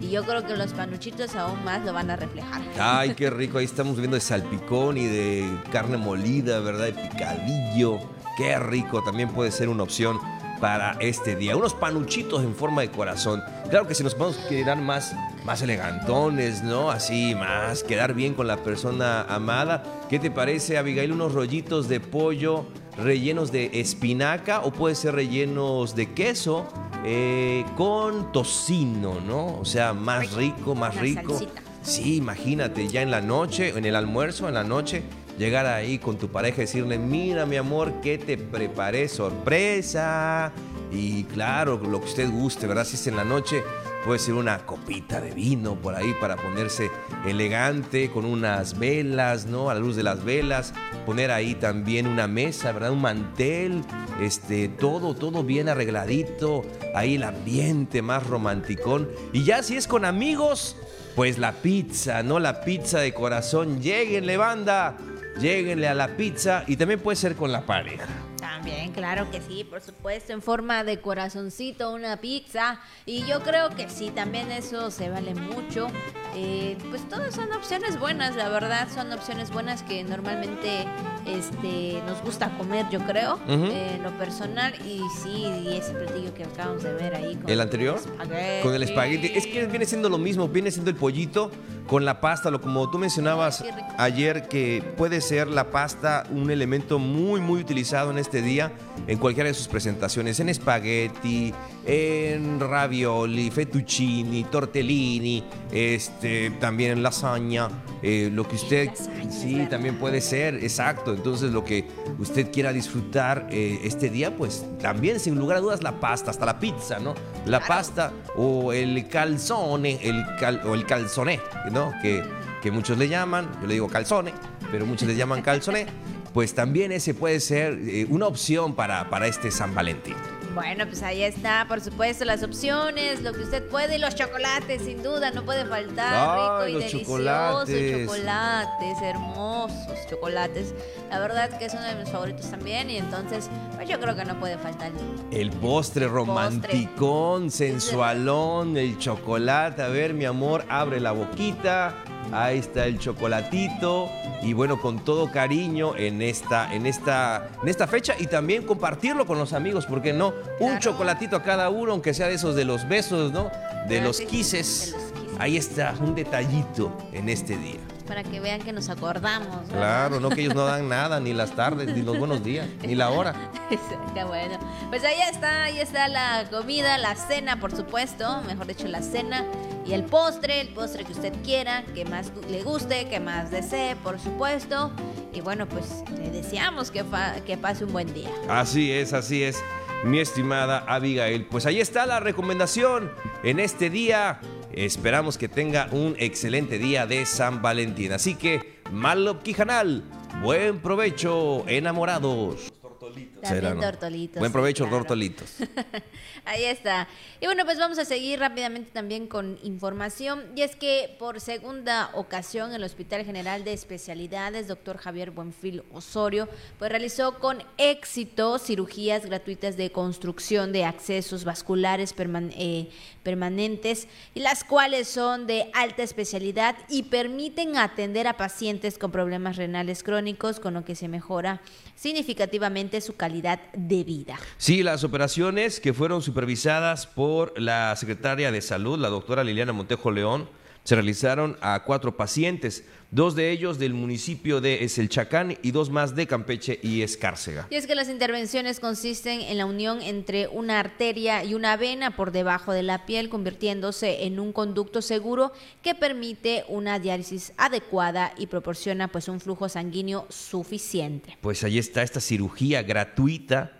Y 0.00 0.10
yo 0.10 0.24
creo 0.24 0.44
que 0.44 0.56
los 0.56 0.72
panuchitos 0.72 1.34
aún 1.36 1.62
más 1.64 1.84
lo 1.84 1.92
van 1.92 2.10
a 2.10 2.16
reflejar. 2.16 2.60
Ay, 2.78 3.14
qué 3.14 3.30
rico. 3.30 3.58
Ahí 3.58 3.64
estamos 3.64 3.96
viendo 3.96 4.16
de 4.16 4.20
salpicón 4.20 4.98
y 4.98 5.06
de 5.06 5.48
carne 5.70 5.96
molida, 5.96 6.58
¿verdad? 6.60 6.86
De 6.86 6.92
picadillo. 6.92 8.00
Qué 8.36 8.58
rico. 8.58 9.02
También 9.02 9.28
puede 9.30 9.50
ser 9.50 9.68
una 9.68 9.82
opción 9.82 10.18
para 10.60 10.92
este 11.00 11.34
día. 11.34 11.56
Unos 11.56 11.74
panuchitos 11.74 12.42
en 12.44 12.54
forma 12.54 12.82
de 12.82 12.90
corazón. 12.90 13.42
Claro 13.68 13.88
que 13.88 13.94
si 13.94 14.04
nos 14.04 14.14
podemos 14.14 14.38
quedar 14.46 14.78
más, 14.80 15.14
más 15.44 15.60
elegantones, 15.60 16.62
¿no? 16.62 16.90
Así, 16.90 17.34
más, 17.34 17.82
quedar 17.82 18.14
bien 18.14 18.34
con 18.34 18.46
la 18.46 18.58
persona 18.58 19.22
amada. 19.22 19.82
¿Qué 20.08 20.18
te 20.18 20.30
parece, 20.30 20.78
Abigail? 20.78 21.12
Unos 21.12 21.32
rollitos 21.32 21.88
de 21.88 21.98
pollo 21.98 22.66
rellenos 22.96 23.50
de 23.52 23.70
espinaca 23.80 24.60
o 24.60 24.72
puede 24.72 24.94
ser 24.94 25.14
rellenos 25.14 25.96
de 25.96 26.12
queso 26.12 26.66
eh, 27.04 27.64
con 27.76 28.32
tocino, 28.32 29.20
¿no? 29.20 29.58
O 29.58 29.64
sea, 29.64 29.92
más 29.92 30.32
rico, 30.34 30.74
más 30.74 30.96
rico. 30.96 31.38
Sí, 31.82 32.16
imagínate, 32.16 32.86
ya 32.86 33.02
en 33.02 33.10
la 33.10 33.20
noche, 33.20 33.70
en 33.70 33.84
el 33.84 33.96
almuerzo, 33.96 34.46
en 34.46 34.54
la 34.54 34.62
noche, 34.62 35.02
llegar 35.38 35.66
ahí 35.66 35.98
con 35.98 36.18
tu 36.18 36.28
pareja 36.28 36.58
y 36.58 36.60
decirle, 36.66 36.98
mira 36.98 37.46
mi 37.46 37.56
amor, 37.56 38.00
que 38.00 38.18
te 38.18 38.36
preparé 38.36 39.08
sorpresa. 39.08 40.52
Y 40.90 41.24
claro, 41.24 41.78
lo 41.78 42.00
que 42.00 42.06
usted 42.06 42.30
guste, 42.30 42.66
¿verdad? 42.66 42.84
Si 42.84 42.96
es 42.96 43.06
en 43.06 43.16
la 43.16 43.24
noche, 43.24 43.62
puede 44.04 44.18
ser 44.18 44.34
una 44.34 44.58
copita 44.66 45.20
de 45.20 45.30
vino 45.30 45.76
por 45.76 45.94
ahí 45.94 46.14
para 46.20 46.36
ponerse 46.36 46.90
elegante, 47.26 48.10
con 48.10 48.24
unas 48.24 48.78
velas, 48.78 49.46
¿no? 49.46 49.70
A 49.70 49.74
la 49.74 49.80
luz 49.80 49.96
de 49.96 50.02
las 50.02 50.22
velas, 50.24 50.74
poner 51.06 51.30
ahí 51.30 51.54
también 51.54 52.06
una 52.06 52.26
mesa, 52.26 52.72
¿verdad? 52.72 52.90
Un 52.90 53.00
mantel, 53.00 53.82
este, 54.20 54.68
todo, 54.68 55.14
todo 55.14 55.44
bien 55.44 55.68
arregladito, 55.68 56.62
ahí 56.94 57.14
el 57.14 57.22
ambiente 57.22 58.02
más 58.02 58.26
romanticón. 58.26 59.08
Y 59.32 59.44
ya 59.44 59.62
si 59.62 59.76
es 59.76 59.86
con 59.86 60.04
amigos, 60.04 60.76
pues 61.14 61.38
la 61.38 61.52
pizza, 61.52 62.22
¿no? 62.22 62.38
La 62.38 62.62
pizza 62.62 62.98
de 62.98 63.14
corazón. 63.14 63.80
Lléguenle, 63.80 64.36
banda. 64.36 64.96
Lléguenle 65.38 65.88
a 65.88 65.94
la 65.94 66.08
pizza 66.16 66.64
y 66.66 66.76
también 66.76 67.00
puede 67.00 67.16
ser 67.16 67.34
con 67.34 67.50
la 67.50 67.64
pareja. 67.64 68.06
También, 68.38 68.92
claro 68.92 69.30
que 69.30 69.40
sí, 69.40 69.64
por 69.64 69.80
supuesto, 69.80 70.32
en 70.32 70.42
forma 70.42 70.84
de 70.84 71.00
corazoncito, 71.00 71.92
una 71.92 72.18
pizza. 72.18 72.80
Y 73.06 73.24
yo 73.24 73.40
creo 73.42 73.70
que 73.70 73.88
sí, 73.88 74.10
también 74.10 74.50
eso 74.52 74.90
se 74.90 75.08
vale 75.10 75.34
mucho. 75.34 75.88
Eh, 76.36 76.76
pues 76.90 77.08
todas 77.08 77.34
son 77.34 77.52
opciones 77.52 77.98
buenas, 77.98 78.36
la 78.36 78.48
verdad, 78.48 78.88
son 78.92 79.12
opciones 79.12 79.50
buenas 79.50 79.82
que 79.82 80.04
normalmente 80.04 80.84
este, 81.26 82.02
nos 82.06 82.20
gusta 82.22 82.50
comer, 82.58 82.86
yo 82.90 83.00
creo, 83.00 83.38
eh, 83.48 83.92
en 83.96 84.02
lo 84.02 84.10
personal. 84.18 84.74
Y 84.84 85.00
sí, 85.22 85.44
y 85.64 85.76
ese 85.76 85.92
platillo 85.94 86.34
que 86.34 86.44
acabamos 86.44 86.82
de 86.82 86.92
ver 86.94 87.14
ahí. 87.14 87.36
Con 87.36 87.50
¿El 87.50 87.60
anterior? 87.60 87.96
espagueti. 87.96 88.62
Con 88.62 88.74
el 88.74 88.82
espagueti. 88.82 89.32
Es 89.34 89.46
que 89.46 89.66
viene 89.66 89.86
siendo 89.86 90.08
lo 90.08 90.18
mismo, 90.18 90.48
viene 90.48 90.70
siendo 90.70 90.90
el 90.90 90.96
pollito 90.96 91.50
con 91.86 92.04
la 92.04 92.20
pasta, 92.20 92.50
lo 92.50 92.60
como 92.60 92.88
tú 92.90 92.98
mencionabas 92.98 93.64
ayer, 93.98 94.48
que 94.48 94.82
puede 94.96 95.20
ser 95.20 95.48
la 95.48 95.70
pasta 95.70 96.24
un 96.30 96.50
elemento 96.50 96.98
muy, 96.98 97.40
muy 97.40 97.60
utilizado 97.60 98.10
en 98.10 98.18
este 98.18 98.40
día 98.40 98.72
en 99.06 99.18
cualquiera 99.18 99.48
de 99.48 99.54
sus 99.54 99.68
presentaciones, 99.68 100.38
en 100.40 100.48
espagueti, 100.48 101.52
en 101.84 102.60
ravioli, 102.60 103.50
fettuccini, 103.50 104.44
tortellini, 104.44 105.42
este, 105.72 106.50
también 106.52 106.92
en 106.92 107.02
lasaña, 107.02 107.68
eh, 108.02 108.30
lo 108.32 108.46
que 108.46 108.56
usted, 108.56 108.88
lasaña, 108.90 109.30
sí, 109.30 109.54
verdad. 109.54 109.70
también 109.70 109.98
puede 109.98 110.20
ser, 110.20 110.54
exacto. 110.56 111.12
Entonces 111.12 111.50
lo 111.52 111.64
que 111.64 111.88
usted 112.18 112.50
quiera 112.52 112.72
disfrutar 112.72 113.48
eh, 113.50 113.80
este 113.84 114.08
día, 114.08 114.36
pues 114.36 114.64
también 114.80 115.18
sin 115.18 115.34
lugar 115.38 115.56
a 115.58 115.60
dudas 115.60 115.82
la 115.82 115.98
pasta, 116.00 116.30
hasta 116.30 116.46
la 116.46 116.58
pizza, 116.60 116.98
¿no? 117.00 117.14
La 117.46 117.58
Claro. 117.58 117.64
pasta 117.66 118.12
o 118.36 118.72
el 118.72 119.08
calzone, 119.08 119.98
el 120.02 120.24
cal- 120.38 120.60
o 120.64 120.74
el 120.74 120.86
calzoné, 120.86 121.40
¿no? 121.72 121.81
Que, 122.02 122.22
que 122.62 122.70
muchos 122.70 122.98
le 122.98 123.08
llaman, 123.08 123.48
yo 123.60 123.66
le 123.66 123.74
digo 123.74 123.88
calzone, 123.88 124.32
pero 124.70 124.86
muchos 124.86 125.08
le 125.08 125.16
llaman 125.16 125.42
calzoné. 125.42 125.86
Pues 126.32 126.54
también 126.54 126.92
ese 126.92 127.14
puede 127.14 127.40
ser 127.40 127.78
eh, 127.82 128.06
una 128.08 128.26
opción 128.26 128.74
para, 128.74 129.10
para 129.10 129.26
este 129.26 129.50
San 129.50 129.74
Valentín. 129.74 130.16
Bueno, 130.54 130.84
pues 130.86 131.02
ahí 131.02 131.22
está, 131.22 131.66
por 131.66 131.80
supuesto, 131.80 132.24
las 132.26 132.42
opciones, 132.42 133.22
lo 133.22 133.32
que 133.32 133.40
usted 133.40 133.66
puede 133.68 133.96
y 133.96 133.98
los 133.98 134.14
chocolates, 134.14 134.82
sin 134.82 135.02
duda, 135.02 135.30
no 135.30 135.44
puede 135.44 135.64
faltar. 135.64 136.12
Ay, 136.12 136.40
rico 136.40 136.68
y 136.68 136.72
los 136.72 136.92
delicioso, 136.92 137.18
chocolates. 137.18 138.06
chocolates, 138.06 139.02
hermosos 139.02 140.06
chocolates. 140.10 140.74
La 141.08 141.18
verdad 141.18 141.48
que 141.58 141.64
es 141.64 141.72
uno 141.72 141.82
de 141.82 141.94
mis 141.94 142.10
favoritos 142.10 142.50
también 142.50 142.90
y 142.90 142.98
entonces, 142.98 143.48
pues 143.76 143.88
yo 143.88 143.98
creo 143.98 144.14
que 144.14 144.24
no 144.24 144.38
puede 144.38 144.58
faltar. 144.58 144.92
El 145.30 145.50
postre 145.50 146.06
romanticón, 146.06 147.50
sensualón, 147.50 148.76
el 148.76 148.98
chocolate. 148.98 149.82
A 149.82 149.88
ver, 149.88 150.12
mi 150.12 150.26
amor, 150.26 150.64
abre 150.68 151.00
la 151.00 151.12
boquita. 151.12 151.94
Ahí 152.30 152.58
está 152.58 152.86
el 152.86 152.98
chocolatito. 152.98 154.10
Y 154.42 154.52
bueno, 154.52 154.80
con 154.80 155.04
todo 155.04 155.30
cariño 155.30 155.96
en 155.96 156.22
esta, 156.22 156.72
en 156.74 156.86
esta, 156.86 157.48
en 157.62 157.68
esta 157.68 157.86
fecha. 157.86 158.14
Y 158.18 158.26
también 158.26 158.64
compartirlo 158.64 159.26
con 159.26 159.38
los 159.38 159.52
amigos, 159.52 159.86
¿por 159.86 160.02
qué 160.02 160.12
no? 160.12 160.32
Un 160.60 160.78
chocolatito 160.78 161.36
a 161.36 161.42
cada 161.42 161.70
uno, 161.70 161.92
aunque 161.92 162.14
sea 162.14 162.28
de 162.28 162.34
esos 162.34 162.54
de 162.54 162.64
los 162.64 162.88
besos, 162.88 163.32
¿no? 163.32 163.50
De 163.88 164.00
los 164.00 164.16
sí, 164.16 164.26
kisses. 164.26 164.86
de 164.86 164.92
los 164.92 165.12
kisses. 165.12 165.22
Ahí 165.38 165.56
está, 165.56 165.94
un 166.00 166.14
detallito 166.14 166.96
en 167.12 167.28
este 167.28 167.56
día. 167.56 167.80
Para 168.06 168.22
que 168.22 168.40
vean 168.40 168.60
que 168.60 168.72
nos 168.72 168.88
acordamos. 168.88 169.48
¿verdad? 169.68 170.08
Claro, 170.08 170.20
no 170.20 170.28
que 170.28 170.42
ellos 170.42 170.54
no 170.54 170.64
dan 170.64 170.88
nada, 170.88 171.20
ni 171.20 171.32
las 171.32 171.52
tardes, 171.56 171.94
ni 171.94 172.02
los 172.02 172.18
buenos 172.18 172.44
días, 172.44 172.68
ni 172.82 172.94
la 172.94 173.10
hora. 173.10 173.34
Qué 174.14 174.24
bueno. 174.24 174.58
Pues 174.90 175.02
ahí 175.04 175.20
está, 175.32 175.64
ahí 175.64 175.78
está 175.78 176.08
la 176.08 176.46
comida, 176.50 176.98
la 176.98 177.14
cena, 177.14 177.58
por 177.58 177.74
supuesto, 177.74 178.42
mejor 178.46 178.66
dicho, 178.66 178.86
la 178.88 179.02
cena 179.02 179.44
y 179.84 179.92
el 179.92 180.04
postre, 180.04 180.60
el 180.60 180.68
postre 180.68 181.04
que 181.04 181.12
usted 181.12 181.32
quiera, 181.44 181.84
que 181.94 182.04
más 182.04 182.32
le 182.48 182.62
guste, 182.62 183.08
que 183.08 183.20
más 183.20 183.50
desee, 183.50 183.96
por 183.96 184.18
supuesto. 184.20 184.92
Y 185.32 185.40
bueno, 185.40 185.68
pues 185.68 186.04
le 186.16 186.30
deseamos 186.30 186.90
que, 186.90 187.04
que 187.46 187.56
pase 187.56 187.84
un 187.84 187.92
buen 187.92 188.12
día. 188.12 188.30
Así 188.48 188.92
es, 188.92 189.12
así 189.12 189.42
es, 189.42 189.62
mi 190.04 190.20
estimada 190.20 190.84
Abigail. 190.86 191.46
Pues 191.46 191.66
ahí 191.66 191.80
está 191.80 192.06
la 192.06 192.20
recomendación 192.20 193.10
en 193.42 193.60
este 193.60 193.90
día. 193.90 194.40
Esperamos 194.72 195.36
que 195.36 195.48
tenga 195.48 195.88
un 195.90 196.14
excelente 196.18 196.78
día 196.78 197.06
de 197.06 197.26
San 197.26 197.60
Valentín. 197.60 198.12
Así 198.12 198.34
que, 198.34 198.80
Malop 198.90 199.42
Quijanal, 199.42 200.02
buen 200.42 200.80
provecho, 200.80 201.64
enamorados. 201.68 202.71
También 203.10 203.30
Será, 203.42 203.74
¿no? 203.74 203.80
tortolitos. 203.80 204.38
Buen 204.40 204.52
provecho, 204.52 204.84
claro. 204.84 204.98
tortolitos. 204.98 205.54
Ahí 206.44 206.64
está. 206.64 207.08
Y 207.40 207.46
bueno, 207.46 207.64
pues 207.64 207.78
vamos 207.78 207.98
a 207.98 208.04
seguir 208.04 208.38
rápidamente 208.38 208.90
también 208.92 209.26
con 209.26 209.58
información. 209.62 210.44
Y 210.56 210.62
es 210.62 210.76
que 210.76 211.14
por 211.18 211.40
segunda 211.40 212.10
ocasión 212.14 212.72
el 212.74 212.84
Hospital 212.84 213.24
General 213.24 213.64
de 213.64 213.72
Especialidades, 213.72 214.68
doctor 214.68 214.98
Javier 214.98 215.30
Buenfil 215.30 215.82
Osorio, 215.92 216.48
pues 216.78 216.90
realizó 216.90 217.38
con 217.38 217.62
éxito 217.78 218.58
cirugías 218.58 219.26
gratuitas 219.26 219.76
de 219.76 219.90
construcción 219.90 220.72
de 220.72 220.84
accesos 220.84 221.44
vasculares 221.44 222.14
perman- 222.16 222.52
eh, 222.56 222.88
permanentes, 223.22 224.08
y 224.34 224.40
las 224.40 224.64
cuales 224.64 225.08
son 225.08 225.46
de 225.46 225.70
alta 225.74 226.02
especialidad 226.02 226.76
y 226.88 227.04
permiten 227.04 227.76
atender 227.76 228.26
a 228.26 228.36
pacientes 228.36 228.98
con 228.98 229.10
problemas 229.12 229.56
renales 229.56 230.02
crónicos, 230.02 230.60
con 230.60 230.74
lo 230.74 230.84
que 230.84 230.94
se 230.96 231.08
mejora 231.08 231.60
significativamente 231.94 233.00
su 233.00 233.16
calidad 233.16 233.60
de 233.72 234.04
vida. 234.04 234.38
Sí, 234.56 234.82
las 234.82 235.04
operaciones 235.04 235.80
que 235.80 235.92
fueron 235.92 236.22
supervisadas 236.22 237.06
por 237.06 237.58
la 237.60 237.94
secretaria 237.96 238.50
de 238.52 238.60
Salud, 238.60 238.98
la 238.98 239.08
doctora 239.08 239.44
Liliana 239.44 239.72
Montejo 239.72 240.10
León, 240.10 240.48
se 240.84 240.96
realizaron 240.96 241.56
a 241.60 241.84
cuatro 241.84 242.16
pacientes, 242.16 242.84
dos 243.12 243.34
de 243.34 243.50
ellos 243.50 243.78
del 243.78 243.92
municipio 243.92 244.62
de 244.62 244.84
Eselchacán 244.84 245.58
y 245.62 245.70
dos 245.70 245.90
más 245.90 246.16
de 246.16 246.26
Campeche 246.26 246.80
y 246.82 247.02
Escárcega. 247.02 247.66
Y 247.70 247.74
es 247.74 247.86
que 247.86 247.94
las 247.94 248.08
intervenciones 248.08 248.80
consisten 248.80 249.42
en 249.42 249.58
la 249.58 249.66
unión 249.66 250.00
entre 250.00 250.48
una 250.48 250.80
arteria 250.80 251.44
y 251.44 251.52
una 251.52 251.76
vena 251.76 252.16
por 252.16 252.32
debajo 252.32 252.72
de 252.72 252.82
la 252.82 253.04
piel, 253.04 253.28
convirtiéndose 253.28 254.24
en 254.24 254.40
un 254.40 254.54
conducto 254.54 255.02
seguro 255.02 255.52
que 255.82 255.94
permite 255.94 256.64
una 256.68 256.98
diálisis 256.98 257.52
adecuada 257.58 258.32
y 258.38 258.46
proporciona 258.46 259.08
pues 259.08 259.28
un 259.28 259.40
flujo 259.40 259.68
sanguíneo 259.68 260.26
suficiente. 260.30 261.36
Pues 261.42 261.62
ahí 261.64 261.76
está 261.76 262.02
esta 262.02 262.20
cirugía 262.20 262.82
gratuita 262.82 263.72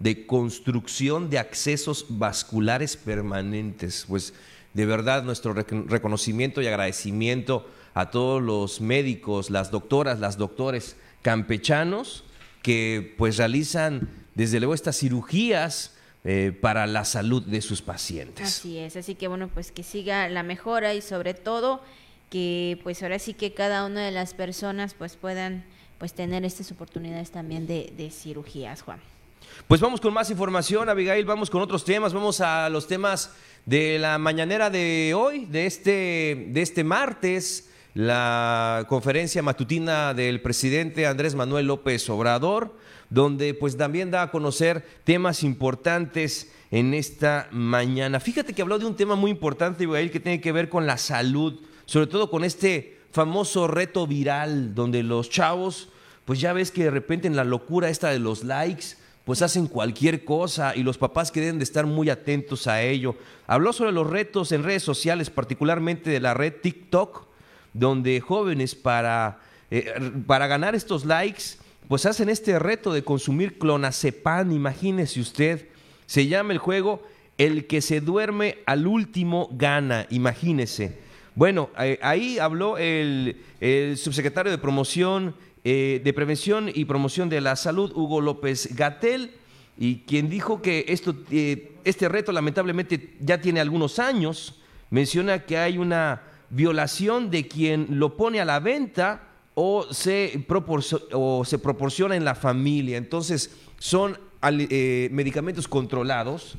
de 0.00 0.26
construcción 0.26 1.30
de 1.30 1.38
accesos 1.38 2.06
vasculares 2.08 2.96
permanentes. 2.96 4.06
Pues 4.08 4.34
de 4.74 4.86
verdad 4.86 5.22
nuestro 5.22 5.54
rec- 5.54 5.86
reconocimiento 5.86 6.60
y 6.60 6.66
agradecimiento 6.66 7.64
a 7.94 8.10
todos 8.10 8.42
los 8.42 8.80
médicos, 8.80 9.50
las 9.50 9.70
doctoras, 9.70 10.20
las 10.20 10.38
doctores 10.38 10.96
campechanos 11.22 12.24
que 12.62 13.14
pues 13.18 13.36
realizan 13.36 14.08
desde 14.34 14.60
luego, 14.60 14.74
estas 14.74 14.98
cirugías 14.98 15.94
eh, 16.24 16.56
para 16.60 16.86
la 16.86 17.04
salud 17.04 17.42
de 17.42 17.60
sus 17.60 17.82
pacientes. 17.82 18.46
Así 18.46 18.78
es, 18.78 18.96
así 18.96 19.14
que 19.14 19.28
bueno, 19.28 19.48
pues 19.48 19.72
que 19.72 19.82
siga 19.82 20.28
la 20.28 20.42
mejora 20.42 20.94
y 20.94 21.02
sobre 21.02 21.34
todo 21.34 21.82
que 22.30 22.80
pues 22.82 23.02
ahora 23.02 23.18
sí 23.18 23.34
que 23.34 23.52
cada 23.52 23.84
una 23.84 24.04
de 24.04 24.10
las 24.10 24.32
personas 24.32 24.94
pues 24.94 25.16
puedan 25.16 25.64
pues 25.98 26.14
tener 26.14 26.44
estas 26.44 26.70
oportunidades 26.72 27.30
también 27.30 27.66
de, 27.66 27.92
de 27.96 28.10
cirugías, 28.10 28.82
Juan. 28.82 29.00
Pues 29.68 29.80
vamos 29.80 30.00
con 30.00 30.14
más 30.14 30.30
información, 30.30 30.88
Abigail, 30.88 31.24
vamos 31.26 31.50
con 31.50 31.60
otros 31.60 31.84
temas, 31.84 32.14
vamos 32.14 32.40
a 32.40 32.68
los 32.70 32.88
temas 32.88 33.32
de 33.66 33.98
la 33.98 34.16
mañanera 34.18 34.70
de 34.70 35.12
hoy, 35.14 35.44
de 35.44 35.66
este, 35.66 36.46
de 36.48 36.62
este 36.62 36.84
martes, 36.84 37.68
la 37.94 38.86
conferencia 38.88 39.42
matutina 39.42 40.14
del 40.14 40.40
presidente 40.40 41.06
Andrés 41.06 41.34
Manuel 41.34 41.66
López 41.66 42.08
Obrador 42.08 42.74
donde 43.12 43.52
pues 43.52 43.76
también 43.76 44.10
da 44.10 44.22
a 44.22 44.30
conocer 44.30 44.86
temas 45.04 45.42
importantes 45.42 46.50
en 46.70 46.94
esta 46.94 47.46
mañana. 47.50 48.20
Fíjate 48.20 48.54
que 48.54 48.62
habló 48.62 48.78
de 48.78 48.86
un 48.86 48.96
tema 48.96 49.16
muy 49.16 49.30
importante, 49.30 49.84
Ibael, 49.84 50.10
que 50.10 50.18
tiene 50.18 50.40
que 50.40 50.50
ver 50.50 50.70
con 50.70 50.86
la 50.86 50.96
salud, 50.96 51.60
sobre 51.84 52.06
todo 52.06 52.30
con 52.30 52.42
este 52.42 53.00
famoso 53.12 53.68
reto 53.68 54.06
viral, 54.06 54.74
donde 54.74 55.02
los 55.02 55.28
chavos, 55.28 55.90
pues 56.24 56.40
ya 56.40 56.54
ves 56.54 56.70
que 56.70 56.84
de 56.84 56.90
repente 56.90 57.26
en 57.26 57.36
la 57.36 57.44
locura 57.44 57.90
esta 57.90 58.08
de 58.08 58.18
los 58.18 58.44
likes, 58.44 58.96
pues 59.26 59.42
hacen 59.42 59.66
cualquier 59.66 60.24
cosa 60.24 60.74
y 60.74 60.82
los 60.82 60.96
papás 60.96 61.30
que 61.30 61.40
deben 61.40 61.58
de 61.58 61.64
estar 61.64 61.84
muy 61.84 62.08
atentos 62.08 62.66
a 62.66 62.80
ello. 62.80 63.14
Habló 63.46 63.74
sobre 63.74 63.92
los 63.92 64.08
retos 64.08 64.52
en 64.52 64.62
redes 64.62 64.82
sociales, 64.82 65.28
particularmente 65.28 66.08
de 66.08 66.20
la 66.20 66.32
red 66.32 66.54
TikTok, 66.62 67.26
donde 67.72 68.20
jóvenes 68.20 68.74
para, 68.74 69.40
eh, 69.70 69.94
para 70.26 70.46
ganar 70.46 70.74
estos 70.74 71.04
likes 71.04 71.62
pues 71.88 72.06
hacen 72.06 72.28
este 72.28 72.58
reto 72.58 72.92
de 72.92 73.02
consumir 73.02 73.58
clonazepam, 73.58 74.50
imagínese 74.52 75.20
usted. 75.20 75.68
Se 76.06 76.26
llama 76.26 76.52
el 76.52 76.58
juego 76.58 77.02
El 77.36 77.66
que 77.66 77.82
se 77.82 78.00
duerme 78.00 78.58
al 78.66 78.86
último 78.86 79.50
gana, 79.52 80.06
imagínese. 80.08 80.98
Bueno, 81.34 81.70
eh, 81.78 81.98
ahí 82.02 82.38
habló 82.38 82.78
el, 82.78 83.36
subsecretario 83.96 84.50
de 84.50 84.58
promoción, 84.58 85.34
eh, 85.64 86.00
de 86.02 86.12
prevención 86.12 86.70
y 86.72 86.84
promoción 86.84 87.28
de 87.28 87.40
la 87.40 87.56
salud, 87.56 87.92
Hugo 87.94 88.20
López 88.20 88.74
Gatel, 88.74 89.32
y 89.78 89.96
quien 90.06 90.30
dijo 90.30 90.62
que 90.62 90.84
esto, 90.88 91.14
este 91.84 92.08
reto 92.08 92.32
lamentablemente 92.32 93.16
ya 93.20 93.40
tiene 93.40 93.60
algunos 93.60 93.98
años. 93.98 94.60
Menciona 94.90 95.40
que 95.40 95.58
hay 95.58 95.78
una 95.78 96.22
violación 96.52 97.30
de 97.30 97.48
quien 97.48 97.86
lo 97.90 98.16
pone 98.16 98.40
a 98.40 98.44
la 98.44 98.60
venta 98.60 99.22
o 99.54 99.86
se, 99.92 100.46
o 101.12 101.44
se 101.44 101.58
proporciona 101.58 102.14
en 102.14 102.24
la 102.24 102.34
familia. 102.34 102.98
Entonces, 102.98 103.50
son 103.78 104.18
eh, 104.42 105.08
medicamentos 105.12 105.66
controlados 105.66 106.56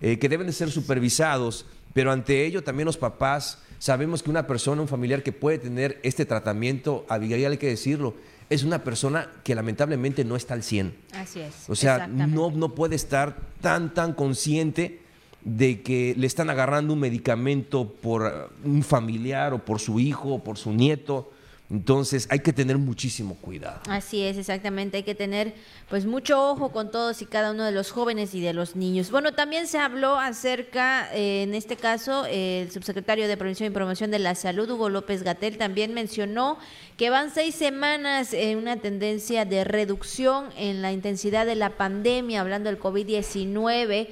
eh, 0.00 0.18
que 0.18 0.28
deben 0.28 0.48
de 0.48 0.52
ser 0.52 0.70
supervisados, 0.70 1.64
pero 1.94 2.12
ante 2.12 2.44
ello 2.44 2.62
también 2.62 2.86
los 2.86 2.98
papás 2.98 3.62
sabemos 3.78 4.22
que 4.22 4.30
una 4.30 4.46
persona, 4.46 4.82
un 4.82 4.88
familiar 4.88 5.22
que 5.22 5.32
puede 5.32 5.58
tener 5.58 6.00
este 6.02 6.26
tratamiento, 6.26 7.06
Abigail 7.08 7.46
hay 7.46 7.58
que 7.58 7.68
decirlo, 7.68 8.14
es 8.50 8.64
una 8.64 8.84
persona 8.84 9.30
que 9.44 9.54
lamentablemente 9.54 10.24
no 10.24 10.36
está 10.36 10.54
al 10.54 10.62
100. 10.62 10.94
Así 11.14 11.40
es. 11.40 11.54
O 11.68 11.74
sea, 11.74 12.06
no, 12.06 12.50
no 12.50 12.74
puede 12.74 12.96
estar 12.96 13.36
tan, 13.60 13.94
tan 13.94 14.12
consciente 14.12 15.05
de 15.46 15.80
que 15.80 16.14
le 16.18 16.26
están 16.26 16.50
agarrando 16.50 16.92
un 16.92 17.00
medicamento 17.00 17.88
por 17.88 18.50
un 18.64 18.82
familiar 18.82 19.54
o 19.54 19.64
por 19.64 19.78
su 19.78 19.98
hijo 19.98 20.34
o 20.34 20.44
por 20.44 20.58
su 20.58 20.72
nieto 20.72 21.30
entonces 21.68 22.28
hay 22.30 22.38
que 22.40 22.52
tener 22.52 22.78
muchísimo 22.78 23.34
cuidado. 23.36 23.80
Así 23.88 24.22
es, 24.22 24.36
exactamente. 24.36 24.98
Hay 24.98 25.02
que 25.02 25.16
tener 25.16 25.52
pues 25.88 26.06
mucho 26.06 26.50
ojo 26.50 26.70
con 26.70 26.92
todos 26.92 27.22
y 27.22 27.26
cada 27.26 27.50
uno 27.50 27.64
de 27.64 27.72
los 27.72 27.90
jóvenes 27.90 28.34
y 28.34 28.40
de 28.40 28.52
los 28.52 28.76
niños. 28.76 29.10
Bueno, 29.10 29.32
también 29.32 29.66
se 29.66 29.78
habló 29.78 30.16
acerca, 30.16 31.12
eh, 31.12 31.42
en 31.42 31.54
este 31.54 31.76
caso, 31.76 32.24
el 32.26 32.70
subsecretario 32.70 33.26
de 33.26 33.36
Prevención 33.36 33.70
y 33.70 33.74
Promoción 33.74 34.12
de 34.12 34.20
la 34.20 34.36
Salud, 34.36 34.70
Hugo 34.70 34.90
López 34.90 35.24
Gatel, 35.24 35.58
también 35.58 35.92
mencionó 35.92 36.56
que 36.96 37.10
van 37.10 37.32
seis 37.34 37.56
semanas 37.56 38.32
en 38.32 38.58
una 38.58 38.76
tendencia 38.76 39.44
de 39.44 39.64
reducción 39.64 40.50
en 40.56 40.82
la 40.82 40.92
intensidad 40.92 41.46
de 41.46 41.56
la 41.56 41.70
pandemia, 41.70 42.42
hablando 42.42 42.70
del 42.70 42.78
COVID-19. 42.78 44.08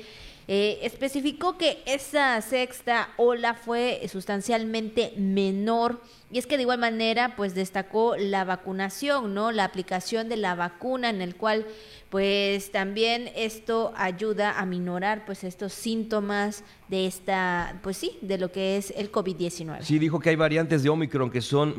Eh, 0.46 0.80
especificó 0.82 1.56
que 1.56 1.82
esa 1.86 2.38
sexta 2.42 3.08
ola 3.16 3.54
fue 3.54 4.02
sustancialmente 4.08 5.14
menor 5.16 6.02
y 6.30 6.38
es 6.38 6.46
que 6.46 6.56
de 6.56 6.62
igual 6.62 6.78
manera 6.78 7.34
pues 7.34 7.54
destacó 7.54 8.16
la 8.16 8.44
vacunación, 8.44 9.32
¿no? 9.32 9.52
La 9.52 9.64
aplicación 9.64 10.28
de 10.28 10.36
la 10.36 10.54
vacuna 10.54 11.08
en 11.08 11.22
el 11.22 11.36
cual 11.36 11.66
pues 12.10 12.72
también 12.72 13.30
esto 13.36 13.94
ayuda 13.96 14.58
a 14.58 14.66
minorar 14.66 15.24
pues 15.24 15.44
estos 15.44 15.72
síntomas 15.72 16.62
de 16.88 17.06
esta 17.06 17.80
pues 17.82 17.96
sí, 17.96 18.18
de 18.20 18.36
lo 18.36 18.52
que 18.52 18.76
es 18.76 18.92
el 18.96 19.10
COVID-19. 19.10 19.82
Sí, 19.82 19.98
dijo 19.98 20.20
que 20.20 20.28
hay 20.28 20.36
variantes 20.36 20.82
de 20.82 20.90
Omicron 20.90 21.30
que 21.30 21.40
son, 21.40 21.74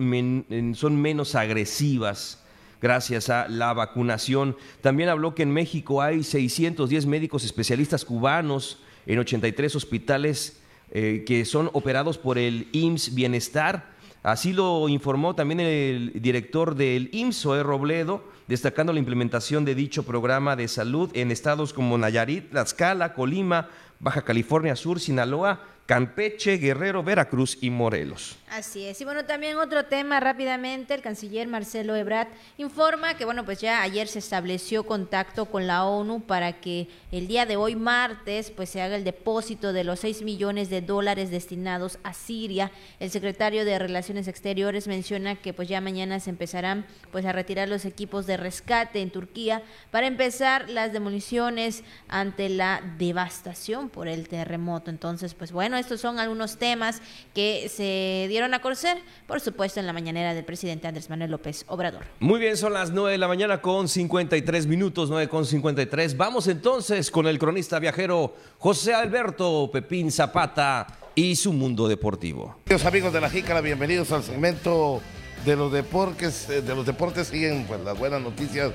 son 0.76 1.02
menos 1.02 1.36
agresivas 1.36 2.45
gracias 2.82 3.30
a 3.30 3.48
la 3.48 3.74
vacunación. 3.74 4.56
También 4.82 5.10
habló 5.10 5.36
que 5.36 5.44
en 5.44 5.52
México 5.52 6.02
hay 6.02 6.24
610 6.24 7.06
médicos 7.06 7.44
especialistas 7.44 8.06
cubanos 8.06 8.80
en 9.06 9.20
83 9.20 9.76
hospitales 9.76 10.62
eh, 10.92 11.24
que 11.26 11.46
son 11.46 11.70
operados 11.74 12.18
por 12.18 12.38
el 12.38 12.68
IMSS 12.72 13.16
Bienestar. 13.16 13.96
Así 14.24 14.54
lo 14.54 14.88
informó 14.90 15.36
también 15.36 15.60
el 15.60 16.12
director 16.16 16.76
del 16.76 17.10
IMSS, 17.12 17.42
Zoe 17.42 17.64
Robledo, 17.64 18.24
destacando 18.48 18.94
la 18.94 19.00
implementación 19.00 19.66
de 19.66 19.76
dicho 19.76 20.04
programa 20.04 20.56
de 20.56 20.68
salud 20.68 21.12
en 21.14 21.32
estados 21.32 21.74
como 21.74 21.98
Nayarit, 21.98 22.50
Tlaxcala, 22.50 23.14
Colima, 23.14 23.70
Baja 24.00 24.24
California 24.24 24.76
Sur, 24.76 25.00
Sinaloa, 25.00 25.62
Campeche, 25.86 26.58
Guerrero, 26.58 27.04
Veracruz 27.04 27.60
y 27.62 27.70
Morelos. 27.70 28.38
Así 28.50 28.86
es. 28.86 29.00
Y 29.02 29.06
bueno, 29.06 29.26
también 29.26 29.58
otro 29.58 29.86
tema 29.86 30.20
rápidamente, 30.20 30.94
el 30.94 31.02
canciller 31.02 31.48
Marcelo 31.48 31.96
Ebrard 31.96 32.30
informa 32.58 33.16
que 33.18 33.26
bueno, 33.26 33.46
pues 33.46 33.60
ya 33.60 33.82
ayer 33.82 34.08
se 34.08 34.20
estableció 34.20 34.86
contacto 34.86 35.46
con 35.46 35.68
la 35.68 35.86
ONU 35.86 36.22
para 36.22 36.54
que 36.54 36.88
el 37.12 37.28
día 37.28 37.46
de 37.46 37.58
hoy 37.58 37.76
martes 37.76 38.50
pues 38.50 38.70
se 38.70 38.82
haga 38.82 38.96
el 38.96 39.04
depósito 39.04 39.74
de 39.74 39.84
los 39.84 40.00
6 40.00 40.24
millones 40.24 40.70
de 40.70 40.82
dólares 40.82 41.30
destinados 41.30 42.00
a 42.04 42.14
Siria. 42.14 42.72
El 43.00 43.12
secretario 43.12 43.66
de 43.66 43.78
Relaciones 43.78 44.28
Exteriores 44.28 44.88
menciona 44.88 45.36
que 45.36 45.54
pues 45.54 45.68
ya 45.68 45.82
mañana 45.82 46.20
se 46.20 46.30
empezarán 46.32 46.86
pues 47.12 47.26
a 47.26 47.32
retirar 47.32 47.68
los 47.68 47.86
equipos 47.86 48.26
de 48.26 48.38
rescate 48.38 49.02
en 49.02 49.12
Turquía 49.12 49.62
para 49.92 50.08
empezar 50.08 50.70
las 50.70 50.94
demoliciones 50.94 51.84
ante 52.08 52.50
la 52.50 52.82
devastación 52.98 53.90
por 53.90 54.08
el 54.08 54.28
terremoto. 54.28 54.90
Entonces, 54.90 55.34
pues 55.34 55.52
bueno, 55.52 55.75
estos 55.78 56.02
son 56.02 56.20
algunos 56.20 56.58
temas 56.58 57.02
que 57.34 57.70
se 57.70 58.28
dieron 58.30 58.54
a 58.54 58.62
conocer, 58.62 58.98
por 59.28 59.42
supuesto, 59.42 59.80
en 59.80 59.88
la 59.88 59.94
mañanera 59.94 60.34
del 60.34 60.46
presidente 60.46 60.88
Andrés 60.88 61.10
Manuel 61.10 61.32
López 61.32 61.66
Obrador. 61.68 62.04
Muy 62.20 62.40
bien, 62.40 62.58
son 62.58 62.74
las 62.74 62.92
9 62.92 63.12
de 63.12 63.18
la 63.18 63.28
mañana 63.28 63.62
con 63.62 63.88
53 63.88 64.68
minutos, 64.68 65.10
9 65.10 65.28
con 65.28 65.46
53. 65.46 66.18
Vamos 66.18 66.48
entonces 66.48 67.12
con 67.12 67.28
el 67.28 67.40
cronista 67.40 67.80
viajero 67.80 68.36
José 68.60 68.94
Alberto 68.94 69.70
Pepín 69.72 70.12
Zapata 70.12 70.88
y 71.16 71.36
su 71.36 71.54
mundo 71.54 71.88
deportivo. 71.88 72.58
Queridos 72.66 72.86
amigos 72.86 73.14
de 73.14 73.22
la 73.22 73.30
Jícara, 73.30 73.62
bienvenidos 73.62 74.12
al 74.12 74.24
segmento 74.24 75.02
de 75.46 75.56
los 75.56 75.72
deportes. 75.72 76.50
Eh, 76.50 76.62
de 76.62 76.76
los 76.76 76.86
deportes 76.86 77.28
siguen 77.28 77.66
pues, 77.68 77.80
las 77.82 77.98
buenas 77.98 78.22
noticias 78.22 78.72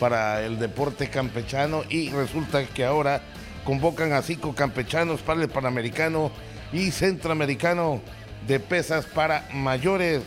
para 0.00 0.44
el 0.44 0.58
deporte 0.58 1.08
campechano 1.08 1.82
y 1.88 2.10
resulta 2.10 2.66
que 2.66 2.84
ahora 2.84 3.22
convocan 3.64 4.12
a 4.12 4.22
cinco 4.22 4.54
campechanos 4.54 5.20
para 5.20 5.42
el 5.42 5.48
Panamericano 5.48 6.30
y 6.72 6.90
Centroamericano 6.90 8.00
de 8.46 8.60
pesas 8.60 9.06
para 9.06 9.48
mayores. 9.52 10.22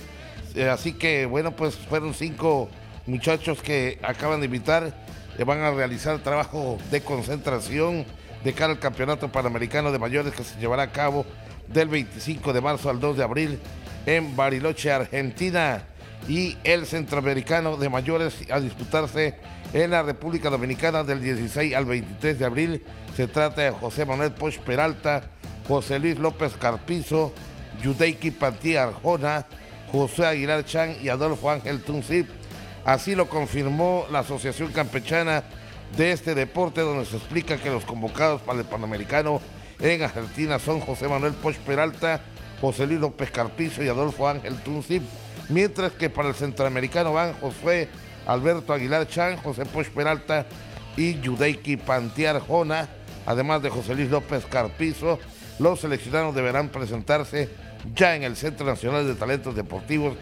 Eh, 0.55 0.69
así 0.69 0.93
que 0.93 1.25
bueno, 1.25 1.55
pues 1.55 1.75
fueron 1.75 2.13
cinco 2.13 2.69
muchachos 3.05 3.61
que 3.61 3.99
acaban 4.01 4.39
de 4.39 4.45
invitar, 4.45 4.93
que 5.35 5.43
van 5.43 5.61
a 5.61 5.71
realizar 5.71 6.19
trabajo 6.19 6.77
de 6.91 7.01
concentración 7.01 8.05
de 8.43 8.53
cara 8.53 8.73
al 8.73 8.79
Campeonato 8.79 9.31
Panamericano 9.31 9.91
de 9.91 9.99
Mayores 9.99 10.33
que 10.33 10.43
se 10.43 10.59
llevará 10.59 10.83
a 10.83 10.91
cabo 10.91 11.25
del 11.67 11.89
25 11.89 12.53
de 12.53 12.61
marzo 12.61 12.89
al 12.89 12.99
2 12.99 13.17
de 13.17 13.23
abril 13.23 13.59
en 14.05 14.35
Bariloche, 14.35 14.91
Argentina. 14.91 15.83
Y 16.27 16.57
el 16.63 16.85
Centroamericano 16.85 17.77
de 17.77 17.89
Mayores 17.89 18.35
a 18.49 18.59
disputarse 18.59 19.35
en 19.73 19.91
la 19.91 20.01
República 20.01 20.49
Dominicana 20.49 21.03
del 21.03 21.21
16 21.21 21.75
al 21.75 21.85
23 21.85 22.39
de 22.39 22.45
abril. 22.45 22.83
Se 23.18 23.28
trata 23.28 23.63
de 23.63 23.72
José 23.72 24.05
Manuel 24.05 24.32
Poch 24.32 24.59
Peralta, 24.59 25.24
José 25.68 25.97
Luis 25.97 26.20
López 26.20 26.53
Carpizo, 26.53 27.34
Yudeiki 27.82 28.30
Pantí 28.30 28.76
Arjona, 28.76 29.43
José 29.91 30.28
Aguilar 30.28 30.63
Chan 30.63 30.97
y 31.01 31.09
Adolfo 31.09 31.49
Ángel 31.49 31.82
Tunzip. 31.82 32.30
Así 32.86 33.15
lo 33.15 33.28
confirmó 33.28 34.05
la 34.11 34.20
Asociación 34.20 34.72
Campechana 34.72 35.43
de 35.97 36.11
este 36.11 36.36
deporte, 36.36 36.82
donde 36.82 37.05
se 37.05 37.18
explica 37.18 37.57
que 37.57 37.72
los 37.72 37.86
convocados 37.86 38.43
para 38.43 38.59
el 38.59 38.65
Panamericano 38.65 39.41
en 39.80 40.03
Argentina 40.03 40.59
son 40.59 40.80
José 40.80 41.07
Manuel 41.07 41.34
Poch 41.34 41.57
Peralta, 41.57 42.22
José 42.61 42.86
Luis 42.86 42.99
López 42.99 43.32
Carpizo 43.32 43.84
y 43.84 43.88
Adolfo 43.88 44.30
Ángel 44.30 44.57
Tunzip, 44.57 45.01
mientras 45.49 45.91
que 45.93 46.11
para 46.11 46.30
el 46.30 46.36
Centroamericano 46.36 47.13
van 47.13 47.34
José 47.41 47.89
Alberto 48.28 48.74
Aguilar 48.74 49.07
Chan, 49.07 49.38
José 49.38 49.65
Poch 49.65 49.89
Peralta, 49.89 50.45
y 50.97 51.20
Yudeiki 51.22 51.78
Pantiar 51.78 52.39
Jona, 52.39 52.89
además 53.28 53.61
de 53.61 53.69
José 53.69 53.93
Luis 53.93 54.09
López 54.09 54.45
Carpizo. 54.45 55.19
Los 55.59 55.82
seleccionados 55.82 56.34
deberán 56.34 56.69
presentarse 56.69 57.49
ya 57.93 58.15
en 58.15 58.23
el 58.23 58.36
Centro 58.36 58.65
Nacional 58.65 59.05
de 59.05 59.13
Talentos 59.13 59.55
Deportivos 59.55 60.15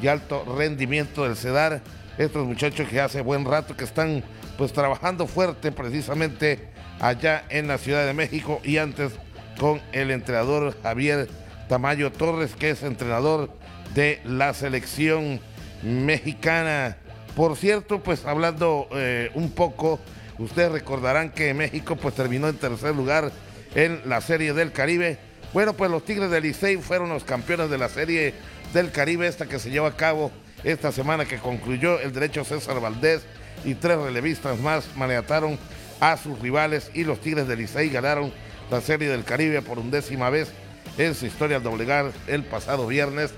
y 0.00 0.06
Alto 0.06 0.44
Rendimiento 0.56 1.24
del 1.24 1.36
CEDAR. 1.36 1.82
Estos 2.16 2.46
muchachos 2.46 2.88
que 2.88 3.00
hace 3.00 3.20
buen 3.20 3.44
rato 3.44 3.76
que 3.76 3.84
están 3.84 4.22
pues 4.56 4.72
trabajando 4.72 5.26
fuerte 5.26 5.72
precisamente 5.72 6.68
allá 7.00 7.44
en 7.48 7.68
la 7.68 7.78
Ciudad 7.78 8.06
de 8.06 8.14
México 8.14 8.60
y 8.62 8.76
antes 8.76 9.12
con 9.58 9.80
el 9.92 10.10
entrenador 10.10 10.76
Javier 10.82 11.28
Tamayo 11.68 12.12
Torres, 12.12 12.54
que 12.54 12.70
es 12.70 12.82
entrenador 12.82 13.50
de 13.94 14.20
la 14.24 14.54
selección 14.54 15.40
mexicana. 15.82 16.96
Por 17.34 17.56
cierto, 17.56 18.02
pues 18.02 18.24
hablando 18.24 18.88
eh, 18.92 19.30
un 19.34 19.50
poco, 19.50 19.98
ustedes 20.38 20.72
recordarán 20.72 21.30
que 21.30 21.54
México 21.54 21.96
pues 21.96 22.14
terminó 22.14 22.48
en 22.48 22.56
tercer 22.56 22.94
lugar 22.94 23.32
en 23.74 24.00
la 24.06 24.20
Serie 24.20 24.52
del 24.52 24.72
Caribe. 24.72 25.18
Bueno, 25.52 25.74
pues 25.74 25.90
los 25.90 26.04
Tigres 26.04 26.30
del 26.30 26.44
Licey 26.44 26.76
fueron 26.76 27.08
los 27.08 27.24
campeones 27.24 27.70
de 27.70 27.78
la 27.78 27.88
Serie 27.88 28.34
del 28.72 28.90
Caribe, 28.90 29.26
esta 29.26 29.46
que 29.46 29.58
se 29.58 29.70
lleva 29.70 29.88
a 29.88 29.96
cabo 29.96 30.30
esta 30.64 30.92
semana 30.92 31.24
que 31.24 31.38
concluyó 31.38 31.98
el 32.00 32.12
derecho 32.12 32.44
César 32.44 32.80
Valdés 32.80 33.22
y 33.64 33.74
tres 33.74 33.98
relevistas 33.98 34.58
más 34.60 34.96
maniataron 34.96 35.58
a 36.00 36.16
sus 36.16 36.38
rivales 36.38 36.90
y 36.94 37.04
los 37.04 37.20
Tigres 37.20 37.48
del 37.48 37.58
Licey 37.58 37.90
ganaron 37.90 38.32
la 38.70 38.80
Serie 38.80 39.08
del 39.08 39.24
Caribe 39.24 39.60
por 39.62 39.78
undécima 39.78 40.30
vez 40.30 40.50
en 40.98 41.14
su 41.14 41.26
historia 41.26 41.56
al 41.56 41.62
doblegar 41.62 42.12
el 42.26 42.44
pasado 42.44 42.86
viernes 42.86 43.32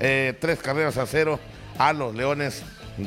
eh, 0.00 0.34
tres 0.40 0.58
carreras 0.60 0.96
a 0.96 1.06
cero 1.06 1.38
a 1.78 1.92
los 1.92 2.14
Leones 2.14 2.62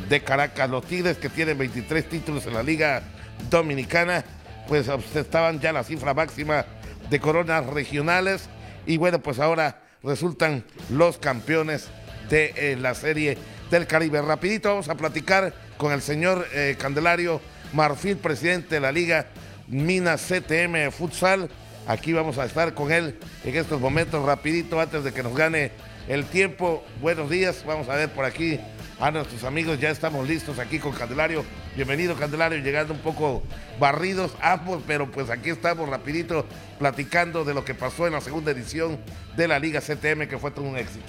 de 0.10 0.22
Caracas. 0.22 0.70
Los 0.70 0.86
Tigres 0.86 1.18
que 1.18 1.30
tienen 1.30 1.58
23 1.58 2.08
títulos 2.08 2.46
en 2.46 2.54
la 2.54 2.64
Liga 2.64 3.04
Dominicana, 3.49 4.23
pues 4.67 4.88
estaban 5.15 5.59
ya 5.59 5.73
la 5.73 5.84
cifra 5.84 6.13
máxima 6.13 6.65
de 7.09 7.19
coronas 7.19 7.65
regionales 7.67 8.49
y 8.86 8.97
bueno, 8.97 9.19
pues 9.19 9.39
ahora 9.39 9.81
resultan 10.03 10.63
los 10.89 11.17
campeones 11.17 11.88
de 12.29 12.53
eh, 12.55 12.75
la 12.79 12.93
Serie 12.93 13.38
del 13.69 13.88
Caribe. 13.88 14.21
Rapidito 14.21 14.69
vamos 14.69 14.89
a 14.89 14.95
platicar 14.95 15.53
con 15.77 15.91
el 15.91 16.01
señor 16.01 16.47
eh, 16.53 16.75
Candelario 16.79 17.41
Marfil, 17.73 18.17
presidente 18.17 18.75
de 18.75 18.81
la 18.81 18.91
Liga 18.91 19.27
Minas 19.67 20.21
CTM 20.27 20.91
Futsal. 20.91 21.49
Aquí 21.88 22.13
vamos 22.13 22.38
a 22.38 22.45
estar 22.45 22.73
con 22.73 22.91
él 22.91 23.19
en 23.43 23.55
estos 23.55 23.81
momentos, 23.81 24.25
rapidito, 24.25 24.79
antes 24.79 25.03
de 25.03 25.11
que 25.11 25.23
nos 25.23 25.36
gane 25.36 25.71
el 26.07 26.25
tiempo. 26.25 26.84
Buenos 27.01 27.29
días, 27.29 27.63
vamos 27.65 27.89
a 27.89 27.95
ver 27.95 28.09
por 28.09 28.25
aquí 28.25 28.59
a 29.04 29.12
nuestros 29.12 29.43
amigos, 29.43 29.82
ya 29.82 29.89
estamos 29.89 30.26
listos 30.30 30.60
aquí 30.60 30.80
con 30.80 30.93
Candelario. 30.93 31.43
Bienvenido 31.76 32.16
Candelario, 32.16 32.60
llegando 32.60 32.93
un 32.93 33.01
poco 33.01 33.43
barridos 33.78 34.32
ambos, 34.41 34.82
pero 34.88 35.12
pues 35.12 35.30
aquí 35.30 35.49
estamos 35.49 35.89
rapidito 35.89 36.45
platicando 36.80 37.43
de 37.43 37.54
lo 37.54 37.66
que 37.66 37.76
pasó 37.76 38.08
en 38.08 38.14
la 38.14 38.22
segunda 38.22 38.51
edición 38.51 38.97
de 39.36 39.49
la 39.49 39.60
Liga 39.60 39.82
CTM, 39.82 40.30
que 40.30 40.38
fue 40.38 40.51
todo 40.51 40.64
un 40.64 40.78
éxito. 40.78 41.04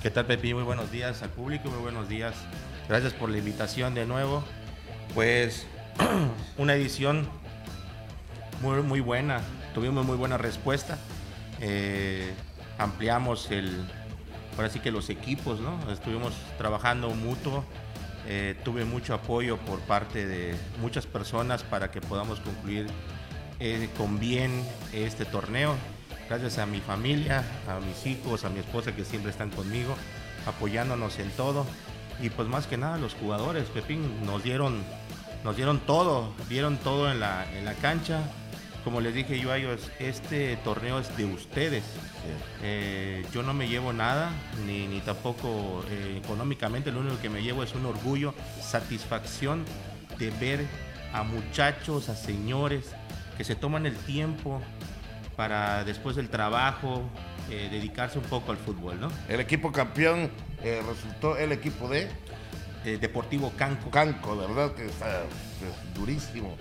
¿Qué 0.00 0.10
tal 0.10 0.26
Pepi? 0.26 0.54
Muy 0.54 0.62
buenos 0.62 0.92
días 0.92 1.24
al 1.24 1.30
público, 1.30 1.68
muy 1.70 1.80
buenos 1.80 2.08
días. 2.08 2.36
Gracias 2.88 3.12
por 3.12 3.28
la 3.28 3.38
invitación 3.38 3.96
de 3.96 4.06
nuevo. 4.06 4.44
Pues 5.12 5.66
una 6.56 6.74
edición 6.74 7.28
muy, 8.62 8.80
muy 8.82 9.00
buena, 9.00 9.40
tuvimos 9.74 10.06
muy 10.06 10.16
buena 10.16 10.38
respuesta. 10.38 10.98
Eh, 11.60 12.32
ampliamos 12.78 13.50
el, 13.50 13.84
ahora 14.56 14.70
sí 14.70 14.80
que 14.80 14.90
los 14.90 15.10
equipos, 15.10 15.60
¿no? 15.60 15.78
Estuvimos 15.90 16.34
trabajando 16.58 17.10
mutuo. 17.10 17.64
Eh, 18.26 18.56
tuve 18.64 18.86
mucho 18.86 19.12
apoyo 19.12 19.58
por 19.58 19.80
parte 19.80 20.26
de 20.26 20.54
muchas 20.80 21.06
personas 21.06 21.62
para 21.62 21.90
que 21.90 22.00
podamos 22.00 22.40
concluir 22.40 22.86
eh, 23.60 23.90
con 23.98 24.18
bien 24.18 24.64
este 24.94 25.26
torneo 25.26 25.76
gracias 26.28 26.58
a 26.58 26.66
mi 26.66 26.80
familia, 26.80 27.44
a 27.68 27.80
mis 27.80 28.06
hijos, 28.06 28.44
a 28.44 28.48
mi 28.48 28.60
esposa 28.60 28.94
que 28.94 29.04
siempre 29.04 29.30
están 29.30 29.50
conmigo, 29.50 29.94
apoyándonos 30.46 31.18
en 31.18 31.30
todo. 31.30 31.66
Y 32.20 32.30
pues 32.30 32.48
más 32.48 32.66
que 32.66 32.76
nada 32.76 32.96
los 32.98 33.14
jugadores, 33.14 33.64
Pepín, 33.68 34.24
nos 34.24 34.42
dieron, 34.42 34.82
dieron 35.56 35.80
todo, 35.80 36.32
dieron 36.48 36.76
todo 36.78 37.10
en 37.10 37.20
la, 37.20 37.46
en 37.52 37.64
la 37.64 37.74
cancha. 37.74 38.22
Como 38.84 39.00
les 39.00 39.14
dije 39.14 39.40
yo 39.40 39.50
a 39.50 39.56
ellos, 39.56 39.90
este 39.98 40.56
torneo 40.58 40.98
es 40.98 41.16
de 41.16 41.24
ustedes. 41.24 41.82
Eh, 42.62 43.24
yo 43.32 43.42
no 43.42 43.54
me 43.54 43.66
llevo 43.66 43.94
nada, 43.94 44.30
ni, 44.66 44.86
ni 44.86 45.00
tampoco 45.00 45.82
eh, 45.90 46.20
económicamente, 46.22 46.92
lo 46.92 47.00
único 47.00 47.18
que 47.20 47.30
me 47.30 47.42
llevo 47.42 47.62
es 47.62 47.74
un 47.74 47.86
orgullo, 47.86 48.34
satisfacción 48.60 49.64
de 50.18 50.30
ver 50.32 50.66
a 51.14 51.22
muchachos, 51.22 52.10
a 52.10 52.14
señores 52.14 52.90
que 53.38 53.44
se 53.44 53.54
toman 53.54 53.86
el 53.86 53.96
tiempo 53.96 54.60
para 55.34 55.82
después 55.84 56.14
del 56.14 56.28
trabajo 56.28 57.02
eh, 57.50 57.68
dedicarse 57.70 58.18
un 58.18 58.24
poco 58.24 58.52
al 58.52 58.58
fútbol, 58.58 59.00
¿no? 59.00 59.10
El 59.30 59.40
equipo 59.40 59.72
campeón 59.72 60.30
resultó 60.62 61.36
el 61.36 61.52
equipo 61.52 61.88
de 61.88 62.08
Deportivo 62.84 63.50
Canco. 63.56 63.90
Canco, 63.90 64.36
¿verdad? 64.36 64.72
Que 64.74 64.86
está 64.86 65.24
durísimo. 65.94 66.56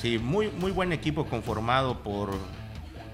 Sí, 0.00 0.18
muy, 0.18 0.48
muy 0.50 0.70
buen 0.70 0.92
equipo 0.92 1.26
conformado 1.26 2.02
por, 2.02 2.30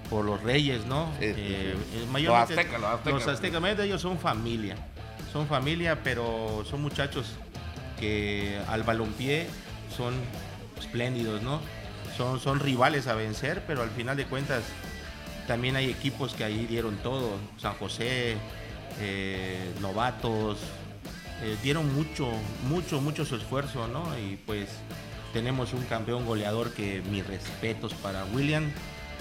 por 0.09 0.23
los 0.23 0.41
Reyes, 0.43 0.85
¿no? 0.85 1.09
los 1.19 2.33
aztecas, 2.33 2.79
los 2.79 2.89
aztecas. 2.89 3.13
Los 3.13 3.27
aztecas, 3.27 3.79
ellos 3.79 4.01
son 4.01 4.19
familia. 4.19 4.75
Son 5.33 5.47
familia, 5.47 6.01
pero 6.03 6.63
son 6.69 6.81
muchachos 6.81 7.33
que 7.99 8.59
al 8.67 8.83
balompié 8.83 9.47
son 9.95 10.13
espléndidos, 10.79 11.41
¿no? 11.41 11.59
Son, 12.15 12.39
son 12.39 12.59
rivales 12.59 13.07
a 13.07 13.15
vencer, 13.15 13.63
pero 13.67 13.81
al 13.81 13.89
final 13.89 14.15
de 14.15 14.25
cuentas 14.25 14.63
también 15.47 15.75
hay 15.75 15.89
equipos 15.89 16.33
que 16.33 16.43
ahí 16.43 16.65
dieron 16.65 16.95
todo, 16.97 17.37
San 17.57 17.73
José, 17.73 18.37
eh, 18.99 19.73
novatos, 19.81 20.59
eh, 21.43 21.57
dieron 21.61 21.93
mucho, 21.93 22.29
mucho, 22.69 23.01
mucho 23.01 23.25
su 23.25 23.35
esfuerzo, 23.35 23.87
¿no? 23.87 24.17
Y 24.17 24.37
pues 24.37 24.69
tenemos 25.35 25.73
un 25.73 25.83
campeón 25.83 26.25
goleador 26.25 26.71
que 26.71 27.01
mis 27.11 27.27
respetos 27.27 27.93
para 27.95 28.23
William, 28.23 28.71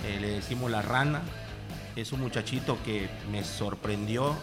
eh, 0.06 0.20
le 0.20 0.28
decimos 0.28 0.70
la 0.70 0.80
rana, 0.80 1.22
es 1.96 2.12
un 2.12 2.20
muchachito 2.20 2.78
que 2.84 3.08
me 3.32 3.42
sorprendió 3.42 4.36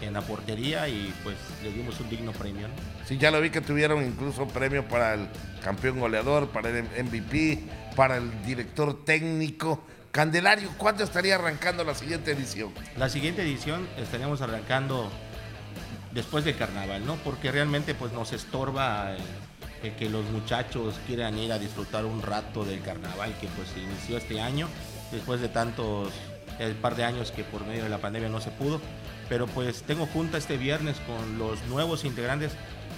en 0.00 0.14
la 0.14 0.22
portería 0.22 0.88
y 0.88 1.14
pues 1.22 1.36
le 1.62 1.70
dimos 1.70 2.00
un 2.00 2.10
digno 2.10 2.32
premio. 2.32 2.66
Sí, 3.06 3.18
ya 3.18 3.30
lo 3.30 3.40
vi 3.40 3.50
que 3.50 3.60
tuvieron 3.60 4.04
incluso 4.04 4.48
premio 4.48 4.88
para 4.88 5.14
el 5.14 5.28
campeón 5.62 6.00
goleador, 6.00 6.48
para 6.48 6.70
el 6.70 7.04
MVP, 7.04 7.66
para 7.94 8.16
el 8.16 8.42
director 8.44 9.04
técnico. 9.04 9.80
Candelario, 10.10 10.70
¿cuándo 10.76 11.04
estaría 11.04 11.36
arrancando 11.36 11.84
la 11.84 11.94
siguiente 11.94 12.32
edición? 12.32 12.72
La 12.96 13.08
siguiente 13.08 13.42
edición 13.42 13.86
estaríamos 13.96 14.40
arrancando 14.40 15.08
después 16.10 16.44
del 16.44 16.56
carnaval, 16.56 17.06
¿no? 17.06 17.14
Porque 17.18 17.52
realmente 17.52 17.94
pues 17.94 18.12
nos 18.12 18.32
estorba 18.32 19.14
que 19.90 20.08
los 20.08 20.24
muchachos 20.26 20.94
quieran 21.06 21.38
ir 21.38 21.52
a 21.52 21.58
disfrutar 21.58 22.04
un 22.04 22.22
rato 22.22 22.64
del 22.64 22.80
carnaval 22.80 23.34
que 23.40 23.48
pues 23.48 23.68
se 23.68 23.80
inició 23.80 24.16
este 24.16 24.40
año, 24.40 24.68
después 25.10 25.40
de 25.40 25.48
tantos, 25.48 26.12
el 26.58 26.74
par 26.74 26.94
de 26.94 27.04
años 27.04 27.32
que 27.32 27.42
por 27.42 27.66
medio 27.66 27.82
de 27.82 27.88
la 27.88 27.98
pandemia 27.98 28.28
no 28.28 28.40
se 28.40 28.50
pudo. 28.50 28.80
Pero 29.28 29.46
pues 29.46 29.82
tengo 29.82 30.06
junta 30.06 30.38
este 30.38 30.56
viernes 30.56 30.96
con 31.06 31.38
los 31.38 31.62
nuevos 31.64 32.04
integrantes 32.04 32.52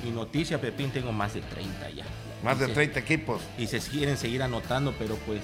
y 0.07 0.11
noticia, 0.11 0.61
Pepín, 0.61 0.91
tengo 0.91 1.13
más 1.13 1.35
de 1.35 1.41
30 1.41 1.91
ya. 1.91 2.05
Más 2.43 2.59
de 2.59 2.69
30 2.69 2.99
equipos. 2.99 3.41
Y 3.57 3.67
se 3.67 3.79
quieren 3.79 4.17
seguir 4.17 4.43
anotando, 4.43 4.95
pero 4.99 5.17
pues 5.27 5.41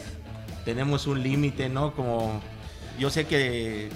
tenemos 0.64 1.06
un 1.06 1.22
límite, 1.22 1.68
¿no? 1.68 1.94
Como 1.94 2.40
yo 2.98 3.08
sé 3.08 3.26
que 3.26 3.88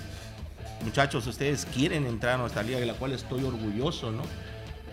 muchachos, 0.84 1.26
ustedes 1.26 1.66
quieren 1.66 2.06
entrar 2.06 2.34
a 2.34 2.38
nuestra 2.38 2.62
liga, 2.62 2.78
de 2.78 2.86
la 2.86 2.94
cual 2.94 3.12
estoy 3.12 3.44
orgulloso, 3.44 4.10
¿no? 4.10 4.22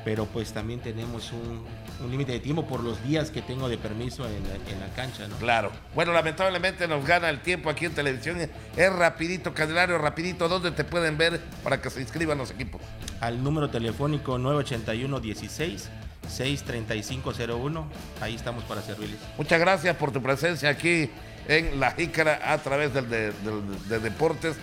Pero 0.03 0.25
pues 0.25 0.51
también 0.53 0.79
tenemos 0.79 1.31
un, 1.31 1.63
límite 2.09 2.31
de 2.31 2.39
tiempo 2.39 2.65
por 2.65 2.83
los 2.83 3.03
días 3.03 3.29
que 3.29 3.41
tengo 3.41 3.69
de 3.69 3.77
permiso 3.77 4.25
en 4.25 4.43
la, 4.79 4.87
cancha, 4.95 5.27
¿no? 5.27 5.35
Claro. 5.37 5.71
Bueno, 5.93 6.13
lamentablemente 6.13 6.87
nos 6.87 7.05
gana 7.05 7.29
el 7.29 7.41
tiempo 7.41 7.69
aquí 7.69 7.85
en 7.85 7.93
televisión. 7.93 8.37
Es 8.75 8.93
rapidito, 8.93 9.53
Candelario, 9.53 9.97
rapidito. 9.97 10.47
¿Dónde 10.47 10.71
te 10.71 10.83
pueden 10.83 11.17
ver 11.17 11.39
para 11.63 11.81
que 11.81 11.89
se 11.89 12.01
inscriban 12.01 12.37
los 12.37 12.51
equipos? 12.51 12.81
Al 13.19 13.43
número 13.43 13.69
telefónico 13.69 14.37
981 14.37 15.19
16 15.19 15.89
63501. 16.27 17.87
Ahí 18.21 18.35
estamos 18.35 18.63
para 18.63 18.81
servirles. 18.81 19.19
Muchas 19.37 19.59
gracias 19.59 19.95
por 19.95 20.11
tu 20.11 20.21
presencia 20.21 20.69
aquí 20.69 21.09
en 21.47 21.79
La 21.79 21.91
Jícara 21.91 22.39
a 22.51 22.57
través 22.59 22.93
del 22.93 23.09
de, 23.09 23.99
deportes, 23.99 24.55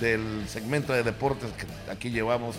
del 0.00 0.48
segmento 0.48 0.92
de 0.92 1.02
deportes 1.02 1.50
que 1.52 1.90
aquí 1.90 2.10
llevamos. 2.10 2.56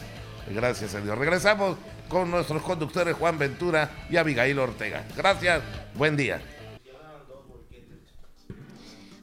Gracias 0.53 0.95
a 0.95 1.01
Dios. 1.01 1.17
Regresamos 1.17 1.77
con 2.07 2.31
nuestros 2.31 2.61
conductores 2.61 3.15
Juan 3.15 3.37
Ventura 3.37 3.89
y 4.09 4.17
Abigail 4.17 4.57
Ortega. 4.59 5.03
Gracias, 5.15 5.61
buen 5.95 6.15
día. 6.15 6.41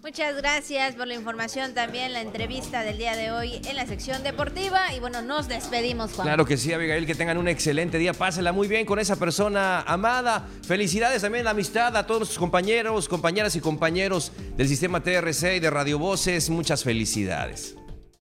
Muchas 0.05 0.37
gracias 0.37 0.97
por 0.97 1.07
la 1.07 1.15
información 1.15 1.73
también, 1.73 2.13
la 2.13 2.21
entrevista 2.21 2.83
del 2.83 2.99
día 2.99 3.17
de 3.17 3.33
hoy 3.33 3.63
en 3.65 3.75
la 3.75 3.87
sección 3.87 4.23
deportiva. 4.23 4.93
Y 4.95 5.01
bueno, 5.01 5.23
nos 5.23 5.49
despedimos, 5.49 6.13
Juan. 6.13 6.29
Claro 6.29 6.45
que 6.45 6.59
sí, 6.59 6.75
Abigail, 6.75 7.07
que 7.07 7.15
tengan 7.15 7.39
un 7.39 7.49
excelente 7.49 7.97
día. 7.97 8.13
Pásela 8.13 8.53
muy 8.53 8.69
bien 8.69 8.85
con 8.85 8.99
esa 8.99 9.17
persona 9.17 9.81
amada. 9.81 10.47
Felicidades 10.63 11.23
también 11.23 11.45
la 11.47 11.53
amistad 11.53 11.97
a 11.97 12.07
todos 12.07 12.21
nuestros 12.21 12.39
compañeros, 12.39 13.09
compañeras 13.09 13.57
y 13.57 13.61
compañeros 13.61 14.31
del 14.59 14.69
sistema 14.69 15.03
TRC 15.03 15.57
y 15.57 15.61
de 15.61 15.71
Radio 15.71 15.99
Voces. 15.99 16.51
Muchas 16.51 16.85
felicidades. 16.85 17.75